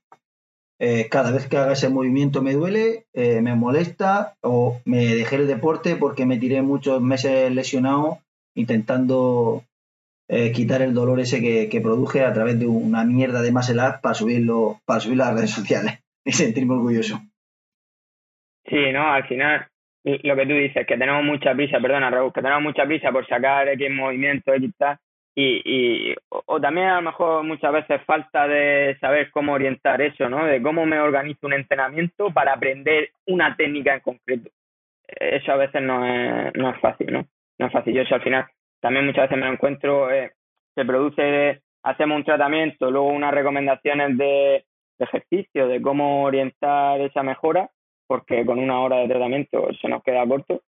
Eh, 0.79 1.09
cada 1.11 1.31
vez 1.31 1.47
que 1.47 1.59
haga 1.59 1.73
ese 1.73 1.91
movimiento 1.91 2.43
me 2.43 2.55
duele, 2.55 3.07
eh, 3.13 3.41
me 3.43 3.55
molesta 3.55 4.35
o 4.43 4.81
me 4.87 5.15
dejé 5.15 5.37
el 5.37 5.47
deporte 5.47 5.97
porque 5.97 6.25
me 6.25 6.39
tiré 6.39 6.63
muchos 6.63 7.03
meses 7.03 7.53
lesionado 7.53 8.19
intentando 8.55 9.65
quitar 10.55 10.81
el 10.81 10.95
dolor 10.95 11.19
ese 11.19 11.41
que, 11.41 11.81
produje 11.81 12.25
a 12.25 12.33
través 12.33 12.57
de 12.57 12.67
una 12.67 13.05
mierda 13.05 13.43
de 13.43 13.51
muscle 13.51 13.83
para 14.01 14.15
subirlo, 14.15 14.81
para 14.85 15.01
subirlo 15.01 15.25
a 15.25 15.27
las 15.29 15.35
redes 15.35 15.51
sociales 15.51 15.99
y 16.25 16.31
sentirme 16.31 16.75
orgulloso. 16.75 17.21
Sí, 18.65 18.93
no, 18.93 19.13
al 19.13 19.27
final 19.27 19.67
lo 20.05 20.37
que 20.37 20.47
tú 20.47 20.55
dices, 20.55 20.87
que 20.87 20.97
tenemos 20.97 21.25
mucha 21.25 21.55
prisa, 21.55 21.79
perdona 21.81 22.11
Raúl, 22.11 22.33
que 22.33 22.41
tenemos 22.41 22.63
mucha 22.63 22.87
prisa 22.87 23.13
por 23.13 23.27
sacar 23.27 23.69
X 23.69 23.91
movimiento, 23.91 24.55
X 24.55 24.71
tal, 24.79 24.99
y, 25.35 25.63
y 25.65 26.15
o, 26.29 26.61
también 26.61 26.89
a 26.89 26.97
lo 26.97 27.03
mejor 27.03 27.45
muchas 27.45 27.73
veces 27.73 28.03
falta 28.05 28.49
de 28.49 28.97
saber 29.01 29.31
cómo 29.31 29.53
orientar 29.53 30.01
eso, 30.01 30.29
¿no? 30.29 30.45
De 30.45 30.61
cómo 30.63 30.87
me 30.87 30.99
organizo 30.99 31.47
un 31.47 31.53
entrenamiento 31.53 32.33
para 32.33 32.55
aprender 32.55 33.11
una 33.27 33.55
técnica 33.57 33.95
en 33.95 34.01
concreto. 34.01 34.51
Eso 35.07 35.53
a 35.53 35.57
veces 35.57 35.83
no 35.83 36.05
es, 36.07 36.55
no 36.55 36.71
es 36.71 36.81
fácil, 36.81 37.13
¿no? 37.13 37.27
No 37.59 37.67
es 37.67 37.73
fácil. 37.73 37.95
Yo 37.95 38.03
eso 38.03 38.15
al 38.15 38.23
final 38.23 38.47
también 38.81 39.07
muchas 39.07 39.25
veces 39.25 39.39
me 39.39 39.47
lo 39.47 39.53
encuentro, 39.53 40.11
eh, 40.11 40.33
se 40.75 40.85
produce, 40.85 41.61
hacemos 41.83 42.17
un 42.17 42.25
tratamiento, 42.25 42.91
luego 42.91 43.09
unas 43.09 43.35
recomendaciones 43.35 44.17
de 44.17 44.65
ejercicio, 44.99 45.69
de 45.69 45.81
cómo 45.81 46.25
orientar 46.25 47.01
esa 47.01 47.23
mejora, 47.23 47.71
porque 48.11 48.45
con 48.45 48.59
una 48.59 48.81
hora 48.81 48.97
de 48.97 49.07
tratamiento 49.07 49.69
se 49.81 49.89
nos 49.89 50.03
queda 50.03 50.27
corto. 50.27 50.63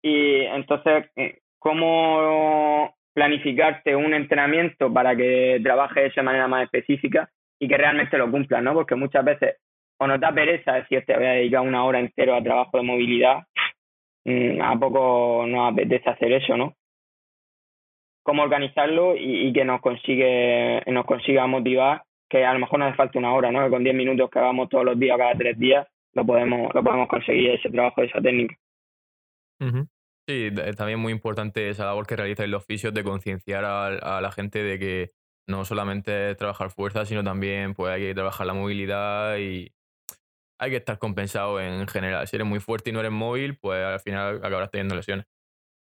Y 0.00 0.42
entonces, 0.42 1.06
eh, 1.16 1.40
¿cómo 1.58 2.94
planificarte 3.12 3.96
un 3.96 4.14
entrenamiento 4.14 4.92
para 4.92 5.16
que 5.16 5.58
trabajes 5.64 6.14
de 6.14 6.22
manera 6.22 6.46
más 6.46 6.62
específica 6.62 7.28
y 7.58 7.66
que 7.66 7.76
realmente 7.76 8.16
lo 8.16 8.30
cumplas, 8.30 8.62
¿no? 8.62 8.72
Porque 8.72 8.94
muchas 8.94 9.24
veces 9.24 9.56
o 9.98 10.06
nos 10.06 10.20
da 10.20 10.30
pereza 10.30 10.74
decir 10.74 11.02
te 11.04 11.16
voy 11.16 11.26
a 11.26 11.30
dedicar 11.30 11.62
una 11.62 11.84
hora 11.84 11.98
entera 11.98 12.36
a 12.36 12.42
trabajo 12.42 12.76
de 12.76 12.84
movilidad, 12.84 13.38
mm, 14.24 14.62
a 14.62 14.78
poco 14.78 15.44
nos 15.48 15.72
apetece 15.72 16.08
hacer 16.08 16.34
eso, 16.34 16.56
¿no? 16.56 16.74
Cómo 18.22 18.44
organizarlo 18.44 19.16
y, 19.16 19.52
que 19.52 19.64
nos 19.64 19.80
consigue, 19.80 20.84
nos 20.86 21.04
consiga 21.04 21.48
motivar, 21.48 22.04
que 22.30 22.44
a 22.44 22.52
lo 22.52 22.60
mejor 22.60 22.78
nos 22.78 22.88
hace 22.90 22.96
falta 22.96 23.18
una 23.18 23.34
hora, 23.34 23.50
¿no? 23.50 23.64
Que 23.64 23.70
con 23.70 23.82
10 23.82 23.96
minutos 23.96 24.30
que 24.30 24.38
hagamos 24.38 24.68
todos 24.68 24.84
los 24.84 24.96
días, 25.00 25.18
cada 25.18 25.34
tres 25.34 25.58
días, 25.58 25.84
lo 26.16 26.24
podemos, 26.24 26.74
lo 26.74 26.82
podemos 26.82 27.08
conseguir, 27.08 27.50
ese 27.50 27.70
trabajo, 27.70 28.02
esa 28.02 28.20
técnica. 28.20 28.56
Sí, 30.28 30.50
también 30.76 30.98
muy 30.98 31.12
importante 31.12 31.68
esa 31.68 31.84
labor 31.84 32.06
que 32.06 32.16
realizan 32.16 32.50
los 32.50 32.64
fisios 32.64 32.92
de 32.92 33.04
concienciar 33.04 33.64
a, 33.64 34.20
la 34.20 34.32
gente 34.32 34.62
de 34.62 34.78
que 34.78 35.12
no 35.46 35.64
solamente 35.64 36.30
es 36.30 36.36
trabajar 36.36 36.70
fuerza, 36.70 37.04
sino 37.04 37.22
también 37.22 37.74
pues, 37.74 37.92
hay 37.92 38.00
que 38.02 38.14
trabajar 38.14 38.46
la 38.46 38.54
movilidad 38.54 39.36
y 39.36 39.72
hay 40.58 40.70
que 40.70 40.76
estar 40.76 40.98
compensado 40.98 41.60
en 41.60 41.86
general. 41.86 42.26
Si 42.26 42.36
eres 42.36 42.48
muy 42.48 42.60
fuerte 42.60 42.90
y 42.90 42.92
no 42.92 43.00
eres 43.00 43.12
móvil, 43.12 43.58
pues 43.58 43.84
al 43.84 44.00
final 44.00 44.38
acabarás 44.38 44.70
teniendo 44.70 44.96
lesiones. 44.96 45.26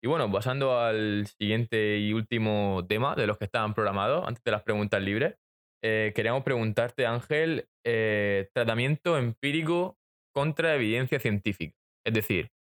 Y 0.04 0.08
bueno, 0.08 0.32
pasando 0.32 0.80
al 0.80 1.26
siguiente 1.26 1.98
y 1.98 2.14
último 2.14 2.86
tema 2.88 3.16
de 3.16 3.26
los 3.26 3.38
que 3.38 3.46
estaban 3.46 3.74
programados, 3.74 4.28
antes 4.28 4.44
de 4.44 4.52
las 4.52 4.62
preguntas 4.62 5.02
libres, 5.02 5.36
eh, 5.84 6.12
queríamos 6.16 6.44
preguntarte, 6.44 7.08
Ángel, 7.08 7.68
eh, 7.84 8.50
tratamiento 8.54 9.18
empírico 9.18 9.98
contra 10.38 10.76
evidencia 10.76 11.20
científica. 11.20 11.74
Es 12.06 12.14
decir, 12.14 12.52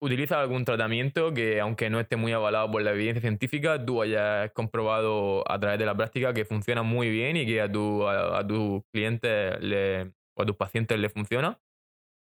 utiliza 0.00 0.40
algún 0.40 0.64
tratamiento 0.64 1.34
que, 1.34 1.60
aunque 1.60 1.90
no 1.90 2.00
esté 2.00 2.16
muy 2.16 2.32
avalado 2.32 2.70
por 2.70 2.80
la 2.80 2.92
evidencia 2.92 3.20
científica, 3.20 3.84
tú 3.84 4.00
hayas 4.00 4.50
comprobado 4.52 5.44
a 5.46 5.60
través 5.60 5.78
de 5.78 5.84
la 5.84 5.94
práctica 5.94 6.32
que 6.32 6.46
funciona 6.46 6.82
muy 6.82 7.10
bien 7.10 7.36
y 7.36 7.44
que 7.44 7.60
a, 7.60 7.70
tu, 7.70 8.08
a, 8.08 8.46
tus 8.46 8.82
clientes 8.94 9.60
le, 9.60 10.04
o 10.34 10.42
a 10.42 10.46
tus 10.46 10.56
pacientes 10.56 10.98
le 10.98 11.10
funciona. 11.10 11.58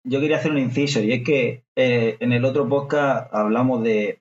Yo 0.05 0.21
quería 0.21 0.39
hacer 0.39 0.51
un 0.51 0.59
inciso 0.59 1.01
y 1.01 1.13
es 1.13 1.23
que 1.23 1.63
eh, 1.77 2.17
en 2.19 2.33
el 2.33 2.45
otro 2.45 2.69
podcast 2.69 3.33
hablamos 3.33 3.85
de, 3.85 4.19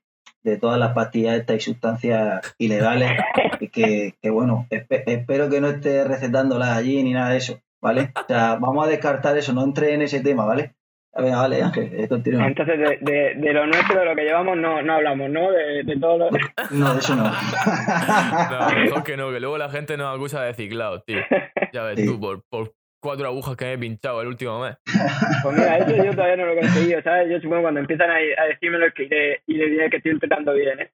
todas 0.59 0.77
las 0.77 0.93
pastillas 0.93 1.39
estas 1.39 1.55
y 1.55 1.59
sustancias 1.61 2.55
ilegales 2.59 3.09
y 3.59 3.69
que, 3.69 4.13
bueno, 4.29 4.67
espero 4.69 5.49
que 5.49 5.61
no 5.61 5.69
esté 5.69 6.03
recetándolas 6.03 6.77
allí 6.77 7.01
ni 7.01 7.13
nada 7.13 7.31
de 7.31 7.37
eso. 7.37 7.59
¿Vale? 7.81 8.11
O 8.15 8.25
sea, 8.27 8.55
vamos 8.55 8.85
a 8.85 8.89
descartar 8.89 9.37
eso, 9.37 9.53
no 9.53 9.63
entre 9.63 9.93
en 9.93 10.03
ese 10.03 10.21
tema, 10.21 10.45
¿vale? 10.45 10.75
A 11.13 11.21
ver, 11.21 11.33
vale, 11.33 11.61
Ángel, 11.61 11.91
eh, 11.93 12.07
continúa. 12.07 12.47
Entonces, 12.47 12.79
de, 12.79 12.97
de, 13.01 13.35
de, 13.35 13.53
lo 13.53 13.67
nuestro, 13.67 13.99
de 13.99 14.05
lo 14.05 14.15
que 14.15 14.23
llevamos, 14.23 14.55
no, 14.55 14.81
no 14.81 14.93
hablamos, 14.93 15.29
¿no? 15.29 15.51
De, 15.51 15.83
de 15.83 15.99
todo 15.99 16.17
lo... 16.17 16.29
No, 16.71 16.93
de 16.93 16.99
eso 16.99 17.15
no. 17.15 17.23
no, 17.25 18.75
mejor 18.79 19.03
que 19.03 19.17
no, 19.17 19.29
que 19.29 19.41
luego 19.41 19.57
la 19.57 19.69
gente 19.69 19.97
nos 19.97 20.15
acusa 20.15 20.43
de 20.43 20.53
ciclado, 20.53 21.01
tío. 21.01 21.19
Ya 21.73 21.83
ves 21.83 22.05
tú, 22.05 22.19
por, 22.19 22.43
por 22.49 22.73
cuatro 23.01 23.27
agujas 23.27 23.55
que 23.55 23.63
me 23.65 23.73
he 23.73 23.77
pinchado 23.77 24.21
el 24.21 24.27
último 24.27 24.59
mes. 24.61 24.77
Pues 25.41 25.57
mira, 25.57 25.77
eso 25.77 25.95
yo 25.95 26.11
todavía 26.11 26.35
no 26.35 26.45
lo 26.45 26.51
he 26.53 26.59
conseguido, 26.59 27.01
¿sabes? 27.01 27.29
Yo 27.29 27.37
supongo 27.37 27.57
que 27.57 27.61
cuando 27.61 27.79
empiezan 27.79 28.09
a, 28.09 28.15
a 28.15 28.45
decírmelo 28.47 28.87
es 28.87 28.93
que 28.93 29.03
iré, 29.03 29.41
y 29.47 29.53
le 29.53 29.69
diré 29.69 29.89
que 29.89 29.97
estoy 29.97 30.11
empezando 30.11 30.53
bien, 30.53 30.79
¿eh? 30.81 30.91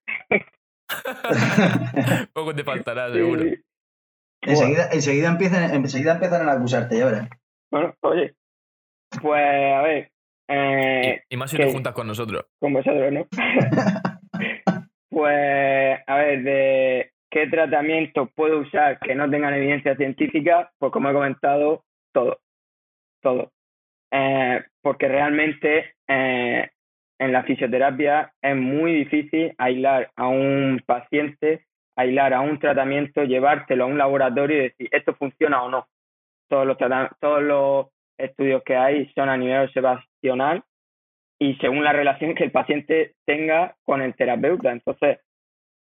Poco 2.34 2.54
te 2.56 2.64
faltará, 2.64 3.12
seguro. 3.12 3.44
Enseguida, 4.42 4.90
enseguida, 4.92 5.30
empiezan, 5.30 5.74
enseguida 5.74 6.14
empiezan 6.14 6.48
a 6.48 6.54
acusarte, 6.54 6.98
ya 6.98 7.06
verás. 7.06 7.30
Bueno, 7.72 7.94
oye, 8.02 8.34
pues 9.22 9.74
a 9.74 9.82
ver. 9.82 10.12
Eh, 10.50 11.24
y, 11.30 11.38
más 11.38 11.52
si 11.52 11.58
te 11.58 11.72
juntas 11.72 11.94
con 11.94 12.08
nosotros. 12.08 12.46
Con 12.60 12.74
vosotros, 12.74 13.12
¿no? 13.12 13.28
pues, 15.10 16.00
a 16.08 16.16
ver, 16.16 16.44
de 16.44 17.12
qué 17.30 17.48
tratamientos 17.48 18.30
puedo 18.34 18.60
usar 18.60 19.00
que 19.00 19.16
no 19.16 19.30
tengan 19.30 19.54
evidencia 19.54 19.96
científica, 19.96 20.72
pues 20.78 20.92
como 20.92 21.10
he 21.10 21.14
comentado, 21.14 21.84
todo. 22.14 22.40
Todo. 23.22 23.52
Eh, 24.12 24.64
porque 24.82 25.08
realmente 25.10 25.96
eh, 26.08 26.70
en 27.20 27.32
la 27.34 27.44
fisioterapia 27.44 28.32
es 28.42 28.56
muy 28.56 28.94
difícil 28.94 29.54
aislar 29.58 30.12
a 30.16 30.28
un 30.28 30.82
paciente 30.86 31.67
aislar 31.98 32.34
a 32.34 32.42
un 32.42 32.60
tratamiento, 32.60 33.24
llevártelo 33.24 33.84
a 33.84 33.88
un 33.88 33.98
laboratorio 33.98 34.58
y 34.58 34.62
decir, 34.70 34.90
¿esto 34.92 35.16
funciona 35.16 35.64
o 35.64 35.70
no? 35.70 35.88
Todos 36.48 36.66
los, 36.66 36.78
todos 37.20 37.44
los 37.44 37.88
estudios 38.18 38.64
que 38.64 38.76
hay 38.76 39.12
son 39.14 39.30
a 39.30 39.36
nivel 39.36 39.64
observacional 39.64 40.64
y 41.40 41.56
según 41.56 41.84
la 41.84 41.94
relación 41.94 42.36
que 42.36 42.46
el 42.46 42.52
paciente 42.52 43.16
tenga 43.26 43.76
con 43.84 44.02
el 44.02 44.16
terapeuta. 44.16 44.72
Entonces, 44.72 45.20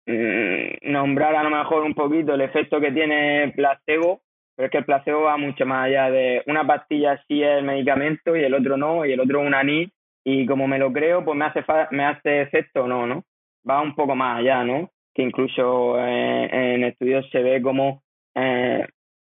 mm, 0.06 0.92
nombrar 0.92 1.36
a 1.36 1.44
lo 1.44 1.50
mejor 1.50 1.84
un 1.84 1.94
poquito 1.94 2.34
el 2.34 2.42
efecto 2.42 2.80
que 2.80 2.92
tiene 2.92 3.44
el 3.44 3.54
placebo, 3.54 4.22
pero 4.56 4.68
es 4.68 4.72
que 4.72 4.78
el 4.80 4.86
placebo 4.86 5.24
va 5.24 5.38
mucho 5.38 5.66
más 5.66 5.88
allá 5.88 6.10
de 6.12 6.44
una 6.48 6.66
pastilla 6.66 7.22
sí 7.28 7.44
es 7.44 7.58
el 7.58 7.64
medicamento 7.64 8.36
y 8.36 8.44
el 8.44 8.54
otro 8.54 8.78
no, 8.78 9.06
y 9.06 9.14
el 9.14 9.20
otro 9.20 9.42
un 9.42 9.54
anís, 9.54 9.90
y 10.24 10.46
como 10.46 10.68
me 10.68 10.80
lo 10.80 10.92
creo, 10.94 11.24
pues 11.26 11.38
me 11.38 11.46
hace, 11.46 11.64
me 11.92 12.06
hace 12.06 12.42
efecto 12.42 12.84
o 12.84 12.88
no, 12.88 13.08
¿no? 13.08 13.24
Va 13.68 13.82
un 13.82 13.96
poco 13.96 14.16
más 14.16 14.40
allá, 14.40 14.64
¿no? 14.64 14.90
Que 15.18 15.24
incluso 15.24 16.00
eh, 16.00 16.76
en 16.76 16.84
estudios 16.84 17.28
se 17.32 17.42
ve 17.42 17.62
como 17.62 18.04
eh, 18.36 18.88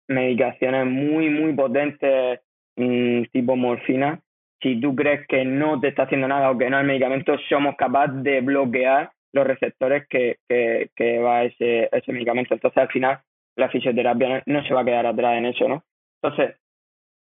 medicaciones 0.08 0.86
muy, 0.86 1.28
muy 1.28 1.52
potentes, 1.54 2.40
mm, 2.76 3.24
tipo 3.32 3.56
morfina, 3.56 4.20
si 4.62 4.80
tú 4.80 4.94
crees 4.94 5.26
que 5.26 5.44
no 5.44 5.80
te 5.80 5.88
está 5.88 6.04
haciendo 6.04 6.28
nada 6.28 6.50
o 6.50 6.56
que 6.56 6.70
no 6.70 6.78
el 6.78 6.86
medicamento, 6.86 7.36
somos 7.48 7.74
capaces 7.76 8.22
de 8.22 8.40
bloquear 8.42 9.10
los 9.32 9.46
receptores 9.46 10.06
que, 10.08 10.36
que, 10.48 11.18
va 11.18 11.42
ese, 11.42 11.88
ese 11.90 12.12
medicamento. 12.12 12.54
Entonces, 12.54 12.78
al 12.78 12.88
final, 12.88 13.18
la 13.56 13.68
fisioterapia 13.68 14.42
no, 14.46 14.62
se 14.64 14.74
va 14.74 14.82
a 14.82 14.84
quedar 14.84 15.06
atrás 15.06 15.36
en 15.36 15.46
eso, 15.46 15.68
¿no? 15.68 15.82
Entonces, 16.22 16.56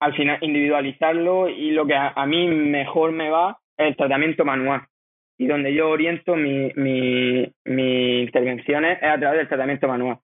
al 0.01 0.14
final, 0.14 0.38
individualizarlo 0.40 1.49
y 1.49 1.70
lo 1.70 1.86
que 1.86 1.94
a, 1.97 2.26
mí 2.26 2.47
mejor 2.47 3.12
me 3.12 3.30
va 3.30 3.59
es 3.76 3.88
el 3.88 3.97
tratamiento 3.97 4.44
manual. 4.44 4.82
Y 5.39 5.47
donde 5.47 5.74
yo 5.74 5.91
oriento 5.91 6.34
mi, 6.34 6.72
mi, 6.76 7.53
mis 7.64 8.26
intervenciones 8.26 8.99
es 9.03 9.09
a 9.09 9.18
través 9.18 9.39
del 9.39 9.49
tratamiento 9.49 9.89
manual. 9.89 10.18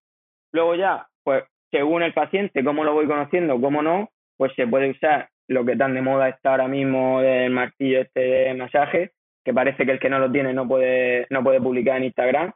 Luego 0.53 0.75
ya, 0.75 1.07
pues, 1.23 1.45
según 1.71 2.03
el 2.03 2.15
paciente, 2.15 2.65
cómo 2.65 2.85
lo 2.85 2.95
voy 2.95 3.07
conociendo, 3.07 3.61
cómo 3.61 3.83
no, 3.83 4.11
pues 4.37 4.53
se 4.55 4.67
puede 4.67 4.91
usar 4.91 5.29
lo 5.49 5.65
que 5.65 5.77
tan 5.77 5.95
de 5.95 6.03
moda 6.03 6.29
está 6.29 6.53
ahora 6.53 6.69
mismo 6.69 7.21
del 7.21 7.51
martillo 7.51 8.01
este 8.01 8.21
de 8.21 8.55
masaje, 8.55 9.13
que 9.45 9.53
parece 9.53 9.85
que 9.85 9.93
el 9.93 10.01
que 10.01 10.09
no 10.09 10.19
lo 10.19 10.31
tiene 10.31 10.55
no 10.55 10.67
puede, 10.67 11.27
no 11.31 11.43
puede 11.43 11.61
publicar 11.61 11.97
en 11.99 12.05
Instagram. 12.05 12.53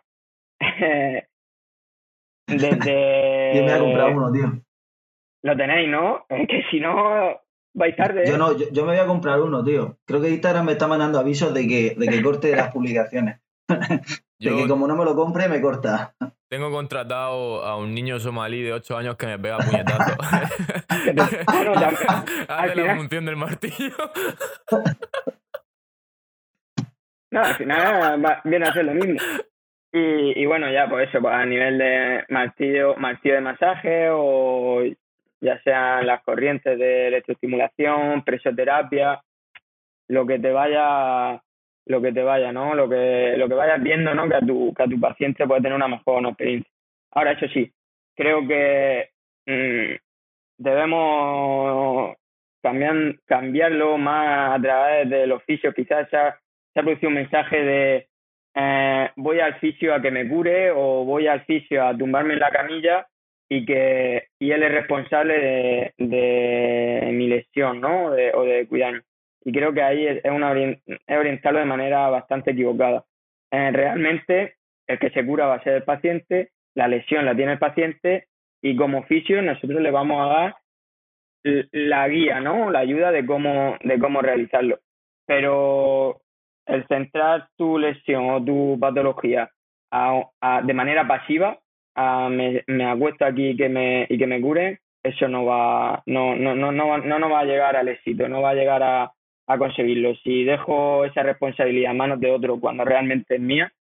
Desde... 2.46 3.52
Yo 3.57 3.64
me 3.64 3.72
a 3.72 3.78
comprar 3.78 4.16
uno, 4.16 4.32
tío. 4.32 4.52
Lo 5.42 5.57
tenéis, 5.57 5.88
¿no? 5.88 6.24
Es 6.28 6.48
que 6.48 6.62
si 6.70 6.80
no, 6.80 7.40
vais 7.77 7.95
tarde. 7.95 8.24
Yo 8.27 8.37
no, 8.39 8.57
yo, 8.57 8.85
me 8.85 8.93
voy 8.93 9.01
a 9.01 9.07
comprar 9.07 9.41
uno, 9.41 9.62
tío. 9.62 9.99
Creo 10.07 10.20
que 10.20 10.31
Instagram 10.31 10.66
me 10.66 10.72
está 10.72 10.89
mandando 10.89 11.20
avisos 11.20 11.55
de 11.55 11.68
que, 11.68 11.95
de 11.97 12.09
que 12.09 12.22
corte 12.22 12.57
las 12.57 12.72
publicaciones. 12.72 13.41
de 13.68 14.57
que 14.57 14.66
como 14.68 14.89
no 14.89 14.97
me 14.97 15.05
lo 15.05 15.14
compre, 15.14 15.49
me 15.49 15.61
corta. 15.61 16.14
Tengo 16.49 16.70
contratado 16.70 17.64
a 17.64 17.77
un 17.77 17.93
niño 17.93 18.20
somalí 18.20 18.62
de 18.62 18.72
8 18.72 18.97
años 18.97 19.16
que 19.16 19.27
me 19.27 19.39
pega 19.39 19.59
puñetazo. 19.59 20.16
Hace 22.49 22.74
la 22.77 22.97
función 22.97 23.24
del 23.24 23.37
martillo. 23.37 23.97
no, 27.33 27.41
al 27.41 27.55
final 27.57 28.41
viene 28.45 28.64
a 28.64 28.72
ser 28.72 28.85
lo 28.85 28.95
mismo. 28.95 29.18
Y, 29.93 30.41
y 30.41 30.47
bueno, 30.47 30.70
ya 30.70 30.89
pues 30.89 31.09
eso, 31.09 31.20
pues, 31.20 31.35
a 31.35 31.45
nivel 31.45 31.79
de 31.79 32.24
martillo, 32.29 32.95
martillo 32.95 33.35
de 33.35 33.41
masaje 33.41 34.09
o 34.12 34.85
ya 35.41 35.61
sean 35.62 36.07
las 36.07 36.22
corrientes 36.22 36.78
de 36.78 37.09
electroestimulación, 37.09 38.24
presoterapia, 38.24 39.22
lo 40.09 40.26
que 40.26 40.39
te 40.39 40.51
vaya 40.51 41.41
lo 41.87 42.03
que 42.03 42.12
te 42.12 42.22
vaya, 42.22 42.53
¿no? 42.53 42.74
Lo 42.74 42.89
que, 42.89 43.34
lo 43.37 43.49
que 43.49 43.55
vayas 43.55 43.82
viendo, 43.82 44.12
¿no? 44.14 44.28
Que 44.28 44.34
a 44.34 44.41
tu, 44.41 44.74
que 44.74 44.82
a 44.82 44.89
tu 44.89 45.01
paciente 45.01 45.47
puede 45.47 45.62
tener 45.62 45.76
una 45.76 45.89
mejor 45.89 46.26
experiencia. 46.26 46.70
Ahora, 47.12 47.32
eso 47.32 47.47
sí, 47.49 47.72
creo 48.14 48.47
que 48.47 49.11
mm, 49.47 49.95
debemos 50.59 52.16
cambiar, 52.61 53.14
cambiarlo 53.24 53.99
más 53.99 54.59
a 54.59 54.62
través 54.62 55.09
del 55.09 55.32
oficio. 55.32 55.72
Quizás 55.72 56.11
se 56.11 56.16
ha, 56.16 56.37
se 56.74 56.80
ha 56.80 56.82
producido 56.82 57.09
un 57.09 57.14
mensaje 57.14 57.62
de 57.62 58.09
eh, 58.55 59.11
voy 59.16 59.39
al 59.39 59.55
fisio 59.61 59.95
a 59.95 60.03
que 60.03 60.11
me 60.11 60.28
cure 60.28 60.72
o 60.72 61.05
voy 61.05 61.28
al 61.28 61.45
fisio 61.45 61.87
a 61.87 61.97
tumbarme 61.97 62.34
en 62.34 62.41
la 62.41 62.51
camilla 62.51 63.07
y 63.49 63.64
que 63.64 64.28
y 64.38 64.51
él 64.51 64.62
es 64.62 64.72
responsable 64.72 65.92
de, 65.99 67.11
mi 67.12 67.28
lesión, 67.28 67.80
¿no? 67.80 68.07
O 68.07 68.11
de 68.44 68.66
cuidarme 68.68 69.03
y 69.47 69.53
creo 69.53 69.72
que 69.72 69.80
ahí 69.80 70.05
es, 70.09 70.24
una 70.24 70.61
es 70.61 70.80
orientarlo 71.09 71.61
de 71.61 71.66
manera 71.66 72.11
bastante 72.11 72.51
equivocada. 72.51 73.05
Eh, 73.53 73.70
realmente 73.70 74.57
el 74.88 74.99
que 74.99 75.11
se 75.11 75.24
cura 75.24 75.47
va 75.47 75.55
a 75.55 75.62
ser 75.62 75.74
el 75.74 75.82
paciente, 75.84 76.51
la 76.74 76.88
lesión 76.88 77.24
la 77.24 77.36
tiene 77.36 77.53
el 77.53 77.61
paciente 77.61 78.26
y 78.61 78.74
como 78.74 78.99
oficio 78.99 79.40
nosotros 79.42 79.80
le 79.80 79.92
vamos 79.92 80.20
a 80.20 80.34
dar 80.34 80.57
la 81.44 82.09
guía, 82.09 82.40
¿no? 82.40 82.72
La 82.72 82.80
ayuda 82.80 83.12
de 83.12 83.24
cómo, 83.24 83.76
de 83.84 84.01
cómo 84.01 84.20
realizarlo. 84.20 84.80
Pero 85.26 86.22
el 86.66 86.84
centrar 86.88 87.47
tu 87.57 87.78
lesión 87.78 88.28
o 88.28 88.44
tu 88.44 88.76
patología 88.80 89.49
de 90.64 90.74
manera 90.74 91.07
pasiva, 91.07 91.61
a 91.97 92.28
me, 92.28 92.62
me 92.66 92.84
acuesto 92.84 93.24
aquí 93.24 93.51
y 93.51 93.57
que 93.57 93.68
me, 93.68 94.07
y 94.09 94.18
que 94.18 94.26
me 94.26 94.40
cure, 94.40 94.80
eso 95.03 95.28
no 95.28 95.44
va, 95.44 96.03
no, 96.07 96.36
no, 96.36 96.55
no, 96.55 96.70
no, 96.70 96.99
no, 96.99 97.18
no 97.18 97.30
va 97.30 97.40
a 97.40 97.44
llegar 97.44 97.76
al 97.76 97.88
éxito, 97.88 98.28
no 98.28 98.42
va 98.42 98.51
a 98.51 98.55
llegar 98.55 98.82
a, 98.82 99.12
a 99.47 99.59
conseguirlo. 99.59 100.14
Si 100.16 100.44
dejo 100.44 101.05
esa 101.05 101.22
responsabilidad 101.22 101.92
en 101.92 101.97
manos 101.97 102.20
de 102.20 102.30
otro 102.30 102.61
cuando 102.61 102.84
realmente 102.84 103.36
es 103.36 103.40
mía, 103.40 103.72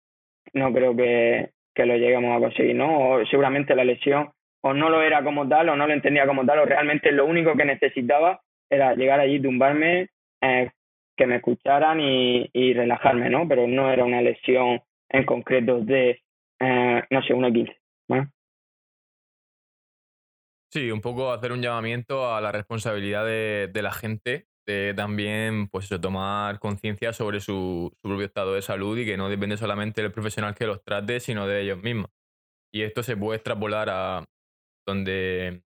no 0.53 0.73
creo 0.73 0.97
que, 0.97 1.51
que 1.75 1.87
lo 1.87 1.97
lleguemos 1.97 2.37
a 2.37 2.41
conseguir, 2.41 2.77
¿no? 2.77 3.11
O 3.11 3.27
seguramente 3.27 3.75
la 3.75 3.85
lesión 3.85 4.31
o 4.63 4.73
no 4.73 4.89
lo 4.89 5.03
era 5.03 5.23
como 5.23 5.49
tal 5.49 5.69
o 5.69 5.77
no 5.77 5.87
lo 5.87 5.93
entendía 5.93 6.27
como 6.27 6.47
tal 6.47 6.61
o 6.61 6.65
realmente 6.65 7.13
lo 7.13 7.27
único 7.27 7.55
que 7.55 7.65
necesitaba 7.65 8.41
era 8.71 8.95
llegar 8.95 9.21
allí, 9.21 9.41
tumbarme, 9.41 10.09
eh, 10.41 10.71
que 11.17 11.27
me 11.27 11.37
escucharan 11.37 12.01
y, 12.01 12.49
y, 12.53 12.73
relajarme, 12.73 13.31
¿no? 13.31 13.47
Pero 13.47 13.67
no 13.67 13.91
era 13.91 14.05
una 14.05 14.23
lesión 14.23 14.81
en 15.09 15.25
concreto 15.25 15.81
de, 15.81 16.23
eh, 16.61 17.03
no 17.11 17.23
sé, 17.23 17.35
1.15, 17.35 17.77
Sí, 20.73 20.91
un 20.91 21.01
poco 21.01 21.33
hacer 21.33 21.53
un 21.53 21.63
llamamiento 21.63 22.35
a 22.35 22.41
la 22.41 22.51
responsabilidad 22.51 23.25
de, 23.25 23.71
de 23.73 23.83
la 23.83 23.93
gente 23.93 24.49
también, 24.97 25.69
pues 25.69 25.89
tomar 26.01 26.59
conciencia 26.59 27.13
sobre 27.13 27.41
su, 27.41 27.93
su, 28.03 28.09
propio 28.09 28.27
estado 28.27 28.55
de 28.55 28.63
salud 28.63 28.97
y 28.99 29.05
que 29.05 29.17
no 29.17 29.29
depende 29.29 29.57
solamente 29.57 30.03
del 30.03 30.13
profesional 30.13 30.55
que 30.55 30.67
los 30.67 30.83
trate, 30.83 31.21
sino 31.21 31.47
de 31.47 31.63
ellos 31.63 31.83
mismos. 31.83 32.11
Y 32.73 32.83
esto 32.83 33.03
se 33.03 33.17
puede 33.17 33.37
extrapolar 33.37 33.89
a 33.91 34.25
donde 34.87 35.63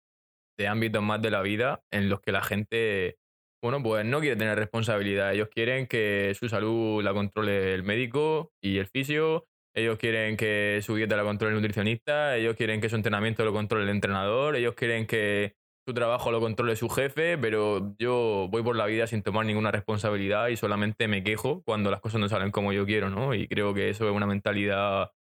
de 0.59 0.67
ámbitos 0.67 1.03
más 1.03 1.23
de 1.23 1.31
la 1.31 1.43
vida 1.43 1.83
en 1.93 2.09
los 2.09 2.21
que 2.21 2.33
la 2.33 2.43
gente, 2.43 3.19
bueno, 3.63 3.83
pues 3.83 4.05
no 4.05 4.21
quiere 4.21 4.37
tener 4.37 4.59
responsabilidad. 4.59 5.33
Ellos 5.33 5.49
quieren 5.49 5.87
que 5.87 6.35
su 6.39 6.49
salud 6.49 7.03
la 7.03 7.15
controle 7.15 7.75
el 7.75 7.85
médico 7.85 8.53
y 8.61 8.79
el 8.79 8.87
fisio. 8.89 9.47
Ellos 9.75 9.99
quieren 9.99 10.37
que 10.37 10.81
su 10.83 10.97
dieta 10.97 11.17
la 11.17 11.23
controle 11.23 11.55
el 11.55 11.61
nutricionista. 11.61 12.37
Ellos 12.37 12.57
quieren 12.57 12.81
que 12.81 12.89
su 12.89 12.97
entrenamiento 12.97 13.45
lo 13.45 13.53
controle 13.53 13.85
el 13.85 13.91
entrenador. 13.91 14.57
Ellos 14.57 14.75
quieren 14.75 15.07
que 15.07 15.55
su 15.87 15.95
trabajo 15.95 16.31
lo 16.31 16.41
controle 16.41 16.77
su 16.77 16.89
jefe, 16.91 17.39
pero 17.39 17.95
yo 17.99 18.49
voy 18.51 18.63
por 18.63 18.77
la 18.77 18.85
vida 18.85 19.07
sin 19.07 19.23
tomar 19.23 19.47
ninguna 19.47 19.71
responsabilidad 19.71 20.49
y 20.49 20.57
solamente 20.57 21.09
me 21.09 21.25
quejo 21.25 21.63
cuando 21.63 21.91
las 21.91 22.01
cosas 22.01 22.21
no 22.21 22.29
salen 22.29 22.51
como 22.51 22.75
yo 22.75 22.85
quiero, 22.85 23.09
¿no? 23.09 23.33
Y 23.33 23.49
creo 23.49 23.73
que 23.73 23.89
eso 23.89 24.07
es 24.07 24.15
una 24.15 24.27
mentalidad 24.27 25.13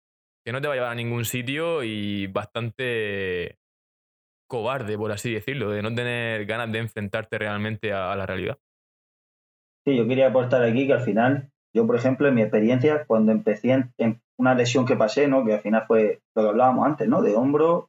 que 0.44 0.53
no 0.53 0.61
te 0.61 0.66
va 0.66 0.74
a 0.74 0.76
llevar 0.76 0.92
a 0.92 0.97
ningún 0.97 1.24
sitio 1.24 1.84
y 1.84 2.26
bastante 2.26 3.59
cobarde, 4.49 4.97
por 4.97 5.12
así 5.12 5.32
decirlo, 5.32 5.70
de 5.70 5.82
no 5.82 5.94
tener 5.94 6.47
ganas 6.47 6.70
de 6.72 6.78
enfrentarte 6.78 7.38
realmente 7.38 7.92
a, 7.92 8.14
la 8.16 8.26
realidad. 8.26 8.59
Sí, 9.84 9.97
yo 9.97 10.07
quería 10.07 10.28
aportar 10.28 10.62
aquí 10.62 10.86
que 10.86 10.92
al 10.92 11.01
final, 11.01 11.51
yo 11.74 11.86
por 11.86 11.97
ejemplo, 11.97 12.28
en 12.28 12.34
mi 12.34 12.42
experiencia, 12.42 13.05
cuando 13.07 13.32
empecé 13.32 13.70
en, 13.99 14.22
una 14.39 14.55
lesión 14.55 14.84
que 14.84 14.97
pasé, 14.97 15.28
¿no? 15.28 15.45
Que 15.45 15.55
al 15.55 15.61
final 15.61 15.84
fue 15.87 16.20
lo 16.34 16.43
que 16.43 16.49
hablábamos 16.49 16.87
antes, 16.87 17.09
¿no? 17.09 17.22
De 17.22 17.34
hombro, 17.34 17.89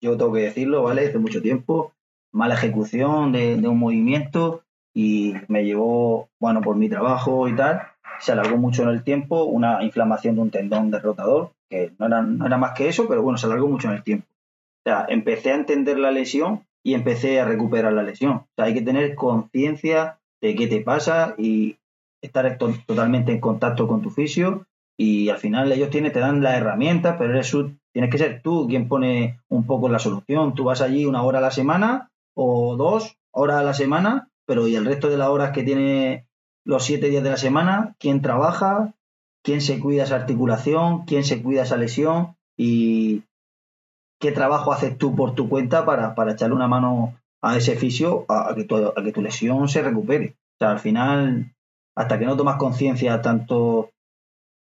yo 0.00 0.16
tengo 0.16 0.32
que 0.32 0.42
decirlo, 0.42 0.82
¿vale? 0.82 1.06
Hace 1.06 1.18
mucho 1.18 1.42
tiempo, 1.42 1.92
mala 2.32 2.54
ejecución 2.54 3.32
de, 3.32 3.56
un 3.66 3.78
movimiento 3.78 4.62
y 4.94 5.34
me 5.48 5.64
llevó, 5.64 6.28
bueno, 6.40 6.60
por 6.60 6.76
mi 6.76 6.88
trabajo 6.88 7.48
y 7.48 7.56
tal, 7.56 7.82
se 8.20 8.32
alargó 8.32 8.56
mucho 8.56 8.82
en 8.82 8.90
el 8.90 9.02
tiempo, 9.02 9.44
una 9.44 9.82
inflamación 9.82 10.36
de 10.36 10.40
un 10.42 10.50
tendón 10.50 10.90
del 10.90 11.02
rotador, 11.02 11.52
que 11.68 11.92
no 11.98 12.06
era, 12.06 12.22
no 12.22 12.46
era 12.46 12.56
más 12.56 12.72
que 12.72 12.88
eso, 12.88 13.06
pero 13.08 13.22
bueno, 13.22 13.38
se 13.38 13.46
alargó 13.46 13.68
mucho 13.68 13.88
en 13.88 13.94
el 13.94 14.02
tiempo. 14.02 14.26
O 14.84 14.90
sea, 14.90 15.06
empecé 15.08 15.52
a 15.52 15.56
entender 15.56 15.98
la 15.98 16.10
lesión 16.10 16.64
y 16.82 16.94
empecé 16.94 17.40
a 17.40 17.44
recuperar 17.44 17.92
la 17.92 18.02
lesión. 18.02 18.32
O 18.32 18.48
sea, 18.56 18.66
hay 18.66 18.74
que 18.74 18.82
tener 18.82 19.14
conciencia 19.14 20.18
de 20.40 20.54
qué 20.54 20.66
te 20.66 20.80
pasa 20.80 21.34
y 21.36 21.76
estar 22.22 22.58
totalmente 22.58 23.32
en 23.32 23.40
contacto 23.40 23.86
con 23.86 24.02
tu 24.02 24.10
fisio 24.10 24.66
y 25.00 25.28
al 25.28 25.38
final 25.38 25.70
ellos 25.70 25.90
tienen, 25.90 26.12
te 26.12 26.18
dan 26.18 26.42
las 26.42 26.56
herramientas, 26.56 27.14
pero 27.18 27.32
eres 27.32 27.54
tienes 27.92 28.10
que 28.10 28.18
ser 28.18 28.42
tú 28.42 28.66
quien 28.68 28.88
pone 28.88 29.40
un 29.48 29.64
poco 29.64 29.88
la 29.88 30.00
solución. 30.00 30.54
Tú 30.54 30.64
vas 30.64 30.80
allí 30.80 31.06
una 31.06 31.22
hora 31.22 31.38
a 31.38 31.42
la 31.42 31.52
semana 31.52 32.10
o 32.34 32.76
dos 32.76 33.16
horas 33.30 33.58
a 33.58 33.62
la 33.62 33.74
semana, 33.74 34.28
pero 34.44 34.66
y 34.66 34.74
el 34.74 34.84
resto 34.84 35.08
de 35.08 35.16
las 35.16 35.28
horas 35.28 35.52
que 35.52 35.62
tiene 35.62 36.26
los 36.64 36.84
siete 36.84 37.10
días 37.10 37.22
de 37.22 37.30
la 37.30 37.36
semana, 37.36 37.94
quién 38.00 38.22
trabaja, 38.22 38.92
quién 39.44 39.60
se 39.60 39.78
cuida 39.78 40.02
esa 40.02 40.16
articulación, 40.16 41.04
quién 41.06 41.22
se 41.22 41.40
cuida 41.42 41.62
esa 41.62 41.76
lesión 41.76 42.34
y 42.56 43.22
qué 44.18 44.32
trabajo 44.32 44.72
haces 44.72 44.98
tú 44.98 45.14
por 45.14 45.36
tu 45.36 45.48
cuenta 45.48 45.86
para, 45.86 46.16
para 46.16 46.32
echarle 46.32 46.56
una 46.56 46.66
mano 46.66 47.14
a 47.40 47.56
ese 47.56 47.76
fisio 47.76 48.24
a, 48.28 48.52
que 48.56 48.64
tu, 48.64 48.74
a 48.74 48.94
que 49.04 49.12
tu 49.12 49.22
lesión 49.22 49.68
se 49.68 49.80
recupere. 49.80 50.34
O 50.56 50.58
sea, 50.58 50.72
al 50.72 50.80
final, 50.80 51.54
hasta 51.94 52.18
que 52.18 52.26
no 52.26 52.36
tomas 52.36 52.56
conciencia 52.56 53.22
tanto 53.22 53.90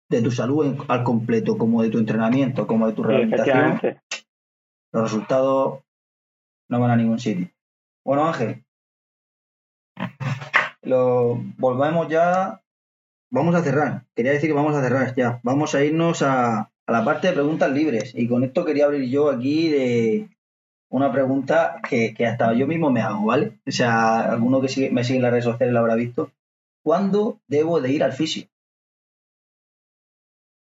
de 0.10 0.22
tu 0.22 0.32
salud 0.32 0.84
al 0.88 1.04
completo, 1.04 1.58
como 1.58 1.84
de 1.84 1.90
tu 1.90 1.98
entrenamiento, 1.98 2.68
como 2.68 2.88
de 2.88 2.94
tu 2.94 3.04
rehabilitación, 3.04 3.80
los 4.94 5.04
resultados 5.04 5.80
no 6.70 6.80
van 6.80 6.92
a 6.92 6.96
ningún 6.96 7.20
sitio. 7.20 7.50
Bueno, 8.06 8.28
Ángel, 8.28 8.64
lo, 10.82 11.42
volvemos 11.58 12.08
ya, 12.08 12.62
vamos 13.30 13.56
a 13.56 13.64
cerrar. 13.64 14.06
Quería 14.16 14.32
decir 14.32 14.50
que 14.50 14.56
vamos 14.56 14.76
a 14.76 14.82
cerrar 14.82 15.14
ya. 15.16 15.40
Vamos 15.44 15.76
a 15.76 15.84
irnos 15.84 16.22
a, 16.22 16.72
a 16.86 16.92
la 16.92 17.04
parte 17.04 17.28
de 17.28 17.34
preguntas 17.34 17.72
libres. 17.72 18.14
Y 18.16 18.28
con 18.28 18.44
esto 18.44 18.64
quería 18.64 18.86
abrir 18.86 19.10
yo 19.10 19.30
aquí 19.30 19.70
de 19.70 20.30
una 20.90 21.12
pregunta 21.12 21.82
que, 21.88 22.14
que 22.14 22.26
hasta 22.26 22.54
yo 22.54 22.66
mismo 22.66 22.90
me 22.90 23.02
hago, 23.02 23.26
¿vale? 23.26 23.60
O 23.68 23.72
sea, 23.72 24.32
alguno 24.32 24.62
que 24.62 24.90
me 24.90 25.04
sigue 25.04 25.18
en 25.18 25.24
las 25.24 25.32
redes 25.32 25.46
sociales 25.46 25.74
lo 25.74 25.80
habrá 25.80 25.96
visto. 25.96 26.32
¿Cuándo 26.84 27.40
debo 27.48 27.82
de 27.82 27.92
ir 27.92 28.04
al 28.04 28.14
fisio? 28.14 28.48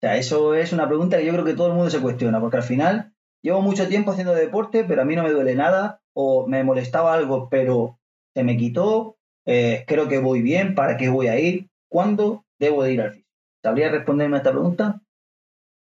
Sea, 0.05 0.17
eso 0.17 0.55
es 0.55 0.75
una 0.75 0.87
pregunta 0.87 1.17
que 1.17 1.25
yo 1.25 1.33
creo 1.33 1.47
que 1.47 1.55
todo 1.55 1.69
el 1.69 1.73
mundo 1.73 1.89
se 1.89 2.03
cuestiona, 2.03 2.39
porque 2.39 2.59
al 2.59 2.63
final 2.63 3.15
llevo 3.43 3.63
mucho 3.63 3.89
tiempo 3.89 4.11
haciendo 4.11 4.35
deporte, 4.35 4.85
pero 4.85 5.01
a 5.01 5.07
mí 5.07 5.17
no 5.17 5.23
me 5.23 5.31
duele 5.31 5.55
nada, 5.55 6.01
o 6.13 6.47
me 6.47 6.63
molestaba 6.63 7.15
algo, 7.15 7.49
pero 7.49 7.97
se 8.35 8.45
me 8.45 8.59
quitó, 8.59 9.17
eh, 9.47 9.85
creo 9.87 10.07
que 10.07 10.19
voy 10.19 10.43
bien, 10.43 10.75
¿para 10.75 10.99
qué 10.99 11.09
voy 11.09 11.29
a 11.29 11.39
ir? 11.39 11.69
¿Cuándo 11.89 12.45
debo 12.59 12.83
de 12.83 12.93
ir 12.93 13.01
al 13.01 13.13
fisio? 13.13 13.33
¿Sabría 13.63 13.91
responderme 13.91 14.37
a 14.37 14.41
esta 14.41 14.51
pregunta? 14.51 15.01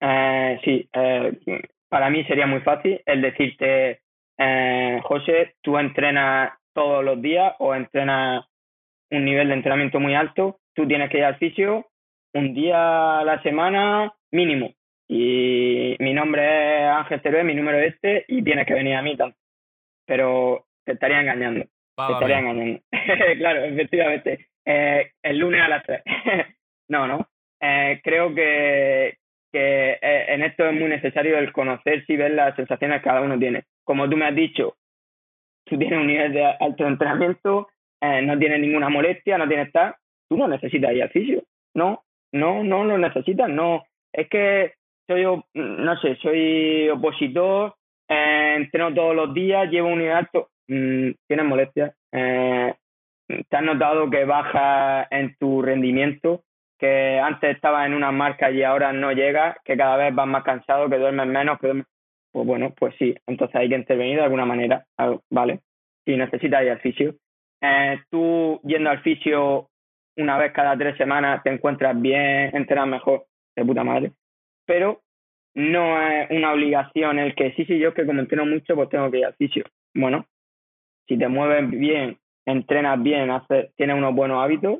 Eh, 0.01 0.59
sí, 0.65 0.89
eh, 0.91 1.39
para 1.87 2.09
mí 2.09 2.25
sería 2.25 2.47
muy 2.47 2.59
fácil 2.59 3.01
el 3.05 3.21
decirte, 3.21 4.01
José, 5.03 5.55
tú 5.61 5.77
entrenas 5.77 6.51
todos 6.73 7.01
los 7.01 7.21
días 7.21 7.53
o 7.59 7.73
entrenas 7.73 8.43
un 9.09 9.23
nivel 9.23 9.47
de 9.47 9.53
entrenamiento 9.53 10.01
muy 10.01 10.15
alto, 10.15 10.59
tú 10.73 10.85
tienes 10.85 11.09
que 11.09 11.19
ir 11.19 11.23
al 11.23 11.37
fisio 11.37 11.90
un 12.33 12.53
día 12.53 13.19
a 13.19 13.23
la 13.23 13.41
semana 13.43 14.13
mínimo. 14.31 14.73
Y 15.07 15.95
mi 15.99 16.13
nombre 16.13 16.85
es 16.85 16.89
Ángel 16.89 17.21
Teruel, 17.21 17.45
mi 17.45 17.55
número 17.55 17.77
es 17.79 17.93
este, 17.93 18.25
y 18.27 18.43
tienes 18.43 18.65
que 18.65 18.73
venir 18.73 18.95
a 18.95 19.01
mí 19.01 19.17
también. 19.17 19.37
Pero 20.05 20.65
te 20.85 20.93
estaría 20.93 21.19
engañando. 21.19 21.65
te 21.65 22.13
estaría 22.13 22.39
engañando. 22.39 22.79
claro, 23.37 23.63
efectivamente. 23.65 24.47
Eh, 24.65 25.11
el 25.21 25.37
lunes 25.37 25.61
a 25.61 25.67
las 25.67 25.83
3. 25.83 26.01
no, 26.89 27.07
no. 27.07 27.27
Eh, 27.59 27.99
creo 28.03 28.33
que, 28.33 29.17
que 29.51 29.91
eh, 30.01 30.25
en 30.29 30.43
esto 30.43 30.65
es 30.67 30.73
muy 30.73 30.89
necesario 30.89 31.37
el 31.37 31.51
conocer 31.51 32.03
y 32.07 32.15
ver 32.15 32.31
las 32.31 32.55
sensaciones 32.55 33.01
que 33.01 33.09
cada 33.09 33.21
uno 33.21 33.37
tiene. 33.37 33.65
Como 33.83 34.09
tú 34.09 34.17
me 34.17 34.25
has 34.25 34.35
dicho, 34.35 34.75
tú 35.65 35.77
tienes 35.77 35.99
un 35.99 36.07
nivel 36.07 36.33
de 36.33 36.45
alto 36.45 36.87
entrenamiento, 36.87 37.67
eh, 38.01 38.21
no 38.21 38.37
tienes 38.37 38.59
ninguna 38.59 38.89
molestia, 38.89 39.37
no 39.37 39.47
tienes 39.47 39.71
tal, 39.71 39.95
tú 40.29 40.37
no 40.37 40.47
necesitas 40.47 40.93
ir 40.93 41.03
al 41.03 41.09
fisio. 41.09 41.43
No, 41.73 42.03
no, 42.31 42.63
no 42.63 42.83
lo 42.83 42.97
necesitas, 42.97 43.49
no. 43.49 43.83
Es 44.13 44.29
que 44.29 44.73
soy, 45.07 45.23
no 45.53 45.97
sé, 45.99 46.15
soy 46.17 46.89
opositor, 46.89 47.75
eh, 48.07 48.55
entreno 48.57 48.93
todos 48.93 49.15
los 49.15 49.33
días, 49.33 49.69
llevo 49.69 49.89
un 49.89 50.01
alto, 50.01 50.49
mm, 50.67 51.11
tienes 51.27 51.45
molestias. 51.45 51.95
Eh, 52.11 52.73
te 53.27 53.57
has 53.57 53.63
notado 53.63 54.09
que 54.09 54.25
baja 54.25 55.07
en 55.09 55.35
tu 55.37 55.61
rendimiento, 55.61 56.43
que 56.77 57.19
antes 57.19 57.55
estabas 57.55 57.85
en 57.85 57.93
una 57.93 58.11
marca 58.11 58.51
y 58.51 58.63
ahora 58.63 58.91
no 58.91 59.11
llegas, 59.11 59.57
que 59.63 59.77
cada 59.77 59.97
vez 59.97 60.13
vas 60.13 60.27
más 60.27 60.43
cansado, 60.43 60.89
que 60.89 60.97
duermes 60.97 61.27
menos, 61.27 61.59
que 61.59 61.83
Pues 62.33 62.47
bueno, 62.47 62.73
pues 62.77 62.95
sí, 62.97 63.15
entonces 63.27 63.55
hay 63.55 63.69
que 63.69 63.75
intervenir 63.75 64.17
de 64.17 64.23
alguna 64.23 64.45
manera, 64.45 64.85
ah, 64.97 65.15
¿vale? 65.29 65.59
Si 66.05 66.15
necesitas 66.15 66.63
ir 66.63 66.71
al 66.71 66.79
fisio. 66.79 67.15
Eh, 67.61 67.99
tú 68.09 68.59
yendo 68.63 68.89
al 68.89 69.01
fisio 69.01 69.69
una 70.17 70.37
vez 70.37 70.51
cada 70.53 70.77
tres 70.77 70.97
semanas 70.97 71.41
te 71.43 71.51
encuentras 71.51 71.99
bien, 71.99 72.55
entrenas 72.55 72.87
mejor, 72.87 73.25
de 73.55 73.65
puta 73.65 73.83
madre. 73.83 74.11
Pero 74.65 75.01
no 75.55 76.01
es 76.01 76.29
una 76.31 76.53
obligación 76.53 77.19
el 77.19 77.35
que 77.35 77.53
sí, 77.53 77.65
sí, 77.65 77.79
yo 77.79 77.93
que 77.93 78.05
como 78.05 78.21
entreno 78.21 78.45
mucho, 78.45 78.75
pues 78.75 78.89
tengo 78.89 79.09
que 79.11 79.19
ir 79.19 79.25
al 79.25 79.35
fisio. 79.35 79.63
Bueno, 79.93 80.25
si 81.07 81.17
te 81.17 81.27
mueves 81.27 81.69
bien, 81.69 82.17
entrenas 82.45 83.01
bien, 83.01 83.29
haces, 83.31 83.73
tienes 83.75 83.97
unos 83.97 84.15
buenos 84.15 84.41
hábitos, 84.41 84.79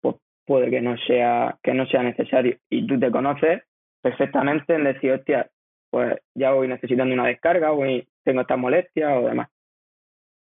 pues 0.00 0.16
puede 0.46 0.70
que 0.70 0.80
no 0.80 0.96
sea, 0.98 1.58
que 1.62 1.74
no 1.74 1.86
sea 1.86 2.02
necesario. 2.02 2.56
Y 2.68 2.86
tú 2.86 2.98
te 2.98 3.10
conoces 3.10 3.62
perfectamente 4.02 4.74
en 4.74 4.84
decir, 4.84 5.12
hostia, 5.12 5.50
pues 5.90 6.16
ya 6.34 6.52
voy 6.52 6.68
necesitando 6.68 7.12
una 7.12 7.26
descarga, 7.26 7.70
voy, 7.70 8.06
tengo 8.24 8.42
estas 8.42 8.58
molestias 8.58 9.12
o 9.16 9.26
demás. 9.26 9.48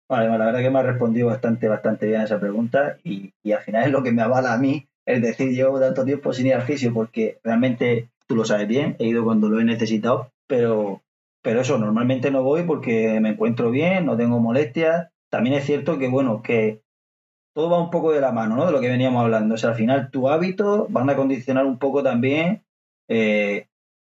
Vale, 0.09 0.29
la 0.29 0.45
verdad 0.45 0.61
que 0.61 0.69
me 0.69 0.79
ha 0.79 0.83
respondido 0.83 1.27
bastante, 1.27 1.67
bastante 1.67 2.07
bien 2.07 2.21
a 2.21 2.23
esa 2.23 2.39
pregunta 2.39 2.97
y, 3.03 3.33
y, 3.43 3.51
al 3.51 3.61
final 3.61 3.83
es 3.83 3.91
lo 3.91 4.03
que 4.03 4.11
me 4.11 4.21
avala 4.21 4.53
a 4.53 4.57
mí 4.57 4.87
el 5.05 5.21
decir 5.21 5.49
llevo 5.51 5.79
tanto 5.79 6.05
tiempo 6.05 6.33
sin 6.33 6.47
ir 6.47 6.53
al 6.53 6.63
fisio 6.63 6.93
porque 6.93 7.39
realmente 7.43 8.09
tú 8.27 8.35
lo 8.35 8.45
sabes 8.45 8.67
bien, 8.67 8.95
he 8.99 9.07
ido 9.07 9.23
cuando 9.23 9.49
lo 9.49 9.59
he 9.59 9.63
necesitado, 9.63 10.31
pero, 10.47 11.01
pero 11.41 11.61
eso, 11.61 11.77
normalmente 11.77 12.29
no 12.29 12.43
voy 12.43 12.63
porque 12.63 13.19
me 13.21 13.29
encuentro 13.29 13.71
bien, 13.71 14.05
no 14.05 14.17
tengo 14.17 14.39
molestias. 14.39 15.09
También 15.29 15.55
es 15.55 15.65
cierto 15.65 15.97
que, 15.97 16.09
bueno, 16.09 16.41
que 16.41 16.81
todo 17.53 17.69
va 17.69 17.81
un 17.81 17.89
poco 17.89 18.11
de 18.11 18.21
la 18.21 18.31
mano, 18.31 18.55
¿no? 18.55 18.65
De 18.65 18.71
lo 18.71 18.81
que 18.81 18.89
veníamos 18.89 19.23
hablando. 19.23 19.55
O 19.55 19.57
sea, 19.57 19.71
al 19.71 19.75
final 19.75 20.11
tu 20.11 20.29
hábito 20.29 20.87
van 20.89 21.09
a 21.09 21.15
condicionar 21.15 21.65
un 21.65 21.79
poco 21.79 22.03
también 22.03 22.63
eh, 23.07 23.67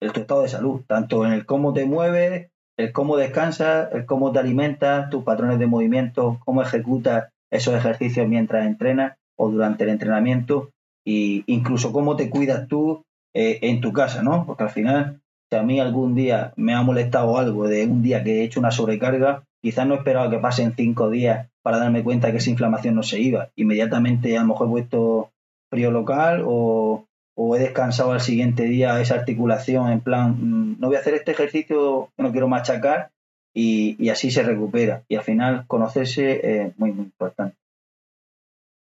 el 0.02 0.12
tu 0.12 0.22
estado 0.22 0.42
de 0.42 0.50
salud, 0.50 0.82
tanto 0.88 1.26
en 1.26 1.34
el 1.34 1.46
cómo 1.46 1.74
te 1.74 1.86
mueves, 1.86 2.50
el 2.80 2.94
cómo 2.94 3.18
descansas, 3.18 3.90
el 3.92 4.06
cómo 4.06 4.32
te 4.32 4.40
alimentas, 4.40 5.10
tus 5.10 5.26
patrones 5.26 5.60
de 5.60 5.68
movimiento, 5.68 6.40
cómo 6.46 6.62
ejecutas 6.62 7.28
esos 7.52 7.76
ejercicios 7.76 8.26
mientras 8.26 8.66
entrenas 8.66 9.18
o 9.38 9.50
durante 9.50 9.84
el 9.84 9.90
entrenamiento, 9.90 10.70
e 11.06 11.44
incluso 11.48 11.92
cómo 11.92 12.16
te 12.16 12.30
cuidas 12.30 12.70
tú 12.70 13.04
eh, 13.34 13.60
en 13.64 13.82
tu 13.82 13.92
casa, 13.92 14.24
¿no? 14.24 14.46
Porque 14.46 14.64
al 14.64 14.70
final, 14.70 15.20
si 15.52 15.58
a 15.58 15.64
mí 15.64 15.82
algún 15.82 16.16
día 16.16 16.54
me 16.56 16.74
ha 16.74 16.82
molestado 16.82 17.38
algo 17.38 17.68
de 17.68 17.86
un 17.86 18.02
día 18.02 18.24
que 18.24 18.40
he 18.40 18.44
hecho 18.46 18.62
una 18.62 18.72
sobrecarga, 18.72 19.44
quizás 19.62 19.86
no 19.86 19.96
esperaba 19.96 20.30
que 20.30 20.38
pasen 20.38 20.74
cinco 20.78 21.10
días 21.10 21.50
para 21.62 21.80
darme 21.80 22.02
cuenta 22.02 22.32
que 22.32 22.38
esa 22.38 22.50
inflamación 22.50 22.96
no 22.96 23.04
se 23.04 23.20
iba. 23.20 23.50
Inmediatamente 23.58 24.38
a 24.38 24.42
lo 24.42 24.48
mejor 24.48 24.68
he 24.68 24.72
puesto 24.72 25.32
frío 25.70 25.92
local 25.92 26.44
o, 26.46 27.09
o 27.42 27.56
he 27.56 27.60
descansado 27.60 28.12
al 28.12 28.20
siguiente 28.20 28.64
día 28.64 29.00
esa 29.00 29.16
articulación 29.16 29.90
en 29.94 30.02
plan, 30.02 30.32
mm, 30.32 30.80
no 30.82 30.88
voy 30.88 30.98
a 30.98 31.00
hacer 31.00 31.14
este 31.14 31.32
ejercicio 31.32 32.12
no 32.18 32.32
quiero 32.34 32.50
machacar 32.50 33.12
y, 33.56 34.10
así 34.10 34.30
se 34.30 34.44
recupera. 34.44 35.06
Y 35.08 35.16
al 35.16 35.24
final 35.24 35.66
conocerse 35.66 36.66
es 36.66 36.78
muy, 36.78 36.92
muy 36.92 37.06
importante. 37.06 37.56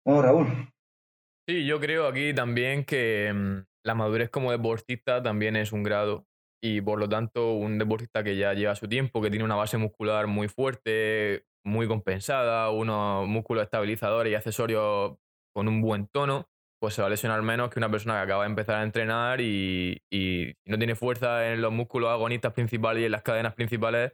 Bueno, 0.04 0.22
Raúl. 0.22 0.46
Sí, 1.48 1.66
yo 1.66 1.78
creo 1.78 2.08
aquí 2.08 2.34
también 2.34 2.84
que 2.84 3.32
mm, 3.32 3.58
la 3.86 3.94
madurez 3.94 4.28
como 4.28 4.50
deportista 4.50 5.22
también 5.22 5.54
es 5.54 5.70
un 5.70 5.84
grado 5.84 6.26
y 6.60 6.80
por 6.80 6.98
lo 6.98 7.08
tanto 7.08 7.52
un 7.52 7.78
deportista 7.78 8.24
que 8.24 8.36
ya 8.36 8.54
lleva 8.54 8.74
su 8.74 8.88
tiempo, 8.88 9.22
que 9.22 9.30
tiene 9.30 9.44
una 9.44 9.54
base 9.54 9.78
muscular 9.78 10.26
muy 10.26 10.48
fuerte, 10.48 11.44
muy 11.64 11.86
compensada, 11.86 12.70
unos 12.70 13.28
músculos 13.28 13.62
estabilizadores 13.62 14.32
y 14.32 14.34
accesorios 14.34 15.16
con 15.54 15.68
un 15.68 15.80
buen 15.80 16.08
tono, 16.08 16.48
pues 16.80 16.94
se 16.94 17.02
va 17.02 17.08
a 17.08 17.10
lesionar 17.10 17.42
menos 17.42 17.70
que 17.70 17.80
una 17.80 17.90
persona 17.90 18.14
que 18.14 18.20
acaba 18.20 18.44
de 18.44 18.50
empezar 18.50 18.76
a 18.76 18.82
entrenar 18.82 19.40
y, 19.40 20.00
no 20.66 20.78
tiene 20.78 20.94
fuerza 20.94 21.52
en 21.52 21.60
los 21.60 21.72
músculos 21.72 22.10
agonistas 22.10 22.52
principales 22.52 23.02
y 23.02 23.06
en 23.06 23.12
las 23.12 23.22
cadenas 23.22 23.54
principales 23.54 24.12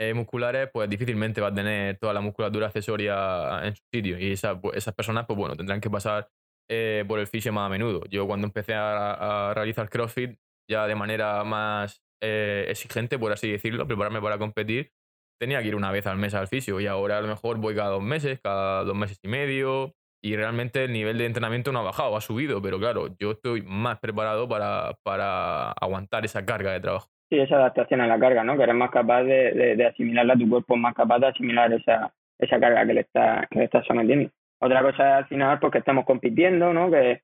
eh, 0.00 0.14
musculares, 0.14 0.70
pues 0.72 0.88
difícilmente 0.88 1.40
va 1.40 1.48
a 1.48 1.54
tener 1.54 1.98
toda 1.98 2.14
la 2.14 2.20
musculatura 2.20 2.68
accesoria 2.68 3.60
en 3.64 3.74
su 3.74 3.82
sitio. 3.92 4.18
Y 4.18 4.34
pues, 4.62 4.76
esas 4.76 4.94
personas, 4.94 5.26
pues 5.26 5.36
bueno, 5.36 5.56
tendrán 5.56 5.80
que 5.80 5.90
pasar 5.90 6.30
eh, 6.70 7.04
por 7.08 7.18
el 7.18 7.26
fisio 7.26 7.52
más 7.52 7.66
a 7.66 7.68
menudo. 7.68 8.02
Yo 8.08 8.26
cuando 8.26 8.46
empecé 8.46 8.74
a, 8.74 9.52
realizar 9.54 9.88
CrossFit 9.88 10.38
ya 10.70 10.86
de 10.86 10.94
manera 10.94 11.42
más 11.44 12.02
eh, 12.22 12.66
exigente, 12.68 13.18
por 13.18 13.32
así 13.32 13.50
decirlo, 13.50 13.86
prepararme 13.86 14.20
para 14.20 14.38
competir, 14.38 14.92
tenía 15.40 15.62
que 15.62 15.68
ir 15.68 15.74
una 15.74 15.90
vez 15.90 16.06
al 16.06 16.18
mes 16.18 16.34
al 16.34 16.48
fisio 16.48 16.78
y 16.80 16.86
ahora 16.86 17.18
a 17.18 17.20
lo 17.22 17.28
mejor 17.28 17.58
voy 17.58 17.74
cada 17.74 17.90
dos 17.90 18.02
meses, 18.02 18.40
cada 18.42 18.84
dos 18.84 18.96
meses 18.96 19.18
y 19.22 19.28
medio, 19.28 19.94
y 20.22 20.36
realmente 20.36 20.84
el 20.84 20.92
nivel 20.92 21.18
de 21.18 21.26
entrenamiento 21.26 21.72
no 21.72 21.80
ha 21.80 21.84
bajado, 21.84 22.16
ha 22.16 22.20
subido, 22.20 22.60
pero 22.60 22.78
claro, 22.78 23.08
yo 23.18 23.32
estoy 23.32 23.62
más 23.62 23.98
preparado 23.98 24.48
para, 24.48 24.94
para 25.02 25.72
aguantar 25.72 26.24
esa 26.24 26.44
carga 26.44 26.72
de 26.72 26.80
trabajo. 26.80 27.08
Sí, 27.30 27.38
esa 27.38 27.56
adaptación 27.56 28.00
a 28.00 28.06
la 28.06 28.18
carga, 28.18 28.42
¿no? 28.42 28.56
Que 28.56 28.62
eres 28.62 28.74
más 28.74 28.90
capaz 28.90 29.22
de, 29.24 29.76
de, 29.76 29.86
asimilarla, 29.86 30.36
tu 30.36 30.48
cuerpo 30.48 30.74
es 30.74 30.80
más 30.80 30.94
capaz 30.94 31.18
de 31.18 31.26
asimilar 31.26 31.72
esa, 31.72 32.12
esa 32.38 32.58
carga 32.58 32.86
que 32.86 32.94
le, 32.94 33.00
está, 33.02 33.46
que 33.50 33.58
le 33.58 33.64
estás 33.66 33.84
sometiendo. 33.86 34.30
Otra 34.60 34.82
cosa 34.82 35.10
es 35.10 35.16
al 35.18 35.26
final 35.26 35.58
porque 35.60 35.78
estamos 35.78 36.04
compitiendo, 36.04 36.72
¿no? 36.72 36.90
Que 36.90 37.20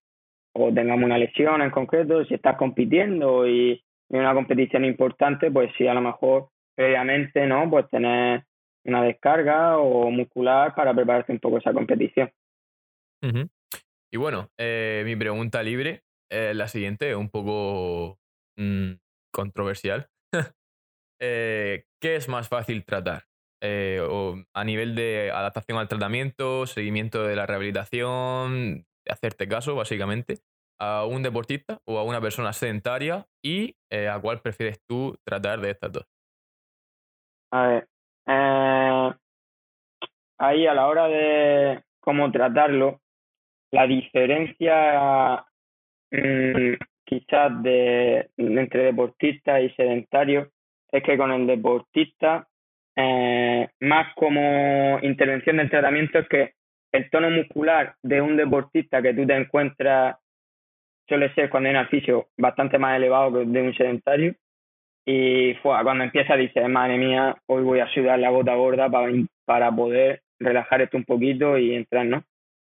o 0.56 0.72
tengamos 0.72 1.04
una 1.04 1.18
lesión 1.18 1.62
en 1.62 1.70
concreto, 1.70 2.24
si 2.26 2.34
estás 2.34 2.56
compitiendo 2.56 3.46
y, 3.48 3.82
en 4.10 4.20
una 4.20 4.34
competición 4.34 4.84
importante, 4.84 5.50
pues 5.50 5.72
sí, 5.76 5.86
a 5.88 5.94
lo 5.94 6.00
mejor 6.00 6.48
previamente, 6.74 7.46
¿no? 7.46 7.68
Pues 7.70 7.88
tener 7.90 8.44
una 8.84 9.02
descarga 9.02 9.78
o 9.78 10.10
muscular 10.10 10.74
para 10.74 10.94
prepararte 10.94 11.32
un 11.32 11.40
poco 11.40 11.58
esa 11.58 11.72
competición. 11.72 12.30
Y 14.12 14.16
bueno, 14.16 14.50
eh, 14.58 15.02
mi 15.04 15.16
pregunta 15.16 15.62
libre 15.62 16.04
es 16.30 16.54
la 16.54 16.68
siguiente, 16.68 17.16
un 17.16 17.30
poco 17.30 18.18
mm, 18.56 18.92
controversial. 19.32 20.08
Eh, 21.20 21.84
¿Qué 22.02 22.16
es 22.16 22.28
más 22.28 22.48
fácil 22.48 22.84
tratar? 22.84 23.22
Eh, 23.62 24.00
o 24.02 24.34
a 24.52 24.64
nivel 24.64 24.94
de 24.94 25.30
adaptación 25.30 25.78
al 25.78 25.88
tratamiento, 25.88 26.66
seguimiento 26.66 27.22
de 27.22 27.34
la 27.34 27.46
rehabilitación, 27.46 28.84
hacerte 29.08 29.48
caso, 29.48 29.74
básicamente. 29.74 30.40
a 30.78 31.06
un 31.06 31.22
deportista 31.22 31.78
o 31.86 31.98
a 31.98 32.02
una 32.02 32.20
persona 32.20 32.52
sedentaria 32.52 33.26
y 33.42 33.76
eh, 33.90 34.08
a 34.08 34.20
cuál 34.20 34.40
prefieres 34.40 34.82
tú 34.86 35.16
tratar 35.24 35.60
de 35.60 35.70
estas 35.70 35.92
dos. 35.92 36.06
A 37.52 37.68
ver, 37.68 37.88
eh, 38.26 39.14
ahí 40.38 40.66
a 40.66 40.74
la 40.74 40.88
hora 40.88 41.06
de 41.06 41.84
cómo 42.00 42.30
tratarlo, 42.32 43.00
la 43.74 43.88
diferencia 43.88 45.44
mm, 46.12 46.74
quizás 47.04 47.62
de, 47.62 48.30
entre 48.36 48.84
deportista 48.84 49.60
y 49.60 49.70
sedentario 49.70 50.50
es 50.92 51.02
que 51.02 51.16
con 51.16 51.32
el 51.32 51.44
deportista, 51.44 52.46
eh, 52.94 53.68
más 53.80 54.14
como 54.14 55.00
intervención 55.02 55.56
del 55.56 55.70
tratamiento, 55.70 56.20
es 56.20 56.28
que 56.28 56.52
el 56.92 57.10
tono 57.10 57.30
muscular 57.30 57.96
de 58.00 58.20
un 58.20 58.36
deportista 58.36 59.02
que 59.02 59.12
tú 59.12 59.26
te 59.26 59.34
encuentras 59.34 60.18
suele 61.08 61.34
ser 61.34 61.50
cuando 61.50 61.68
hay 61.68 61.74
un 61.74 61.88
fisio 61.88 62.28
bastante 62.38 62.78
más 62.78 62.96
elevado 62.96 63.32
que 63.32 63.44
de 63.44 63.62
un 63.62 63.74
sedentario. 63.74 64.36
Y 65.04 65.54
fue, 65.62 65.82
cuando 65.82 66.04
empieza 66.04 66.36
dices, 66.36 66.68
madre 66.68 66.96
mía, 66.96 67.36
hoy 67.46 67.64
voy 67.64 67.80
a 67.80 67.88
sudar 67.88 68.20
la 68.20 68.30
gota 68.30 68.54
gorda 68.54 68.88
para, 68.88 69.12
para 69.44 69.72
poder 69.72 70.22
relajar 70.38 70.80
esto 70.80 70.96
un 70.96 71.04
poquito 71.04 71.58
y 71.58 71.74
entrar, 71.74 72.06
¿no? 72.06 72.22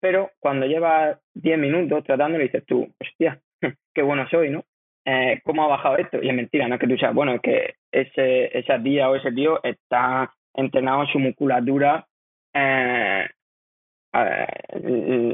Pero 0.07 0.31
cuando 0.39 0.67
llevas 0.67 1.19
10 1.35 1.59
minutos 1.59 2.05
tratándolo 2.05 2.45
dices 2.45 2.65
tú, 2.65 2.89
hostia, 3.01 3.41
qué 3.93 4.03
bueno 4.03 4.25
soy, 4.29 4.51
¿no? 4.51 4.63
Eh, 5.05 5.41
¿Cómo 5.43 5.65
ha 5.65 5.67
bajado 5.67 5.97
esto? 5.97 6.23
Y 6.23 6.29
es 6.29 6.35
mentira, 6.35 6.69
no 6.69 6.77
es 6.77 6.81
que 6.81 6.87
tú 6.87 6.97
seas, 6.97 7.13
bueno, 7.13 7.35
es 7.35 7.41
que 7.41 7.75
ese, 7.91 8.57
esa 8.57 8.81
tía 8.81 9.11
o 9.11 9.17
ese 9.17 9.33
tío 9.33 9.61
está 9.65 10.33
entrenado 10.55 11.03
en 11.03 11.09
su 11.09 11.19
musculatura, 11.19 12.07
eh, 12.55 13.29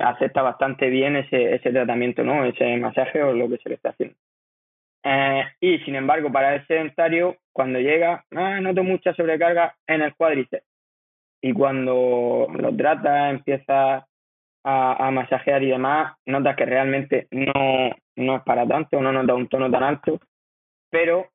acepta 0.00 0.40
bastante 0.40 0.88
bien 0.88 1.16
ese, 1.16 1.54
ese 1.54 1.70
tratamiento, 1.70 2.24
¿no? 2.24 2.46
Ese 2.46 2.74
masaje 2.78 3.22
o 3.22 3.34
lo 3.34 3.50
que 3.50 3.58
se 3.58 3.68
le 3.68 3.74
está 3.74 3.90
haciendo. 3.90 4.16
Eh, 5.04 5.44
y 5.60 5.80
sin 5.80 5.96
embargo, 5.96 6.32
para 6.32 6.54
el 6.54 6.66
sedentario, 6.66 7.36
cuando 7.52 7.78
llega, 7.78 8.24
ah, 8.34 8.58
noto 8.58 8.84
mucha 8.84 9.12
sobrecarga 9.12 9.76
en 9.86 10.00
el 10.00 10.14
cuádriceps. 10.14 10.64
Y 11.42 11.52
cuando 11.52 12.46
lo 12.54 12.74
trata, 12.74 13.28
empieza 13.28 14.06
a, 14.64 15.10
masajear 15.10 15.62
y 15.62 15.70
demás, 15.70 16.14
notas 16.26 16.56
que 16.56 16.64
realmente 16.64 17.26
no, 17.30 17.90
no 18.16 18.36
es 18.36 18.42
para 18.42 18.66
tanto, 18.66 19.00
no 19.00 19.12
nota 19.12 19.34
un 19.34 19.48
tono 19.48 19.70
tan 19.70 19.82
alto, 19.82 20.20
pero 20.90 21.28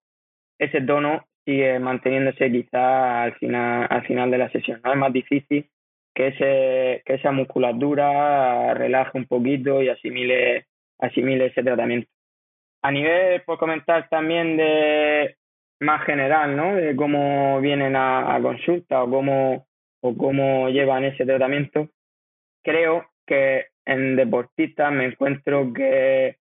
ese 0.58 0.82
tono 0.82 1.26
sigue 1.46 1.80
manteniéndose 1.80 2.52
quizá 2.52 3.24
al 3.24 3.36
final, 3.36 3.88
al 3.90 4.06
final 4.06 4.32
de 4.32 4.38
la 4.38 4.50
sesión. 4.52 4.82
Es 4.84 4.96
más 4.96 5.14
difícil 5.14 5.70
que, 6.14 6.28
ese, 6.28 7.04
que 7.06 7.16
esa 7.16 7.32
musculatura 7.32 8.74
relaje 8.74 9.18
un 9.18 9.26
poquito 9.26 9.82
y 9.82 9.90
asimile, 9.90 10.66
asimile 11.00 11.48
ese 11.48 11.64
tratamiento. 11.64 12.10
A 12.84 12.92
nivel, 12.92 13.42
por 13.42 13.58
comentar 13.58 14.08
también 14.10 14.58
de 14.58 15.36
más 15.80 16.04
general, 16.06 16.56
¿no? 16.56 16.76
De 16.76 16.96
cómo 16.96 17.60
vienen 17.62 17.96
a, 17.96 18.36
a 18.36 18.42
consulta 18.42 19.04
o 19.04 19.10
cómo, 19.10 19.68
o 20.02 20.18
cómo 20.18 20.70
llevan 20.70 21.04
ese 21.04 21.26
tratamiento, 21.26 21.90
creo 22.64 23.06
que 23.28 23.66
en 23.86 24.16
deportistas 24.16 24.92
me 24.92 25.06
encuentro 25.06 25.72
que 25.74 26.38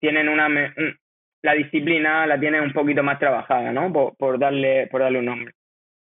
tienen 0.00 0.28
una 0.28 0.48
la 1.42 1.54
disciplina 1.54 2.26
la 2.26 2.38
tienen 2.38 2.62
un 2.62 2.72
poquito 2.72 3.02
más 3.02 3.18
trabajada, 3.18 3.72
¿no? 3.72 3.92
Por, 3.92 4.38
darle 4.38 4.86
por 4.88 5.02
darle 5.02 5.18
un 5.20 5.26
nombre. 5.26 5.54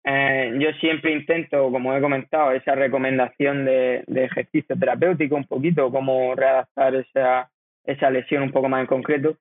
Eh, 0.04 0.54
yo 0.58 0.72
siempre 0.74 1.12
intento, 1.12 1.70
como 1.70 1.94
he 1.94 2.00
comentado, 2.00 2.52
esa 2.52 2.74
recomendación 2.74 3.64
de, 3.64 4.04
ejercicio 4.06 4.78
terapéutico, 4.78 5.34
un 5.34 5.46
poquito 5.46 5.90
cómo 5.90 6.34
readaptar 6.34 6.94
esa, 6.94 7.50
esa 7.84 8.10
lesión 8.10 8.44
un 8.44 8.52
poco 8.52 8.68
más 8.68 8.82
en 8.82 8.86
concreto. 8.86 9.36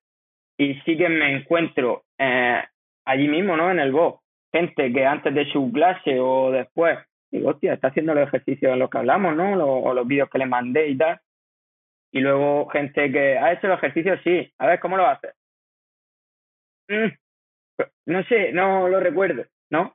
Y 0.58 0.76
sí 0.86 0.98
que 0.98 1.08
me 1.08 1.36
encuentro 1.36 2.04
eh, 2.18 2.64
allí 3.06 3.28
mismo, 3.28 3.56
¿no? 3.56 3.70
En 3.70 3.80
el 3.80 3.92
BOS, 3.92 4.16
gente 4.52 4.92
que 4.92 5.06
antes 5.06 5.34
de 5.34 5.46
su 5.52 5.72
clase 5.72 6.20
o 6.20 6.52
después 6.52 6.98
Digo, 7.36 7.50
hostia, 7.50 7.74
está 7.74 7.90
haciendo 7.90 8.14
los 8.14 8.28
ejercicios 8.28 8.72
de 8.72 8.78
los 8.78 8.90
que 8.90 8.98
hablamos, 8.98 9.36
¿no? 9.36 9.62
o 9.62 9.94
los 9.94 10.08
vídeos 10.08 10.30
que 10.30 10.38
le 10.38 10.46
mandé 10.46 10.88
y 10.88 10.98
tal. 10.98 11.20
Y 12.14 12.22
luego 12.22 12.70
gente 12.70 13.12
que 13.12 13.38
ha 13.38 13.52
hecho 13.52 13.68
los 13.68 13.78
ejercicios, 13.78 14.22
sí. 14.24 14.50
A 14.58 14.68
ver, 14.68 14.80
¿cómo 14.80 14.96
lo 14.96 15.06
hace? 15.06 15.34
Mm, 16.88 17.12
no 18.06 18.24
sé, 18.24 18.54
no 18.54 18.88
lo 18.88 19.02
recuerdo, 19.02 19.44
¿no? 19.70 19.94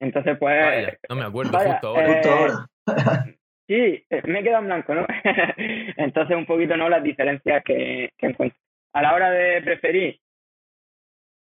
Entonces, 0.00 0.38
pues... 0.38 0.98
no 1.10 1.16
me 1.16 1.24
acuerdo, 1.24 1.58
justo 1.58 1.88
ahora. 1.88 2.66
Eh, 2.86 3.36
sí, 3.68 4.06
eh, 4.08 4.22
me 4.24 4.40
he 4.40 4.42
quedado 4.42 4.62
en 4.62 4.66
blanco, 4.68 4.94
¿no? 4.94 5.06
Entonces, 5.98 6.34
un 6.34 6.46
poquito, 6.46 6.78
¿no? 6.78 6.88
Las 6.88 7.02
diferencias 7.02 7.62
que, 7.62 8.10
que 8.16 8.26
encuentro. 8.26 8.58
A 8.94 9.02
la 9.02 9.14
hora 9.14 9.30
de 9.30 9.60
preferir, 9.60 10.18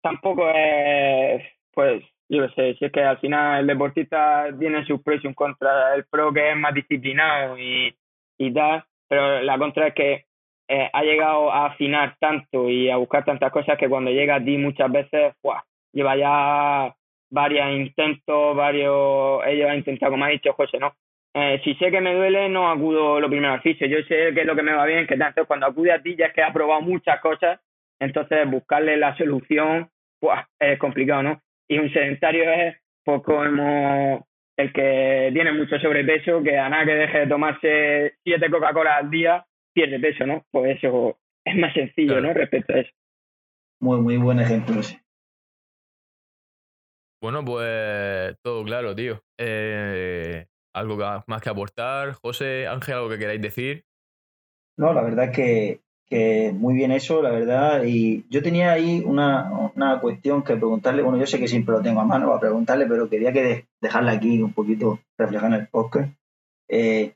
tampoco 0.04 0.52
es, 0.54 1.42
pues, 1.74 2.04
yo 2.30 2.48
sé, 2.50 2.76
si 2.76 2.86
es 2.86 2.92
que 2.92 3.02
al 3.02 3.18
final 3.20 3.62
el 3.62 3.68
deportista 3.68 4.46
tiene 4.58 4.86
sus 4.86 5.02
presión 5.02 5.34
contra 5.34 5.96
el 5.96 6.06
pro 6.06 6.32
que 6.32 6.52
es 6.52 6.56
más 6.56 6.74
disciplinado 6.74 7.58
y, 7.58 7.96
y 8.38 8.54
tal, 8.54 8.84
pero 9.08 9.42
la 9.42 9.58
contra 9.58 9.88
es 9.88 9.94
que 9.96 10.26
eh, 10.68 10.90
ha 10.94 11.04
llegado 11.04 11.52
a 11.52 11.66
afinar 11.66 12.16
tanto 12.20 12.70
y 12.70 12.92
a 12.92 12.98
buscar 12.98 13.26
tantas 13.26 13.52
cosas 13.52 13.78
que 13.78 13.90
cuando 13.90 14.12
llega 14.12 14.36
a 14.36 14.44
ti 14.44 14.58
muchas 14.58 14.92
veces, 14.92 15.34
¡buah! 15.42 15.64
lleva 15.92 16.16
ya 16.16 16.96
varios 17.32 17.72
intentos, 17.72 18.56
varios, 18.56 19.42
ella 19.48 19.72
ha 19.72 19.76
intentado, 19.76 20.12
como 20.12 20.26
ha 20.26 20.30
dicho 20.30 20.54
José, 20.54 20.78
¿no? 20.78 20.94
Eh, 21.34 21.60
si 21.64 21.74
sé 21.76 21.90
que 21.90 22.02
me 22.02 22.14
duele, 22.14 22.50
no 22.50 22.70
acudo 22.70 23.20
lo 23.20 23.30
primero 23.30 23.54
al 23.54 23.62
fisio. 23.62 23.88
Yo 23.88 23.98
sé 24.08 24.34
que 24.34 24.42
es 24.42 24.46
lo 24.46 24.56
que 24.56 24.64
me 24.64 24.74
va 24.74 24.86
bien, 24.86 25.08
que 25.08 25.14
entonces 25.14 25.46
cuando 25.48 25.66
acude 25.68 25.92
a 25.92 26.02
ti 26.02 26.16
ya 26.16 26.28
es 26.28 26.34
que 26.34 26.44
ha 26.44 26.54
probado 26.54 26.82
muchas 26.82 27.20
cosas, 27.22 27.60
entonces 28.00 28.50
buscarle 28.50 28.98
la 28.98 29.16
solución, 29.18 29.90
¡buah! 30.22 30.46
es 30.60 30.78
complicado, 30.78 31.24
¿no? 31.24 31.42
Y 31.70 31.78
un 31.78 31.92
sedentario 31.94 32.52
es 32.52 32.76
poco 33.06 33.36
como 33.36 34.28
el 34.58 34.74
que 34.74 35.30
tiene 35.32 35.54
mucho 35.54 35.80
sobrepeso, 35.80 36.44
que 36.44 36.58
a 36.58 36.68
nada 36.68 36.86
que 36.86 36.92
deje 36.92 37.20
de 37.20 37.28
tomarse 37.28 38.18
siete 38.24 38.50
Coca-Cola 38.50 38.98
al 38.98 39.10
día, 39.10 39.46
pierde 39.74 40.00
peso, 40.00 40.26
¿no? 40.26 40.46
Pues 40.52 40.78
eso 40.78 41.18
es 41.46 41.56
más 41.56 41.74
sencillo, 41.74 42.20
¿no? 42.20 42.34
Respecto 42.34 42.74
a 42.74 42.80
eso. 42.80 42.92
Muy, 43.82 44.02
muy 44.02 44.18
buen 44.18 44.40
ejemplo, 44.40 44.84
sí. 44.84 44.98
Bueno, 47.22 47.46
pues 47.46 48.38
todo 48.42 48.64
claro, 48.64 48.96
tío. 48.96 49.22
Eh, 49.38 50.46
¿Algo 50.74 50.98
más 51.28 51.42
que 51.42 51.50
aportar? 51.50 52.14
José, 52.14 52.68
Ángel, 52.68 52.96
¿algo 52.96 53.10
que 53.10 53.20
queráis 53.20 53.42
decir? 53.42 53.86
No, 54.78 54.94
la 54.94 55.02
verdad 55.04 55.26
es 55.26 55.36
que 55.36 55.82
que 56.10 56.52
muy 56.58 56.74
bien 56.74 56.92
eso, 56.92 57.22
la 57.22 57.30
verdad. 57.30 57.84
Y 57.86 58.26
yo 58.30 58.42
tenía 58.42 58.72
ahí 58.72 59.04
una, 59.06 59.72
una, 59.76 60.00
cuestión 60.02 60.44
que 60.44 60.56
preguntarle, 60.56 61.04
bueno, 61.04 61.20
yo 61.20 61.28
sé 61.28 61.40
que 61.40 61.48
siempre 61.48 61.76
lo 61.76 61.82
tengo 61.82 62.02
a 62.02 62.06
mano 62.06 62.34
a 62.34 62.40
preguntarle, 62.40 62.88
pero 62.88 63.10
quería 63.10 63.32
que 63.32 63.68
dejarla 63.80 64.14
aquí 64.14 64.42
un 64.42 64.54
poquito 64.54 65.00
reflejada 65.18 65.56
en 65.56 65.62
el 65.62 65.68
podcast. 65.68 66.12
Eh, 66.68 67.14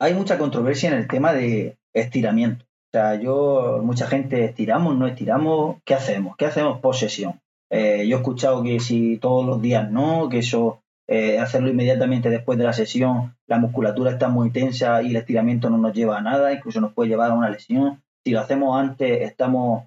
hay 0.00 0.14
mucha 0.14 0.38
controversia 0.38 0.90
en 0.90 0.96
el 0.96 1.06
tema 1.08 1.32
de 1.32 1.76
estiramiento. 1.94 2.64
O 2.64 2.90
sea, 2.92 3.14
yo, 3.14 3.80
mucha 3.82 4.06
gente 4.06 4.44
estiramos, 4.44 4.96
no 4.96 5.06
estiramos, 5.06 5.76
¿qué 5.84 5.94
hacemos? 5.94 6.36
¿Qué 6.36 6.46
hacemos 6.46 6.80
por 6.80 6.96
sesión? 6.96 7.40
Eh, 7.70 8.06
yo 8.08 8.16
he 8.16 8.20
escuchado 8.20 8.62
que 8.62 8.80
si 8.80 9.18
todos 9.18 9.46
los 9.46 9.62
días 9.62 9.90
no, 9.90 10.28
que 10.28 10.38
eso 10.38 10.82
eh, 11.08 11.38
hacerlo 11.38 11.68
inmediatamente 11.68 12.30
después 12.30 12.58
de 12.58 12.64
la 12.64 12.72
sesión, 12.72 13.36
la 13.46 13.58
musculatura 13.58 14.10
está 14.10 14.28
muy 14.28 14.50
tensa 14.50 15.02
y 15.02 15.10
el 15.10 15.16
estiramiento 15.16 15.70
no 15.70 15.78
nos 15.78 15.94
lleva 15.94 16.18
a 16.18 16.22
nada, 16.22 16.52
incluso 16.52 16.80
nos 16.80 16.92
puede 16.92 17.10
llevar 17.10 17.30
a 17.30 17.34
una 17.34 17.50
lesión 17.50 18.02
si 18.26 18.32
lo 18.32 18.40
hacemos 18.40 18.76
antes 18.76 19.22
estamos 19.22 19.84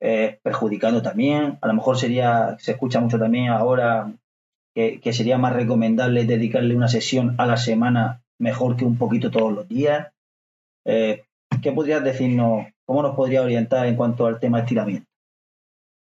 eh, 0.00 0.38
perjudicando 0.44 1.02
también. 1.02 1.58
A 1.60 1.66
lo 1.66 1.74
mejor 1.74 1.98
sería, 1.98 2.56
se 2.60 2.70
escucha 2.70 3.00
mucho 3.00 3.18
también 3.18 3.48
ahora 3.48 4.12
que, 4.72 5.00
sería 5.12 5.38
más 5.38 5.54
recomendable 5.54 6.24
dedicarle 6.24 6.76
una 6.76 6.86
sesión 6.86 7.34
a 7.38 7.46
la 7.46 7.56
semana 7.56 8.20
mejor 8.38 8.76
que 8.76 8.84
un 8.84 8.96
poquito 8.96 9.32
todos 9.32 9.52
los 9.52 9.66
días. 9.66 10.12
Eh, 10.86 11.24
¿Qué 11.60 11.72
podrías 11.72 12.04
decirnos? 12.04 12.68
¿Cómo 12.86 13.02
nos 13.02 13.16
podría 13.16 13.42
orientar 13.42 13.88
en 13.88 13.96
cuanto 13.96 14.24
al 14.26 14.38
tema 14.38 14.60
estiramiento? 14.60 15.08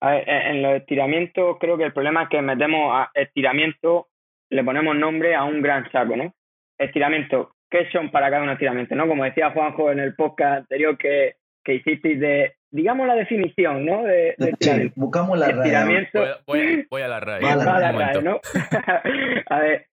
en 0.03 0.61
los 0.61 0.73
estiramientos 0.73 1.57
creo 1.59 1.77
que 1.77 1.85
el 1.85 1.93
problema 1.93 2.23
es 2.23 2.29
que 2.29 2.41
metemos 2.41 2.91
a 2.93 3.11
estiramiento, 3.15 4.07
le 4.51 4.63
ponemos 4.63 4.95
nombre 4.95 5.33
a 5.33 5.43
un 5.43 5.61
gran 5.63 5.91
saco, 5.91 6.15
¿no? 6.15 6.31
Estiramiento, 6.77 7.55
¿qué 7.71 7.89
son 7.91 8.11
para 8.11 8.29
cada 8.29 8.43
un 8.43 8.49
estiramiento? 8.49 8.93
¿no? 8.93 9.07
Como 9.07 9.23
decía 9.23 9.51
Juanjo 9.51 9.91
en 9.91 9.99
el 9.99 10.15
podcast 10.15 10.59
anterior 10.59 10.97
que 10.97 11.40
que 11.63 11.75
hicisteis 11.75 12.19
de, 12.19 12.53
digamos, 12.69 13.07
la 13.07 13.15
definición, 13.15 13.85
¿no? 13.85 14.03
De, 14.03 14.35
sí, 14.59 14.91
buscamos 14.95 15.37
la 15.37 15.49
RAE. 15.49 16.07
Voy, 16.45 17.01
a 17.01 17.07
la 17.07 17.19
RAE. 17.19 17.45
a 17.45 17.55
la 17.55 17.91
RAE, 17.91 18.21
¿no? 18.21 18.39
a 19.49 19.59
ver, 19.59 19.87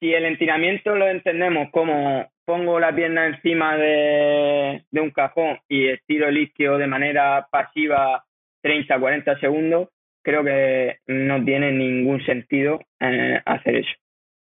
si 0.00 0.12
el 0.12 0.24
entinamiento 0.24 0.94
lo 0.94 1.08
entendemos 1.08 1.70
como 1.70 2.26
pongo 2.44 2.78
la 2.78 2.94
pierna 2.94 3.26
encima 3.26 3.76
de, 3.76 4.84
de 4.90 5.00
un 5.00 5.10
cajón 5.10 5.58
y 5.68 5.88
estiro 5.88 6.28
el 6.28 6.38
isquio 6.38 6.78
de 6.78 6.86
manera 6.86 7.48
pasiva 7.50 8.24
30, 8.62 8.98
40 8.98 9.40
segundos, 9.40 9.88
creo 10.22 10.42
que 10.44 10.98
no 11.06 11.44
tiene 11.44 11.72
ningún 11.72 12.24
sentido 12.24 12.80
eh, 13.00 13.40
hacer 13.44 13.76
eso. 13.76 13.92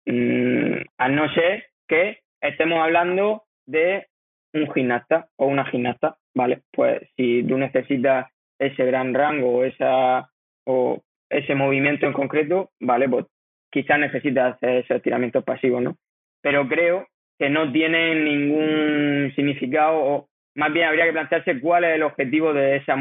Mm, 0.05 0.83
a 0.97 1.09
no 1.09 1.33
ser 1.33 1.65
que 1.87 2.19
estemos 2.41 2.79
hablando 2.79 3.43
de 3.65 4.07
un 4.53 4.71
gimnasta 4.73 5.27
o 5.37 5.47
una 5.47 5.65
gimnasta, 5.65 6.15
¿vale? 6.35 6.61
Pues 6.71 7.01
si 7.15 7.43
tú 7.43 7.57
necesitas 7.57 8.27
ese 8.59 8.85
gran 8.85 9.13
rango 9.13 9.57
o, 9.57 9.63
esa, 9.63 10.29
o 10.65 11.01
ese 11.29 11.55
movimiento 11.55 12.05
en 12.05 12.13
concreto, 12.13 12.71
¿vale? 12.79 13.09
Pues 13.09 13.25
quizás 13.71 13.99
necesitas 13.99 14.55
hacer 14.55 14.77
esos 14.77 14.97
estiramientos 14.97 15.43
pasivos, 15.43 15.81
¿no? 15.81 15.97
Pero 16.41 16.67
creo 16.67 17.07
que 17.39 17.49
no 17.49 17.71
tienen 17.71 18.23
ningún 18.23 19.33
significado 19.35 19.97
o 19.97 20.29
más 20.55 20.71
bien 20.71 20.87
habría 20.87 21.05
que 21.05 21.13
plantearse 21.13 21.59
cuál 21.59 21.83
es 21.83 21.95
el 21.95 22.03
objetivo 22.03 22.53
de, 22.53 22.75
esa, 22.75 22.95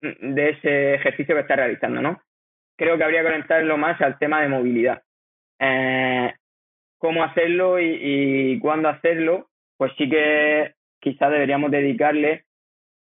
de 0.00 0.50
ese 0.50 0.94
ejercicio 0.94 1.34
que 1.34 1.42
está 1.42 1.56
realizando, 1.56 2.00
¿no? 2.00 2.22
Creo 2.78 2.96
que 2.96 3.04
habría 3.04 3.20
que 3.20 3.28
orientarlo 3.28 3.76
más 3.76 4.00
al 4.00 4.18
tema 4.18 4.40
de 4.40 4.48
movilidad. 4.48 5.02
Eh, 5.58 6.32
cómo 6.98 7.22
hacerlo 7.24 7.78
y, 7.78 7.98
y 8.00 8.58
cuándo 8.58 8.88
hacerlo, 8.88 9.48
pues 9.76 9.92
sí 9.96 10.08
que 10.08 10.74
quizás 11.00 11.30
deberíamos 11.30 11.70
dedicarle, 11.70 12.44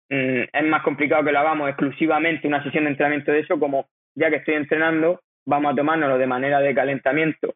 mm, 0.09 0.43
es 0.53 0.63
más 0.65 0.83
complicado 0.83 1.23
que 1.23 1.31
lo 1.31 1.39
hagamos 1.39 1.69
exclusivamente 1.69 2.47
una 2.47 2.63
sesión 2.63 2.85
de 2.85 2.91
entrenamiento 2.91 3.31
de 3.31 3.39
eso, 3.39 3.59
como 3.59 3.87
ya 4.15 4.29
que 4.29 4.37
estoy 4.37 4.55
entrenando, 4.55 5.21
vamos 5.45 5.73
a 5.73 5.75
tomárnoslo 5.75 6.17
de 6.17 6.27
manera 6.27 6.59
de 6.59 6.75
calentamiento, 6.75 7.55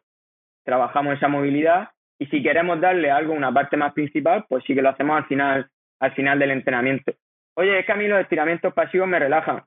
trabajamos 0.64 1.14
esa 1.14 1.28
movilidad 1.28 1.90
y 2.18 2.26
si 2.26 2.42
queremos 2.42 2.80
darle 2.80 3.10
algo, 3.10 3.34
una 3.34 3.52
parte 3.52 3.76
más 3.76 3.92
principal, 3.92 4.44
pues 4.48 4.64
sí 4.66 4.74
que 4.74 4.82
lo 4.82 4.90
hacemos 4.90 5.16
al 5.16 5.26
final, 5.26 5.68
al 6.00 6.12
final 6.14 6.38
del 6.38 6.52
entrenamiento. 6.52 7.12
Oye, 7.56 7.78
es 7.78 7.86
que 7.86 7.92
a 7.92 7.96
mí 7.96 8.08
los 8.08 8.20
estiramientos 8.20 8.72
pasivos 8.72 9.08
me 9.08 9.18
relajan. 9.18 9.62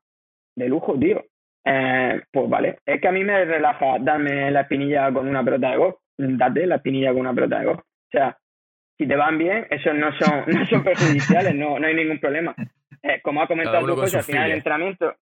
De 0.55 0.67
lujo, 0.67 0.97
tío. 0.97 1.23
Eh, 1.65 2.21
pues 2.31 2.49
vale, 2.49 2.79
es 2.85 3.01
que 3.01 3.07
a 3.07 3.11
mí 3.11 3.23
me 3.23 3.43
relaja 3.45 3.97
darme 3.99 4.49
la 4.51 4.61
espinilla 4.61 5.11
con 5.11 5.27
una 5.27 5.43
pelota 5.43 5.71
de 5.71 5.77
golf. 5.77 5.95
Date 6.17 6.65
la 6.65 6.75
espinilla 6.75 7.11
con 7.11 7.21
una 7.21 7.33
pelota 7.33 7.59
de 7.59 7.65
golf. 7.65 7.79
O 7.79 8.09
sea, 8.11 8.37
si 8.97 9.07
te 9.07 9.15
van 9.15 9.37
bien, 9.37 9.67
esos 9.69 9.95
no 9.95 10.11
son, 10.17 10.43
no 10.47 10.65
son 10.65 10.83
perjudiciales, 10.83 11.55
no, 11.55 11.79
no 11.79 11.87
hay 11.87 11.95
ningún 11.95 12.19
problema. 12.19 12.55
Eh, 13.03 13.21
como 13.21 13.41
ha 13.41 13.47
comentado 13.47 13.85
tú, 13.85 13.95
pues, 13.95 14.15
al 14.15 14.23
final 14.23 14.43
del 14.43 14.57
entrenamiento, 14.57 15.15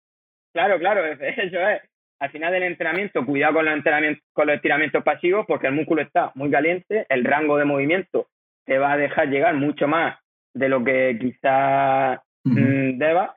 claro, 0.54 0.80
claro, 0.80 1.06
eso 1.20 1.60
es. 1.70 1.82
Al 2.18 2.32
final 2.32 2.54
del 2.54 2.64
entrenamiento, 2.64 3.26
cuidado 3.26 3.56
con 3.56 3.66
los, 3.66 3.74
entrenamientos, 3.74 4.24
con 4.32 4.48
los 4.48 4.56
estiramientos 4.56 5.04
pasivos 5.04 5.46
porque 5.46 5.68
el 5.68 5.74
músculo 5.74 6.02
está 6.02 6.32
muy 6.36 6.50
caliente, 6.50 7.06
el 7.10 7.26
rango 7.26 7.58
de 7.58 7.66
movimiento 7.66 8.28
te 8.66 8.78
va 8.78 8.94
a 8.94 8.98
dejar 8.98 9.28
llegar 9.28 9.54
mucho 9.56 9.86
más 9.88 10.18
de 10.54 10.70
lo 10.70 10.82
que 10.82 11.18
quizás 11.20 12.22
mm, 12.46 12.98
deba 12.98 13.36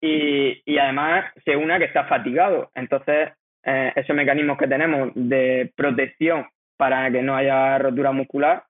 y, 0.00 0.60
y 0.66 0.78
además 0.78 1.32
se 1.42 1.56
una 1.56 1.78
que 1.78 1.86
está 1.86 2.04
fatigado. 2.04 2.70
Entonces, 2.74 3.30
eh, 3.64 3.92
esos 3.96 4.14
mecanismos 4.14 4.58
que 4.58 4.68
tenemos 4.68 5.10
de 5.14 5.72
protección 5.74 6.46
para 6.76 7.10
que 7.10 7.22
no 7.22 7.36
haya 7.36 7.78
rotura 7.78 8.12
muscular, 8.12 8.64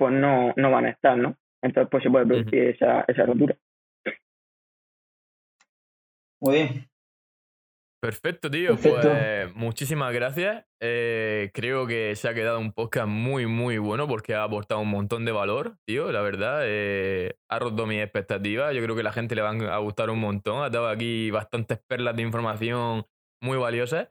pues 0.00 0.14
no, 0.14 0.54
no 0.56 0.70
van 0.70 0.86
a 0.86 0.90
estar, 0.90 1.14
¿no? 1.18 1.36
Entonces, 1.62 1.90
pues 1.90 2.02
se 2.02 2.10
puede 2.10 2.24
producir 2.24 2.68
esa, 2.70 3.04
esa 3.06 3.26
rotura. 3.26 3.54
Muy 6.40 6.54
bien. 6.54 6.90
Perfecto, 8.02 8.50
tío. 8.50 8.78
Pues 8.78 9.54
muchísimas 9.54 10.14
gracias. 10.14 10.64
Eh, 10.80 11.50
creo 11.52 11.86
que 11.86 12.16
se 12.16 12.30
ha 12.30 12.34
quedado 12.34 12.58
un 12.58 12.72
podcast 12.72 13.08
muy, 13.08 13.44
muy 13.44 13.76
bueno 13.76 14.08
porque 14.08 14.34
ha 14.34 14.42
aportado 14.42 14.80
un 14.80 14.88
montón 14.88 15.26
de 15.26 15.32
valor, 15.32 15.76
tío. 15.86 16.10
La 16.10 16.22
verdad, 16.22 16.62
eh, 16.64 17.36
ha 17.50 17.58
roto 17.58 17.86
mis 17.86 18.02
expectativas. 18.02 18.74
Yo 18.74 18.82
creo 18.82 18.94
que 18.94 19.02
a 19.02 19.04
la 19.04 19.12
gente 19.12 19.34
le 19.34 19.42
van 19.42 19.60
a 19.64 19.76
gustar 19.76 20.08
un 20.08 20.20
montón. 20.20 20.62
Ha 20.64 20.70
dado 20.70 20.88
aquí 20.88 21.30
bastantes 21.30 21.78
perlas 21.86 22.16
de 22.16 22.22
información 22.22 23.04
muy 23.42 23.58
valiosas. 23.58 24.08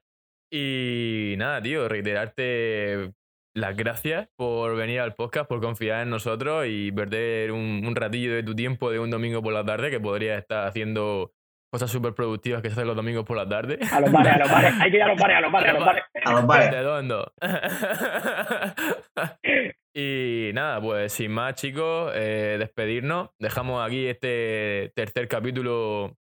Y 0.54 1.34
nada, 1.40 1.60
tío, 1.64 1.90
reiterarte 1.90 3.16
las 3.56 3.76
gracias 3.76 4.30
por 4.36 4.76
venir 4.76 5.00
al 5.00 5.16
podcast, 5.16 5.48
por 5.48 5.62
confiar 5.62 6.04
en 6.04 6.10
nosotros 6.10 6.66
y 6.68 6.92
perder 6.92 7.52
un, 7.52 7.84
un 7.86 7.96
ratillo 7.96 8.34
de 8.34 8.44
tu 8.44 8.56
tiempo 8.56 8.92
de 8.92 9.00
un 9.00 9.10
domingo 9.10 9.42
por 9.42 9.54
la 9.54 9.64
tarde 9.64 9.90
que 9.90 10.00
podrías 10.00 10.40
estar 10.40 10.68
haciendo 10.68 11.34
cosas 11.72 11.92
súper 11.92 12.14
productivas 12.14 12.62
que 12.62 12.70
se 12.70 12.74
hacen 12.74 12.88
los 12.88 12.96
domingos 12.96 13.26
por 13.26 13.38
la 13.38 13.48
tarde. 13.48 13.80
A 13.92 14.00
los 14.00 14.12
bares, 14.12 14.34
a 14.34 14.40
los 14.40 14.52
bares. 14.52 14.74
Hay 14.82 14.92
que 14.92 14.98
ir 14.98 15.04
a 15.04 15.08
los 15.08 15.20
bares, 15.20 15.38
a 15.38 15.42
los 15.42 15.52
bares, 15.52 15.70
a 15.70 15.74
los 15.74 15.86
bares. 15.86 16.04
A 16.26 16.82
los 16.82 17.08
bares. 17.08 17.30
y 19.94 20.52
nada, 20.54 20.82
pues 20.82 21.14
sin 21.14 21.32
más, 21.32 21.56
chicos, 21.56 22.12
eh, 22.16 22.58
despedirnos. 22.60 23.30
Dejamos 23.40 23.86
aquí 23.86 24.08
este 24.08 24.92
tercer 24.96 25.28
capítulo 25.28 26.18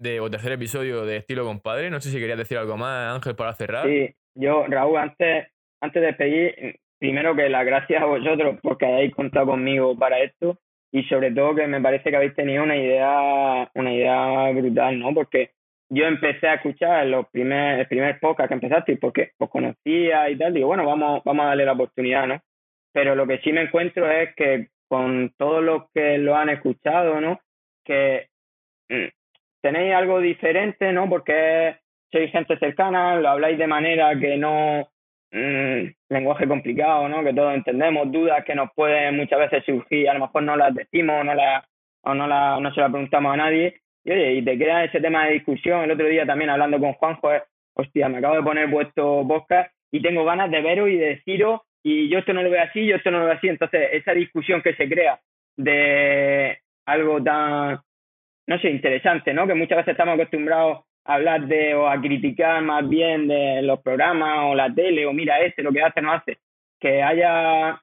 de, 0.00 0.20
o 0.20 0.30
tercer 0.30 0.52
episodio 0.52 1.04
de 1.04 1.18
Estilo 1.18 1.44
Compadre. 1.44 1.90
No 1.90 2.00
sé 2.00 2.10
si 2.10 2.18
querías 2.18 2.38
decir 2.38 2.58
algo 2.58 2.76
más, 2.76 3.14
Ángel, 3.14 3.36
para 3.36 3.54
cerrar. 3.54 3.86
Sí, 3.86 4.14
yo, 4.34 4.66
Raúl, 4.66 4.98
antes, 4.98 5.48
antes 5.80 6.00
de 6.00 6.06
despedir, 6.08 6.78
primero 6.98 7.34
que 7.34 7.48
las 7.48 7.64
gracias 7.64 8.02
a 8.02 8.06
vosotros 8.06 8.58
porque 8.62 8.86
hayáis 8.86 9.14
contado 9.14 9.46
conmigo 9.46 9.96
para 9.96 10.20
esto 10.20 10.58
y 10.90 11.04
sobre 11.04 11.30
todo 11.32 11.54
que 11.54 11.66
me 11.66 11.80
parece 11.80 12.10
que 12.10 12.16
habéis 12.16 12.34
tenido 12.34 12.62
una 12.62 12.76
idea, 12.76 13.70
una 13.74 13.92
idea 13.92 14.50
brutal, 14.52 14.98
¿no? 14.98 15.14
Porque 15.14 15.50
yo 15.90 16.06
empecé 16.06 16.48
a 16.48 16.54
escuchar 16.54 17.06
los 17.06 17.28
primer, 17.28 17.80
el 17.80 17.86
primer 17.86 18.18
podcast 18.20 18.48
que 18.48 18.54
empezaste 18.54 18.96
porque 18.96 19.32
os 19.38 19.50
conocía 19.50 20.28
y 20.30 20.36
tal, 20.36 20.54
digo, 20.54 20.68
bueno, 20.68 20.84
vamos, 20.86 21.22
vamos 21.24 21.44
a 21.44 21.48
darle 21.48 21.64
la 21.64 21.72
oportunidad, 21.72 22.26
¿no? 22.26 22.40
Pero 22.92 23.14
lo 23.14 23.26
que 23.26 23.38
sí 23.38 23.52
me 23.52 23.62
encuentro 23.62 24.10
es 24.10 24.34
que 24.34 24.68
con 24.88 25.32
todos 25.36 25.62
los 25.62 25.90
que 25.92 26.18
lo 26.18 26.36
han 26.36 26.48
escuchado, 26.48 27.20
¿no? 27.20 27.40
Que 27.84 28.28
mm, 28.88 29.08
tenéis 29.60 29.94
algo 29.94 30.20
diferente, 30.20 30.92
¿no? 30.92 31.08
Porque 31.08 31.76
sois 32.10 32.30
gente 32.32 32.58
cercana, 32.58 33.16
lo 33.16 33.28
habláis 33.28 33.58
de 33.58 33.66
manera 33.66 34.18
que 34.18 34.36
no, 34.36 34.88
Mm, 35.30 35.92
lenguaje 36.08 36.48
complicado, 36.48 37.08
¿no? 37.08 37.22
Que 37.22 37.34
todos 37.34 37.54
entendemos, 37.54 38.10
dudas 38.10 38.44
que 38.44 38.54
nos 38.54 38.70
pueden 38.74 39.16
muchas 39.16 39.38
veces 39.38 39.64
surgir, 39.64 40.08
a 40.08 40.14
lo 40.14 40.20
mejor 40.20 40.42
no 40.42 40.56
las 40.56 40.74
decimos 40.74 41.22
no 41.24 41.34
la, 41.34 41.68
o 42.02 42.14
no, 42.14 42.26
la, 42.26 42.58
no 42.60 42.72
se 42.72 42.80
las 42.80 42.90
preguntamos 42.90 43.34
a 43.34 43.36
nadie. 43.36 43.80
Y 44.04 44.12
oye, 44.12 44.34
y 44.34 44.42
te 44.44 44.56
queda 44.56 44.84
ese 44.84 45.00
tema 45.00 45.26
de 45.26 45.34
discusión. 45.34 45.82
El 45.82 45.90
otro 45.90 46.06
día 46.06 46.24
también 46.24 46.50
hablando 46.50 46.78
con 46.80 46.94
Juanjo, 46.94 47.32
es, 47.32 47.42
hostia, 47.74 48.08
me 48.08 48.18
acabo 48.18 48.36
de 48.36 48.42
poner 48.42 48.68
vuestro 48.68 49.24
podcast 49.28 49.70
y 49.90 50.00
tengo 50.00 50.24
ganas 50.24 50.50
de 50.50 50.62
veros 50.62 50.88
y 50.88 50.96
de 50.96 51.06
deciros, 51.16 51.60
y 51.82 52.08
yo 52.08 52.18
esto 52.18 52.32
no 52.32 52.42
lo 52.42 52.50
veo 52.50 52.62
así, 52.62 52.86
yo 52.86 52.96
esto 52.96 53.10
no 53.10 53.18
lo 53.18 53.26
veo 53.26 53.34
así. 53.34 53.48
Entonces, 53.48 53.88
esa 53.92 54.12
discusión 54.12 54.62
que 54.62 54.74
se 54.74 54.88
crea 54.88 55.20
de 55.56 56.58
algo 56.86 57.22
tan, 57.22 57.80
no 58.46 58.58
sé, 58.60 58.70
interesante, 58.70 59.34
¿no? 59.34 59.46
Que 59.46 59.54
muchas 59.54 59.78
veces 59.78 59.92
estamos 59.92 60.14
acostumbrados 60.14 60.84
hablar 61.08 61.46
de 61.48 61.74
o 61.74 61.88
a 61.88 62.00
criticar 62.00 62.62
más 62.62 62.86
bien 62.88 63.28
de 63.28 63.62
los 63.62 63.80
programas 63.80 64.40
o 64.44 64.54
la 64.54 64.72
tele 64.72 65.06
o 65.06 65.12
mira 65.12 65.40
este 65.40 65.62
lo 65.62 65.72
que 65.72 65.82
hace 65.82 66.02
no 66.02 66.12
hace. 66.12 66.38
Que 66.78 67.02
haya 67.02 67.80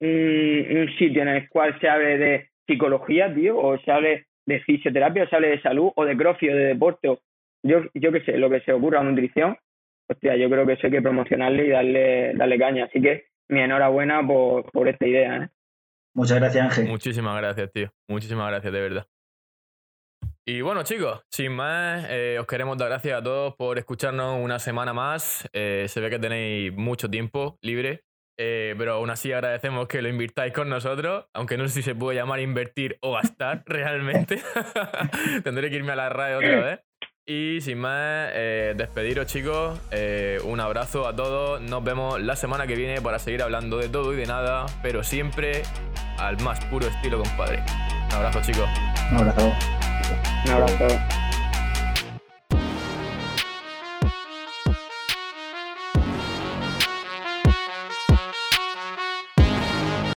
un, 0.00 0.88
sitio 0.98 1.22
en 1.22 1.28
el 1.28 1.48
cual 1.48 1.78
se 1.80 1.88
hable 1.88 2.18
de 2.18 2.48
psicología 2.66 3.32
tío 3.32 3.58
o 3.58 3.78
se 3.78 3.92
hable 3.92 4.26
de 4.46 4.60
fisioterapia 4.60 5.24
o 5.24 5.28
se 5.28 5.36
hable 5.36 5.48
de 5.48 5.60
salud 5.60 5.92
o 5.94 6.04
de 6.04 6.16
crossfit 6.16 6.50
o 6.50 6.56
de 6.56 6.64
deporte 6.64 7.08
o 7.08 7.18
yo 7.62 7.82
yo 7.94 8.10
qué 8.10 8.22
sé 8.22 8.38
lo 8.38 8.50
que 8.50 8.60
se 8.60 8.72
ocurra 8.72 9.00
a 9.00 9.04
nutrición 9.04 9.56
hostia 10.08 10.34
yo 10.36 10.48
creo 10.48 10.66
que 10.66 10.72
eso 10.72 10.86
hay 10.86 10.92
que 10.92 11.02
promocionarle 11.02 11.66
y 11.66 11.70
darle 11.70 12.34
darle 12.34 12.58
caña. 12.58 12.84
Así 12.86 13.02
que 13.02 13.26
mi 13.48 13.60
enhorabuena 13.60 14.26
por, 14.26 14.64
por 14.72 14.88
esta 14.88 15.06
idea 15.06 15.36
¿eh? 15.36 15.48
muchas 16.14 16.40
gracias 16.40 16.64
Ángel. 16.64 16.88
Muchísimas 16.88 17.38
gracias 17.38 17.70
tío. 17.70 17.92
Muchísimas 18.08 18.48
gracias 18.48 18.72
de 18.72 18.80
verdad 18.80 19.06
y 20.44 20.60
bueno, 20.60 20.82
chicos, 20.82 21.22
sin 21.30 21.52
más, 21.52 22.04
eh, 22.08 22.36
os 22.40 22.46
queremos 22.46 22.76
dar 22.76 22.88
gracias 22.88 23.20
a 23.20 23.22
todos 23.22 23.54
por 23.54 23.78
escucharnos 23.78 24.42
una 24.42 24.58
semana 24.58 24.92
más. 24.92 25.48
Eh, 25.52 25.86
se 25.88 26.00
ve 26.00 26.10
que 26.10 26.18
tenéis 26.18 26.72
mucho 26.72 27.08
tiempo 27.08 27.58
libre, 27.62 28.02
eh, 28.36 28.74
pero 28.76 28.94
aún 28.94 29.10
así 29.10 29.32
agradecemos 29.32 29.86
que 29.86 30.02
lo 30.02 30.08
invirtáis 30.08 30.52
con 30.52 30.68
nosotros, 30.68 31.26
aunque 31.32 31.56
no 31.56 31.68
sé 31.68 31.74
si 31.74 31.82
se 31.82 31.94
puede 31.94 32.18
llamar 32.18 32.40
invertir 32.40 32.98
o 33.02 33.12
gastar 33.12 33.62
realmente. 33.66 34.42
Tendré 35.44 35.70
que 35.70 35.76
irme 35.76 35.92
a 35.92 35.96
la 35.96 36.08
radio 36.08 36.38
otra 36.38 36.60
vez. 36.60 36.80
Y 37.24 37.60
sin 37.60 37.78
más, 37.78 38.32
despediros 38.32 39.26
chicos, 39.26 39.78
un 40.42 40.58
abrazo 40.58 41.06
a 41.06 41.14
todos, 41.14 41.60
nos 41.60 41.84
vemos 41.84 42.20
la 42.20 42.34
semana 42.34 42.66
que 42.66 42.74
viene 42.74 43.00
para 43.00 43.20
seguir 43.20 43.42
hablando 43.42 43.78
de 43.78 43.88
todo 43.88 44.12
y 44.12 44.16
de 44.16 44.26
nada, 44.26 44.66
pero 44.82 45.04
siempre 45.04 45.62
al 46.18 46.42
más 46.42 46.64
puro 46.64 46.88
estilo, 46.88 47.18
compadre. 47.18 47.62
Un 48.08 48.14
abrazo 48.16 48.40
chicos. 48.42 48.68
Un 49.12 49.18
abrazo. 49.18 49.81
Un 50.44 50.50
abrazo. 50.50 51.21